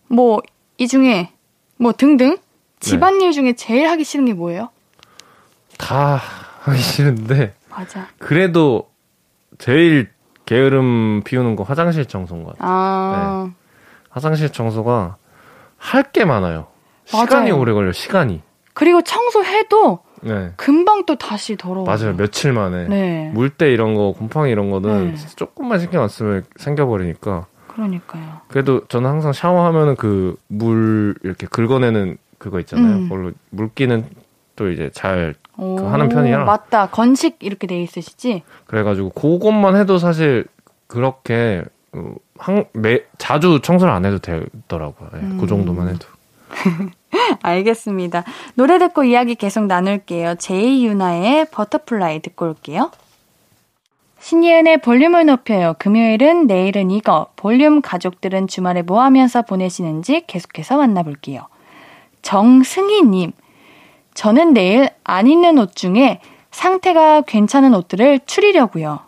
뭐 0.09 0.40
이 0.78 0.88
중에 0.88 1.30
뭐 1.76 1.92
등등 1.92 2.30
네. 2.30 2.36
집안일 2.80 3.32
중에 3.32 3.55
제일 3.55 3.88
하기 3.88 4.05
싫은 4.05 4.24
게 4.26 4.32
뭐예요? 4.34 4.70
다 5.78 6.20
하기 6.62 6.78
싫은데 6.80 7.55
맞아. 7.76 8.06
그래도 8.18 8.88
제일 9.58 10.10
게으름 10.46 11.22
피우는 11.24 11.56
거 11.56 11.62
화장실 11.62 12.06
청소인 12.06 12.44
것 12.44 12.56
같아요. 12.58 12.70
아, 12.70 13.50
화장실 14.10 14.50
청소가 14.50 15.16
할 15.78 16.02
게 16.12 16.24
많아요. 16.24 16.66
맞아요. 17.12 17.24
시간이 17.26 17.50
오래 17.52 17.72
걸려. 17.72 17.92
시간이. 17.92 18.42
그리고 18.72 19.02
청소해도 19.02 20.00
네. 20.22 20.52
금방 20.56 21.04
또 21.04 21.16
다시 21.16 21.56
더러워. 21.56 21.84
맞아요. 21.84 22.16
며칠 22.16 22.52
만에. 22.52 22.88
네. 22.88 23.30
물때 23.34 23.70
이런 23.70 23.94
거, 23.94 24.12
곰팡이 24.16 24.50
이런 24.50 24.70
거는 24.70 25.14
네. 25.14 25.26
조금만 25.36 25.78
신경 25.80 26.02
안 26.02 26.08
쓰면 26.08 26.44
생겨버리니까. 26.56 27.46
그러니까요. 27.68 28.40
그래도 28.48 28.86
저는 28.86 29.10
항상 29.10 29.32
샤워하면은 29.32 29.96
그 29.96 30.36
물 30.48 31.14
이렇게 31.24 31.46
긁어내는 31.46 32.16
그거 32.38 32.60
있잖아요. 32.60 32.96
음. 32.96 33.08
그걸로 33.08 33.32
물기는 33.50 34.08
또 34.57 34.70
이제 34.70 34.90
잘 34.92 35.34
오, 35.57 35.76
그 35.76 35.84
하는 35.84 36.09
편이라. 36.09 36.44
맞다. 36.44 36.88
건식 36.88 37.36
이렇게 37.40 37.66
돼 37.66 37.80
있으시지? 37.82 38.42
그래가지고 38.66 39.11
그것만 39.11 39.76
해도 39.76 39.98
사실 39.98 40.46
그렇게 40.86 41.64
어, 41.92 42.14
항, 42.38 42.64
매, 42.72 43.02
자주 43.18 43.61
청소를 43.62 43.92
안 43.92 44.05
해도 44.05 44.18
되더라고요. 44.18 45.11
예, 45.14 45.18
음. 45.18 45.38
그 45.40 45.46
정도만 45.46 45.88
해도. 45.88 46.07
알겠습니다. 47.42 48.24
노래 48.55 48.78
듣고 48.78 49.05
이야기 49.05 49.34
계속 49.34 49.66
나눌게요. 49.66 50.36
제이 50.36 50.84
유나의 50.86 51.46
Butterfly 51.50 52.20
듣고 52.20 52.46
올게요. 52.46 52.90
신예은의 54.18 54.78
볼륨을 54.80 55.26
높여요. 55.26 55.74
금요일은 55.78 56.46
내일은 56.46 56.90
이거. 56.90 57.26
볼륨 57.36 57.82
가족들은 57.82 58.48
주말에 58.48 58.82
뭐 58.82 59.02
하면서 59.02 59.42
보내시는지 59.42 60.24
계속해서 60.26 60.78
만나볼게요. 60.78 61.46
정승희님. 62.22 63.32
저는 64.14 64.54
내일 64.54 64.88
안 65.02 65.26
입는 65.26 65.58
옷 65.58 65.74
중에 65.76 66.20
상태가 66.50 67.22
괜찮은 67.22 67.74
옷들을 67.74 68.20
추리려고요. 68.26 69.00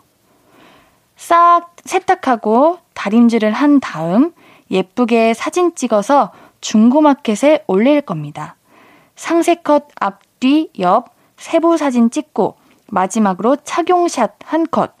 싹 1.15 1.71
세탁하고 1.83 2.79
다림질을 2.93 3.51
한 3.51 3.79
다음 3.79 4.33
예쁘게 4.69 5.33
사진 5.33 5.73
찍어서 5.75 6.31
중고마켓에 6.61 7.63
올릴 7.67 8.01
겁니다. 8.01 8.55
상세컷 9.15 9.87
앞뒤 9.99 10.69
옆 10.79 11.15
세부 11.37 11.77
사진 11.77 12.09
찍고 12.09 12.57
마지막으로 12.87 13.57
착용샷 13.63 14.35
한 14.45 14.67
컷. 14.69 14.93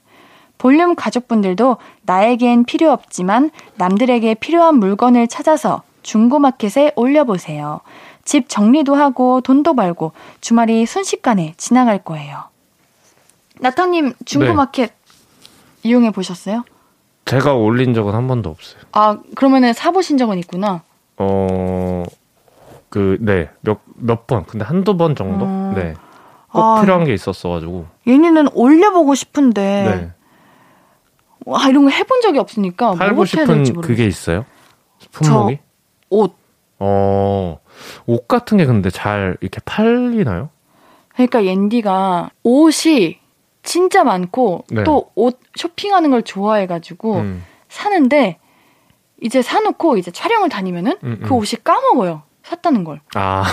볼륨 0.57 0.95
가족분들도 0.95 1.77
나에겐 2.03 2.63
필요 2.63 2.91
없지만 2.91 3.51
남들에게 3.75 4.35
필요한 4.35 4.75
물건을 4.75 5.27
찾아서 5.27 5.83
중고마켓에 6.01 6.93
올려보세요. 6.95 7.81
집 8.27 8.49
정리도 8.49 8.93
하고 8.93 9.39
돈도 9.39 9.73
벌고 9.73 10.11
주말이 10.41 10.85
순식간에 10.85 11.53
지나갈 11.55 12.03
거예요. 12.03 12.43
나타님 13.61 14.13
중고마켓 14.25 14.91
이용해 15.83 16.11
보셨어요? 16.11 16.65
제가 17.23 17.53
올린 17.53 17.93
적은 17.93 18.13
한 18.13 18.27
번도 18.27 18.49
없어요. 18.49 18.81
아 18.91 19.17
그러면은 19.35 19.71
사보신 19.71 20.17
적은 20.17 20.37
있구나. 20.39 20.83
어, 21.15 22.03
그, 22.89 23.17
네. 23.21 23.49
몇, 23.61 23.79
몇 23.95 24.27
번. 24.27 24.45
근데 24.45 24.65
한두 24.65 24.97
번 24.97 25.15
정도? 25.15 25.45
음. 25.45 25.73
네. 25.73 25.93
꼭 26.51 26.61
아. 26.61 26.81
필요한 26.81 27.05
게 27.05 27.13
있었어가지고. 27.13 27.85
얘네는 28.07 28.49
올려보고 28.53 29.15
싶은데 29.15 29.61
네. 29.95 30.11
와 31.45 31.69
이런 31.69 31.85
거 31.85 31.91
해본 31.91 32.21
적이 32.21 32.39
없으니까 32.39 32.93
팔고 32.95 33.25
해야 33.25 33.45
될지 33.45 33.67
싶은. 33.67 33.81
그게 33.81 34.05
있어요? 34.05 34.43
품목이? 35.11 35.59
옷. 36.09 36.35
어, 36.79 37.59
옷 38.05 38.27
같은 38.27 38.57
게 38.57 38.65
근데 38.65 38.89
잘 38.89 39.37
이렇게 39.41 39.59
팔리나요? 39.65 40.49
그러니까 41.13 41.45
옌디가 41.45 42.31
옷이 42.43 43.19
진짜 43.63 44.03
많고 44.03 44.63
네. 44.69 44.83
또옷 44.83 45.39
쇼핑하는 45.55 46.11
걸 46.11 46.23
좋아해가지고 46.23 47.15
음. 47.15 47.43
사는데 47.69 48.39
이제 49.21 49.41
사놓고 49.41 49.97
이제 49.97 50.11
촬영을 50.11 50.49
다니면은 50.49 50.95
음, 51.03 51.19
그 51.23 51.33
음. 51.33 51.39
옷이 51.39 51.63
까먹어요. 51.63 52.21
샀다는 52.43 52.83
걸. 52.83 53.01
아, 53.15 53.43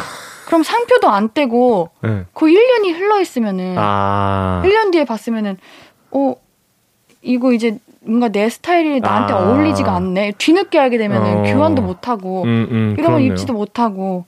그럼 0.46 0.62
상표도 0.62 1.08
안 1.08 1.32
떼고 1.32 1.90
네. 2.02 2.24
그 2.32 2.46
1년이 2.46 2.94
흘러 2.94 3.20
있으면은 3.20 3.74
아. 3.78 4.62
1년 4.64 4.92
뒤에 4.92 5.04
봤으면은 5.04 5.56
어 6.12 6.36
이거 7.22 7.52
이제 7.52 7.78
뭔가 8.06 8.28
내 8.28 8.48
스타일이 8.48 9.00
나한테 9.00 9.32
아. 9.32 9.38
어울리지가 9.38 9.92
않네. 9.94 10.32
뒤늦게 10.38 10.78
알게 10.78 10.98
되면은 10.98 11.38
어. 11.38 11.42
교환도 11.54 11.82
못 11.82 12.08
하고 12.08 12.42
음, 12.44 12.68
음, 12.70 12.76
이런 12.92 12.96
거 12.96 13.02
그렇네요. 13.12 13.32
입지도 13.32 13.52
못 13.52 13.78
하고 13.78 14.24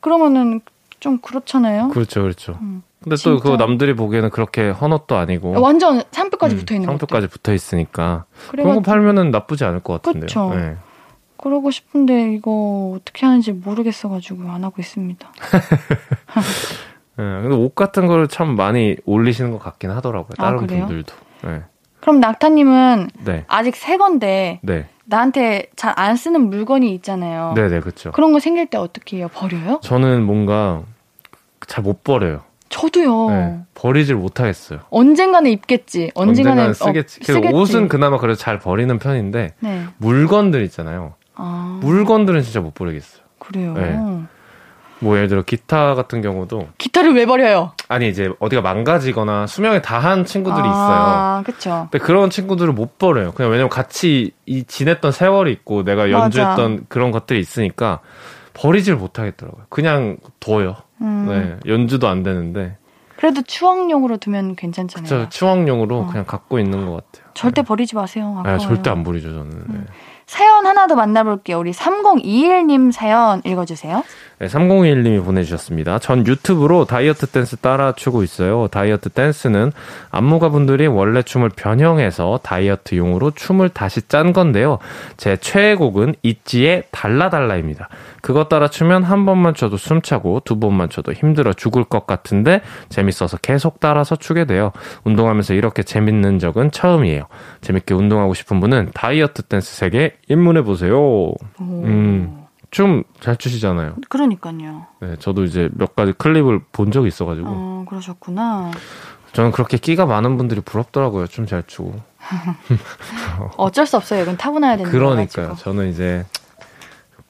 그러면은 0.00 0.60
좀 1.00 1.18
그렇잖아요. 1.18 1.88
그렇죠, 1.88 2.22
그렇죠. 2.22 2.58
음. 2.60 2.82
근데 3.02 3.16
또. 3.24 3.38
그거 3.40 3.56
남들이 3.56 3.94
보기에는 3.96 4.30
그렇게 4.30 4.70
헌옷도 4.70 5.16
아니고. 5.16 5.60
완전 5.60 6.02
상표까지 6.12 6.54
음, 6.54 6.58
붙어 6.60 6.74
있는 6.74 6.86
거. 6.86 6.92
상표까지 6.92 7.26
붙어 7.26 7.52
있으니까. 7.52 8.24
그런 8.50 8.76
거 8.76 8.80
팔면은 8.80 9.30
나쁘지 9.32 9.64
않을 9.64 9.80
것 9.80 9.94
같은데요. 10.00 10.20
그쵸. 10.26 10.52
네. 10.54 10.76
그러고 11.36 11.72
싶은데 11.72 12.32
이거 12.34 12.94
어떻게 12.96 13.26
하는지 13.26 13.50
모르겠어가지고 13.50 14.48
안 14.48 14.62
하고 14.62 14.76
있습니다. 14.78 15.28
근데 17.16 17.54
옷 17.54 17.74
같은 17.74 18.06
걸 18.06 18.26
참 18.28 18.54
많이 18.54 18.96
올리시는 19.04 19.50
것 19.50 19.58
같긴 19.58 19.90
하더라고요. 19.90 20.30
아, 20.38 20.44
다른 20.44 20.66
그래요? 20.66 20.86
분들도. 20.86 21.12
네. 21.42 21.62
그럼 22.02 22.18
낙타님은 22.20 23.10
네. 23.24 23.44
아직 23.46 23.76
새 23.76 23.96
건데 23.96 24.58
네. 24.62 24.86
나한테 25.04 25.66
잘 25.76 25.94
안 25.96 26.16
쓰는 26.16 26.48
물건이 26.50 26.92
있잖아요. 26.96 27.52
네네, 27.54 27.80
그쵸. 27.80 28.10
그런 28.12 28.32
거 28.32 28.40
생길 28.40 28.66
때 28.66 28.76
어떻게 28.76 29.18
해요? 29.18 29.28
버려요? 29.32 29.78
저는 29.82 30.24
뭔가 30.24 30.82
잘 31.68 31.84
못 31.84 32.02
버려요. 32.02 32.40
저도요. 32.70 33.28
네. 33.30 33.58
버리질 33.74 34.16
못하겠어요. 34.16 34.80
언젠가는 34.90 35.48
입겠지. 35.50 36.10
언젠가는, 36.14 36.64
언젠가는 36.68 36.74
쓰겠지. 36.74 37.20
어, 37.30 37.34
쓰겠지. 37.34 37.54
옷은 37.54 37.88
그나마 37.88 38.18
그래도 38.18 38.36
잘 38.36 38.58
버리는 38.58 38.98
편인데, 38.98 39.54
네. 39.60 39.84
물건들 39.98 40.64
있잖아요. 40.64 41.14
아, 41.34 41.78
물건들은 41.82 42.42
진짜 42.42 42.60
못 42.60 42.74
버리겠어요. 42.74 43.22
그래요. 43.38 43.74
네. 45.02 45.06
뭐 45.08 45.16
예를 45.16 45.28
들어 45.28 45.42
기타 45.42 45.94
같은 45.94 46.22
경우도 46.22 46.68
기타를 46.78 47.14
왜 47.14 47.26
버려요? 47.26 47.72
아니 47.88 48.08
이제 48.08 48.30
어디가 48.38 48.62
망가지거나 48.62 49.46
수명이 49.48 49.82
다한 49.82 50.24
친구들이 50.24 50.60
있어요. 50.66 50.72
아, 50.72 51.42
그쵸. 51.44 51.88
근데 51.90 52.04
그런 52.04 52.30
친구들을 52.30 52.72
못 52.72 52.98
버려요. 52.98 53.32
그냥 53.32 53.50
왜냐면 53.50 53.68
같이 53.68 54.30
이 54.46 54.64
지냈던 54.64 55.12
세월이 55.12 55.50
있고 55.52 55.82
내가 55.84 56.06
맞아. 56.06 56.12
연주했던 56.12 56.86
그런 56.88 57.10
것들이 57.10 57.40
있으니까 57.40 58.00
버리질 58.54 58.96
못하겠더라고요. 58.96 59.64
그냥 59.68 60.18
둬요. 60.40 60.76
음, 61.00 61.26
네, 61.28 61.70
연주도 61.70 62.06
안 62.08 62.22
되는데 62.22 62.76
그래도 63.16 63.42
추억용으로 63.42 64.16
두면 64.16 64.56
괜찮잖아요. 64.56 65.08
저 65.08 65.28
추억용으로 65.28 66.00
어. 66.00 66.06
그냥 66.06 66.24
갖고 66.26 66.58
있는 66.58 66.86
것 66.86 66.92
같아요. 67.12 67.30
절대 67.34 67.62
버리지 67.62 67.94
마세요. 67.94 68.32
네, 68.44 68.50
아까워요. 68.50 68.58
절대 68.58 68.90
안 68.90 69.04
버리죠 69.04 69.28
저는. 69.28 69.64
네. 69.68 69.78
사연 70.26 70.66
하나 70.66 70.86
더 70.86 70.94
만나볼게요. 70.94 71.58
우리 71.58 71.72
3021님 71.72 72.90
사연 72.90 73.42
읽어주세요. 73.44 74.02
네, 74.42 74.48
3021님이 74.48 75.24
보내주셨습니다. 75.24 76.00
전 76.00 76.26
유튜브로 76.26 76.84
다이어트 76.84 77.28
댄스 77.28 77.58
따라 77.58 77.92
추고 77.92 78.24
있어요. 78.24 78.66
다이어트 78.72 79.08
댄스는 79.08 79.70
안무가분들이 80.10 80.88
원래 80.88 81.22
춤을 81.22 81.50
변형해서 81.50 82.40
다이어트용으로 82.42 83.30
춤을 83.30 83.68
다시 83.68 84.02
짠 84.08 84.32
건데요. 84.32 84.80
제 85.16 85.36
최애곡은 85.36 86.16
있지의 86.24 86.82
달라달라입니다. 86.90 87.88
그거 88.20 88.48
따라 88.48 88.66
추면 88.66 89.04
한 89.04 89.26
번만 89.26 89.54
춰도 89.54 89.76
숨차고 89.76 90.40
두 90.44 90.58
번만 90.58 90.88
춰도 90.88 91.12
힘들어 91.12 91.52
죽을 91.52 91.84
것 91.84 92.08
같은데 92.08 92.62
재밌어서 92.88 93.36
계속 93.36 93.78
따라서 93.78 94.16
추게 94.16 94.44
돼요. 94.44 94.72
운동하면서 95.04 95.54
이렇게 95.54 95.84
재밌는 95.84 96.40
적은 96.40 96.72
처음이에요. 96.72 97.28
재밌게 97.60 97.94
운동하고 97.94 98.34
싶은 98.34 98.58
분은 98.58 98.90
다이어트 98.92 99.42
댄스 99.42 99.76
세계 99.76 100.16
입문해 100.28 100.62
보세요. 100.62 101.32
음. 101.60 102.41
춤 102.72 103.04
잘 103.20 103.36
추시잖아요. 103.36 103.94
그러니까요. 104.08 104.86
네, 105.00 105.14
저도 105.20 105.44
이제 105.44 105.68
몇 105.74 105.94
가지 105.94 106.12
클립을 106.12 106.60
본 106.72 106.90
적이 106.90 107.08
있어가지고 107.08 107.46
어, 107.48 107.84
그러셨구나. 107.88 108.70
저는 109.34 109.52
그렇게 109.52 109.76
끼가 109.76 110.06
많은 110.06 110.36
분들이 110.36 110.60
부럽더라고요. 110.60 111.26
춤 111.28 111.46
잘 111.46 111.62
추고. 111.66 111.94
어쩔 113.56 113.86
수 113.86 113.96
없어요. 113.96 114.22
이건 114.22 114.36
타고나야 114.36 114.76
되는 114.76 114.90
그러니까요. 114.90 115.48
거가지고. 115.48 115.56
저는 115.70 115.90
이제 115.90 116.24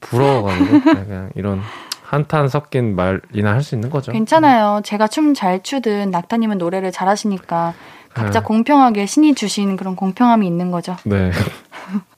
부러워가지고 0.01 0.81
그냥 1.05 1.29
이런 1.35 1.61
한탄 2.03 2.47
섞인 2.47 2.95
말이나 2.95 3.53
할 3.53 3.61
수 3.63 3.75
있는 3.75 3.89
거죠. 3.89 4.11
괜찮아요. 4.11 4.81
제가 4.83 5.07
춤 5.07 5.33
잘 5.33 5.61
추든 5.63 6.11
낙타님은 6.11 6.57
노래를 6.57 6.91
잘하시니까 6.91 7.73
각자 8.13 8.39
네. 8.39 8.45
공평하게 8.45 9.05
신이 9.05 9.35
주신 9.35 9.75
그런 9.75 9.95
공평함이 9.95 10.45
있는 10.45 10.71
거죠. 10.71 10.95
네. 11.03 11.31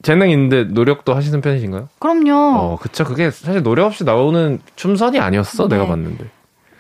재능 0.04 0.30
있는데 0.30 0.66
노력도 0.66 1.14
하시는 1.14 1.42
편이신가요? 1.42 1.90
그럼요. 2.00 2.34
어, 2.34 2.78
그쵸. 2.80 3.04
그게 3.04 3.32
사실 3.32 3.64
노력 3.64 3.88
없이 3.88 4.04
나오는 4.04 4.60
춤선이 4.76 5.20
아니었어. 5.20 5.68
네. 5.68 5.76
내가 5.76 5.88
봤는데. 5.88 6.26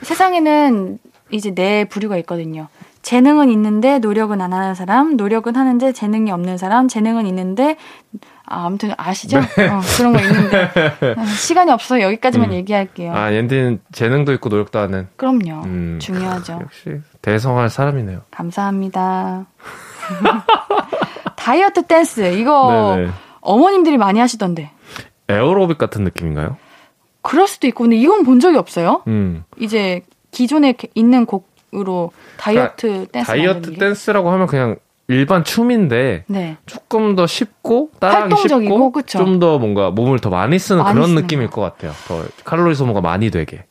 세상에는 0.02 1.00
이제 1.32 1.54
네 1.56 1.86
부류가 1.86 2.18
있거든요. 2.18 2.68
재능은 3.02 3.50
있는데 3.52 4.00
노력은 4.00 4.42
안 4.42 4.52
하는 4.52 4.74
사람, 4.74 5.16
노력은 5.16 5.56
하는데 5.56 5.92
재능이 5.92 6.32
없는 6.32 6.58
사람, 6.58 6.88
재능은 6.88 7.28
있는데 7.28 7.78
아, 8.48 8.66
아무튼 8.66 8.94
아시죠? 8.98 9.42
네. 9.58 9.68
어, 9.68 9.82
그런 9.98 10.14
거 10.14 10.20
있는데 10.22 10.72
아, 11.16 11.26
시간이 11.38 11.72
없어서 11.72 12.02
여기까지만 12.02 12.50
음. 12.50 12.56
얘기할게요. 12.56 13.14
아, 13.14 13.34
옌디는 13.34 13.82
재능도 13.92 14.34
있고 14.34 14.50
노력도 14.50 14.80
하는. 14.80 15.08
그럼요. 15.18 15.64
음, 15.66 16.00
중요하죠. 16.02 16.60
역시 16.64 17.02
대성할 17.30 17.70
사람이네요. 17.72 18.22
감사합니다. 18.30 19.48
다이어트 21.36 21.82
댄스 21.84 22.34
이거 22.38 22.94
네네. 22.98 23.10
어머님들이 23.42 23.98
많이 23.98 24.20
하시던데. 24.20 24.70
에어로빅 25.28 25.80
같은 25.80 26.04
느낌인가요? 26.04 26.58
그럴 27.24 27.48
수도 27.48 27.66
있고 27.68 27.86
근데 27.86 27.96
이건 27.98 28.24
본 28.24 28.40
적이 28.40 28.58
없어요. 28.58 29.02
음. 29.08 29.44
이제 29.60 30.02
기존에 30.30 30.74
게- 30.74 30.90
있는 30.94 31.26
곡으로 31.26 32.12
다이어트 32.38 33.08
댄스 33.08 33.08
그러니까 33.12 33.24
다이어트 33.34 33.54
만드는 33.56 33.74
게? 33.74 33.80
댄스라고 33.80 34.30
하면 34.30 34.46
그냥 34.46 34.76
일반 35.08 35.44
춤인데 35.44 36.26
네. 36.28 36.58
조금 36.68 37.16
더 37.16 37.26
쉽고 37.28 37.90
따라하기 38.00 38.34
활동적이고, 38.34 38.76
쉽고? 38.88 39.02
좀 39.04 39.40
더 39.40 39.58
뭔가 39.58 39.90
몸을 39.90 40.20
더 40.20 40.30
많이 40.30 40.60
쓰는 40.60 40.84
많이 40.84 40.94
그런 40.94 41.10
쓰는 41.10 41.22
느낌일 41.24 41.50
것 41.50 41.62
같아요. 41.62 41.92
더 42.08 42.24
칼로리 42.44 42.76
소모가 42.76 43.02
많이 43.02 43.32
되게. 43.32 43.66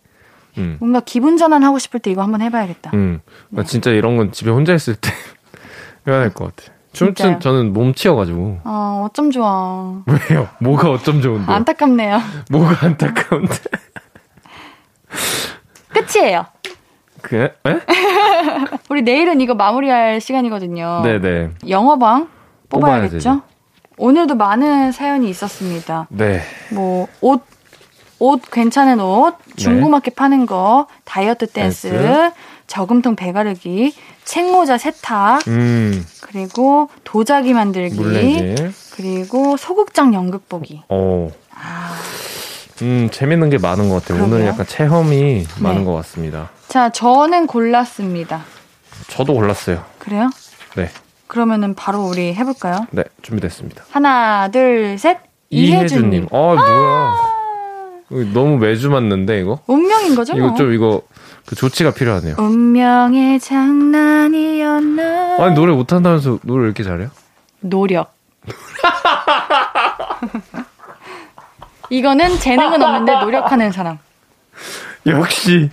음. 0.58 0.76
뭔가 0.80 1.00
기분 1.00 1.36
전환 1.36 1.62
하고 1.64 1.78
싶을 1.78 2.00
때 2.00 2.10
이거 2.10 2.22
한번 2.22 2.40
해봐야겠다. 2.42 2.90
음. 2.94 3.20
네. 3.50 3.64
진짜 3.64 3.90
이런 3.90 4.16
건 4.16 4.32
집에 4.32 4.50
혼자 4.50 4.74
있을 4.74 4.94
때 4.96 5.10
해야 6.08 6.20
될 6.20 6.34
것 6.34 6.54
같아요. 6.56 6.74
춤춘? 6.92 7.40
저는 7.40 7.72
몸치여가지고 7.72 8.60
어, 8.64 9.06
어쩜 9.08 9.30
좋아. 9.32 10.02
왜요? 10.06 10.48
뭐가 10.60 10.90
어쩜 10.90 11.20
좋은데? 11.20 11.52
안타깝네요. 11.52 12.20
뭐가 12.52 12.86
안타까운데? 12.86 13.54
끝이에요. 15.92 16.46
그? 17.22 17.36
에? 17.44 17.50
우리 18.90 19.02
내일은 19.02 19.40
이거 19.40 19.54
마무리할 19.54 20.20
시간이거든요. 20.20 21.00
네네. 21.04 21.50
영어방 21.68 22.28
뽑아야. 22.68 22.94
뽑아야겠죠? 22.96 23.42
오늘도 23.96 24.34
많은 24.34 24.92
사연이 24.92 25.30
있었습니다. 25.30 26.06
네. 26.10 26.40
뭐, 26.72 27.06
옷, 27.20 27.42
옷 28.24 28.40
괜찮은 28.50 29.00
옷, 29.00 29.36
중고마켓 29.56 30.16
파는 30.16 30.46
거, 30.46 30.86
다이어트 31.04 31.46
댄스, 31.46 31.90
댄스. 31.90 32.30
저금통 32.66 33.16
배가르기, 33.16 33.94
책모자 34.24 34.78
세탁, 34.78 35.46
음. 35.48 36.06
그리고 36.22 36.88
도자기 37.04 37.52
만들기, 37.52 37.94
물레질. 37.96 38.72
그리고 38.94 39.58
소극장 39.58 40.14
연극 40.14 40.48
보기. 40.48 40.82
어. 40.88 41.28
아. 41.54 41.94
음, 42.80 43.10
재밌는 43.12 43.50
게 43.50 43.58
많은 43.58 43.90
것 43.90 44.02
같아요. 44.02 44.26
그러게요. 44.26 44.48
약간 44.48 44.66
체험이 44.66 45.46
많은 45.60 45.80
네. 45.80 45.84
것 45.84 45.92
같습니다. 45.96 46.48
자, 46.68 46.88
저는 46.88 47.46
골랐습니다. 47.46 48.42
저도 49.08 49.34
골랐어요. 49.34 49.84
그래요? 49.98 50.30
네. 50.76 50.88
그러면은 51.26 51.74
바로 51.74 52.02
우리 52.04 52.34
해볼까요? 52.34 52.86
네, 52.90 53.04
준비됐습니다. 53.20 53.84
하나, 53.90 54.48
둘, 54.48 54.96
셋. 54.98 55.18
이혜준님. 55.50 56.28
아, 56.32 56.36
뭐야. 56.36 57.33
너무 58.32 58.58
매주 58.58 58.90
맞는데, 58.90 59.40
이거? 59.40 59.60
운명인 59.66 60.14
거죠? 60.14 60.34
이거 60.36 60.48
뭐. 60.48 60.56
좀, 60.56 60.72
이거, 60.72 61.02
그 61.46 61.54
조치가 61.56 61.92
필요하네요. 61.92 62.36
운명의 62.38 63.40
장난이었나? 63.40 65.36
아니, 65.38 65.54
노래 65.54 65.72
못한다면서 65.74 66.38
노래 66.42 66.62
왜 66.62 66.66
이렇게 66.68 66.82
잘해요? 66.84 67.10
노력. 67.60 68.14
이거는 71.90 72.38
재능은 72.38 72.82
없는데 72.82 73.12
노력하는 73.20 73.72
사람. 73.72 73.98
역시, 75.06 75.70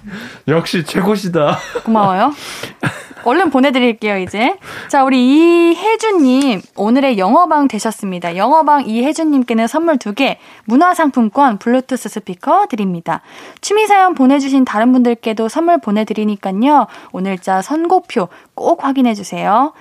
역시 0.48 0.84
최고시다. 0.84 1.58
고마워요. 1.86 2.34
얼른 3.24 3.50
보내드릴게요, 3.50 4.18
이제. 4.18 4.58
자, 4.90 5.04
우리 5.04 5.72
이혜준님, 5.72 6.62
오늘의 6.76 7.18
영어방 7.18 7.68
되셨습니다. 7.68 8.36
영어방 8.36 8.86
이혜준님께는 8.88 9.68
선물 9.68 9.98
2개, 9.98 10.38
문화상품권, 10.66 11.58
블루투스 11.60 12.10
스피커 12.10 12.68
드립니다. 12.68 13.22
취미사연 13.62 14.16
보내주신 14.16 14.66
다른 14.66 14.92
분들께도 14.92 15.50
선물 15.50 15.80
보내드리니까요. 15.80 16.88
오늘자 17.12 17.62
선고표 17.62 18.30
꼭 18.56 18.84
확인해주세요. 18.84 19.74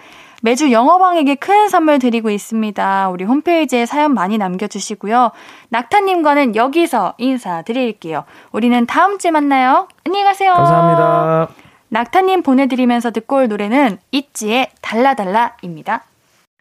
매주 0.43 0.72
영어방에게 0.72 1.34
큰 1.34 1.68
선물 1.68 1.99
드리고 1.99 2.30
있습니다. 2.30 3.11
우리 3.11 3.24
홈페이지에 3.24 3.84
사연 3.84 4.14
많이 4.14 4.38
남겨주시고요. 4.38 5.32
낙타님과는 5.68 6.57
여기서 6.57 7.14
인사드릴게요. 7.18 8.24
우리는 8.53 8.86
다음 8.86 9.18
주에 9.18 9.30
만나요. 9.30 9.86
안녕히 10.07 10.24
가세요. 10.24 10.55
감사합니다. 10.55 11.70
낙타님 11.93 12.43
보내드리면서 12.43 13.11
듣고 13.11 13.36
올 13.36 13.49
노래는 13.49 13.99
있지의 14.12 14.70
달라달라입니다. 14.80 16.05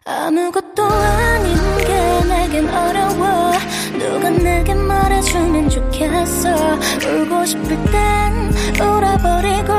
아무것도 0.04 0.82
아닌 0.84 1.54
게 1.78 2.28
내겐 2.28 2.68
어려워. 2.68 3.52
누가 3.96 4.28
내게 4.30 4.74
말해주면 4.74 5.70
좋겠어. 5.70 6.74
울고 7.06 7.44
싶을 7.44 7.68
땐 7.68 8.52
울어버리고 8.80 9.72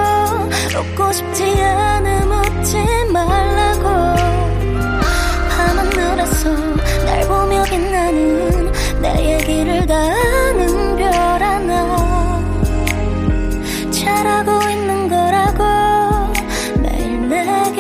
웃고 0.80 1.12
싶지 1.12 1.44
않음 1.62 2.32
웃지 2.32 2.78
말라고. 3.12 3.84
밤하늘에서 5.50 6.50
날 7.06 7.28
보며 7.28 7.64
빛나는 7.66 8.72
내 9.02 9.34
얘기를 9.34 9.86
다 9.86 9.96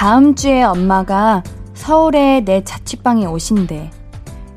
다음 0.00 0.34
주에 0.34 0.62
엄마가 0.62 1.42
서울에 1.74 2.40
내 2.42 2.64
자취방에 2.64 3.26
오신대. 3.26 3.90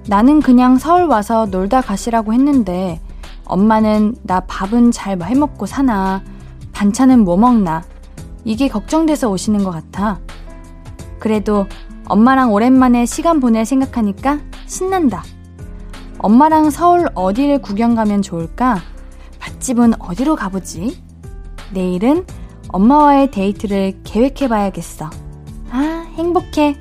나는 0.08 0.42
그냥 0.42 0.78
서울 0.78 1.04
와서 1.04 1.48
놀다 1.48 1.82
가시라고 1.82 2.32
했는데 2.32 3.02
엄마는 3.44 4.16
나 4.24 4.40
밥은 4.40 4.92
잘 4.92 5.22
해먹고 5.22 5.66
사나 5.66 6.24
반찬은 6.72 7.26
뭐 7.26 7.36
먹나 7.36 7.84
이게 8.46 8.70
걱정돼서 8.70 9.30
오시는 9.30 9.66
것 9.66 9.72
같아. 9.72 10.22
그래도 11.20 11.66
엄마랑 12.06 12.54
오랜만에 12.54 13.06
시간 13.06 13.42
보낼 13.42 13.66
생각하니까 13.66 14.40
신난다. 14.66 15.24
엄마랑 16.20 16.70
서울 16.70 17.10
어디를 17.16 17.62
구경 17.62 17.96
가면 17.96 18.22
좋을까? 18.22 18.78
맛집은 19.42 20.02
어디로 20.02 20.38
가보지? 20.38 21.04
내일은 21.74 22.26
엄마와의 22.70 23.30
데이트를 23.32 24.04
계획해 24.06 24.48
봐야겠어. 24.48 25.10
아, 25.76 26.06
행복해. 26.14 26.76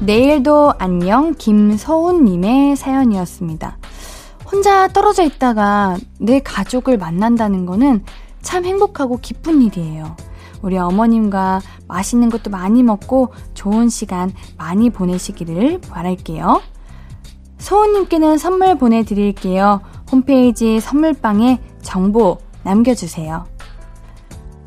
내일도 0.00 0.72
안녕 0.78 1.34
김서훈님의 1.34 2.76
사연이었습니다. 2.76 3.76
혼자 4.50 4.88
떨어져 4.88 5.24
있다가 5.24 5.98
내 6.18 6.40
가족을 6.40 6.96
만난다는 6.96 7.66
거는 7.66 8.02
참 8.40 8.64
행복하고 8.64 9.18
기쁜 9.20 9.60
일이에요. 9.60 10.16
우리 10.62 10.78
어머님과 10.78 11.60
맛있는 11.86 12.30
것도 12.30 12.48
많이 12.48 12.82
먹고 12.82 13.34
좋은 13.52 13.90
시간 13.90 14.32
많이 14.56 14.88
보내시기를 14.88 15.82
바랄게요. 15.82 16.62
소은님께는 17.58 18.38
선물 18.38 18.78
보내드릴게요. 18.78 19.82
홈페이지 20.14 20.78
선물방에 20.78 21.58
정보 21.82 22.38
남겨주세요. 22.62 23.46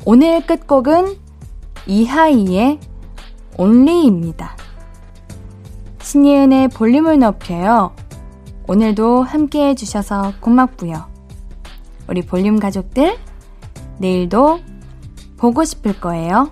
오늘 0.04 0.44
끝곡은 0.44 1.16
이하이의 1.86 2.78
온리입니다. 3.56 4.54
신예은의 6.02 6.68
볼륨을 6.68 7.18
높여요. 7.18 7.94
오늘도 8.66 9.22
함께 9.22 9.68
해주셔서 9.68 10.34
고맙고요. 10.40 11.06
우리 12.08 12.20
볼륨 12.20 12.60
가족들, 12.60 13.16
내일도 13.96 14.60
보고 15.38 15.64
싶을 15.64 15.98
거예요. 15.98 16.50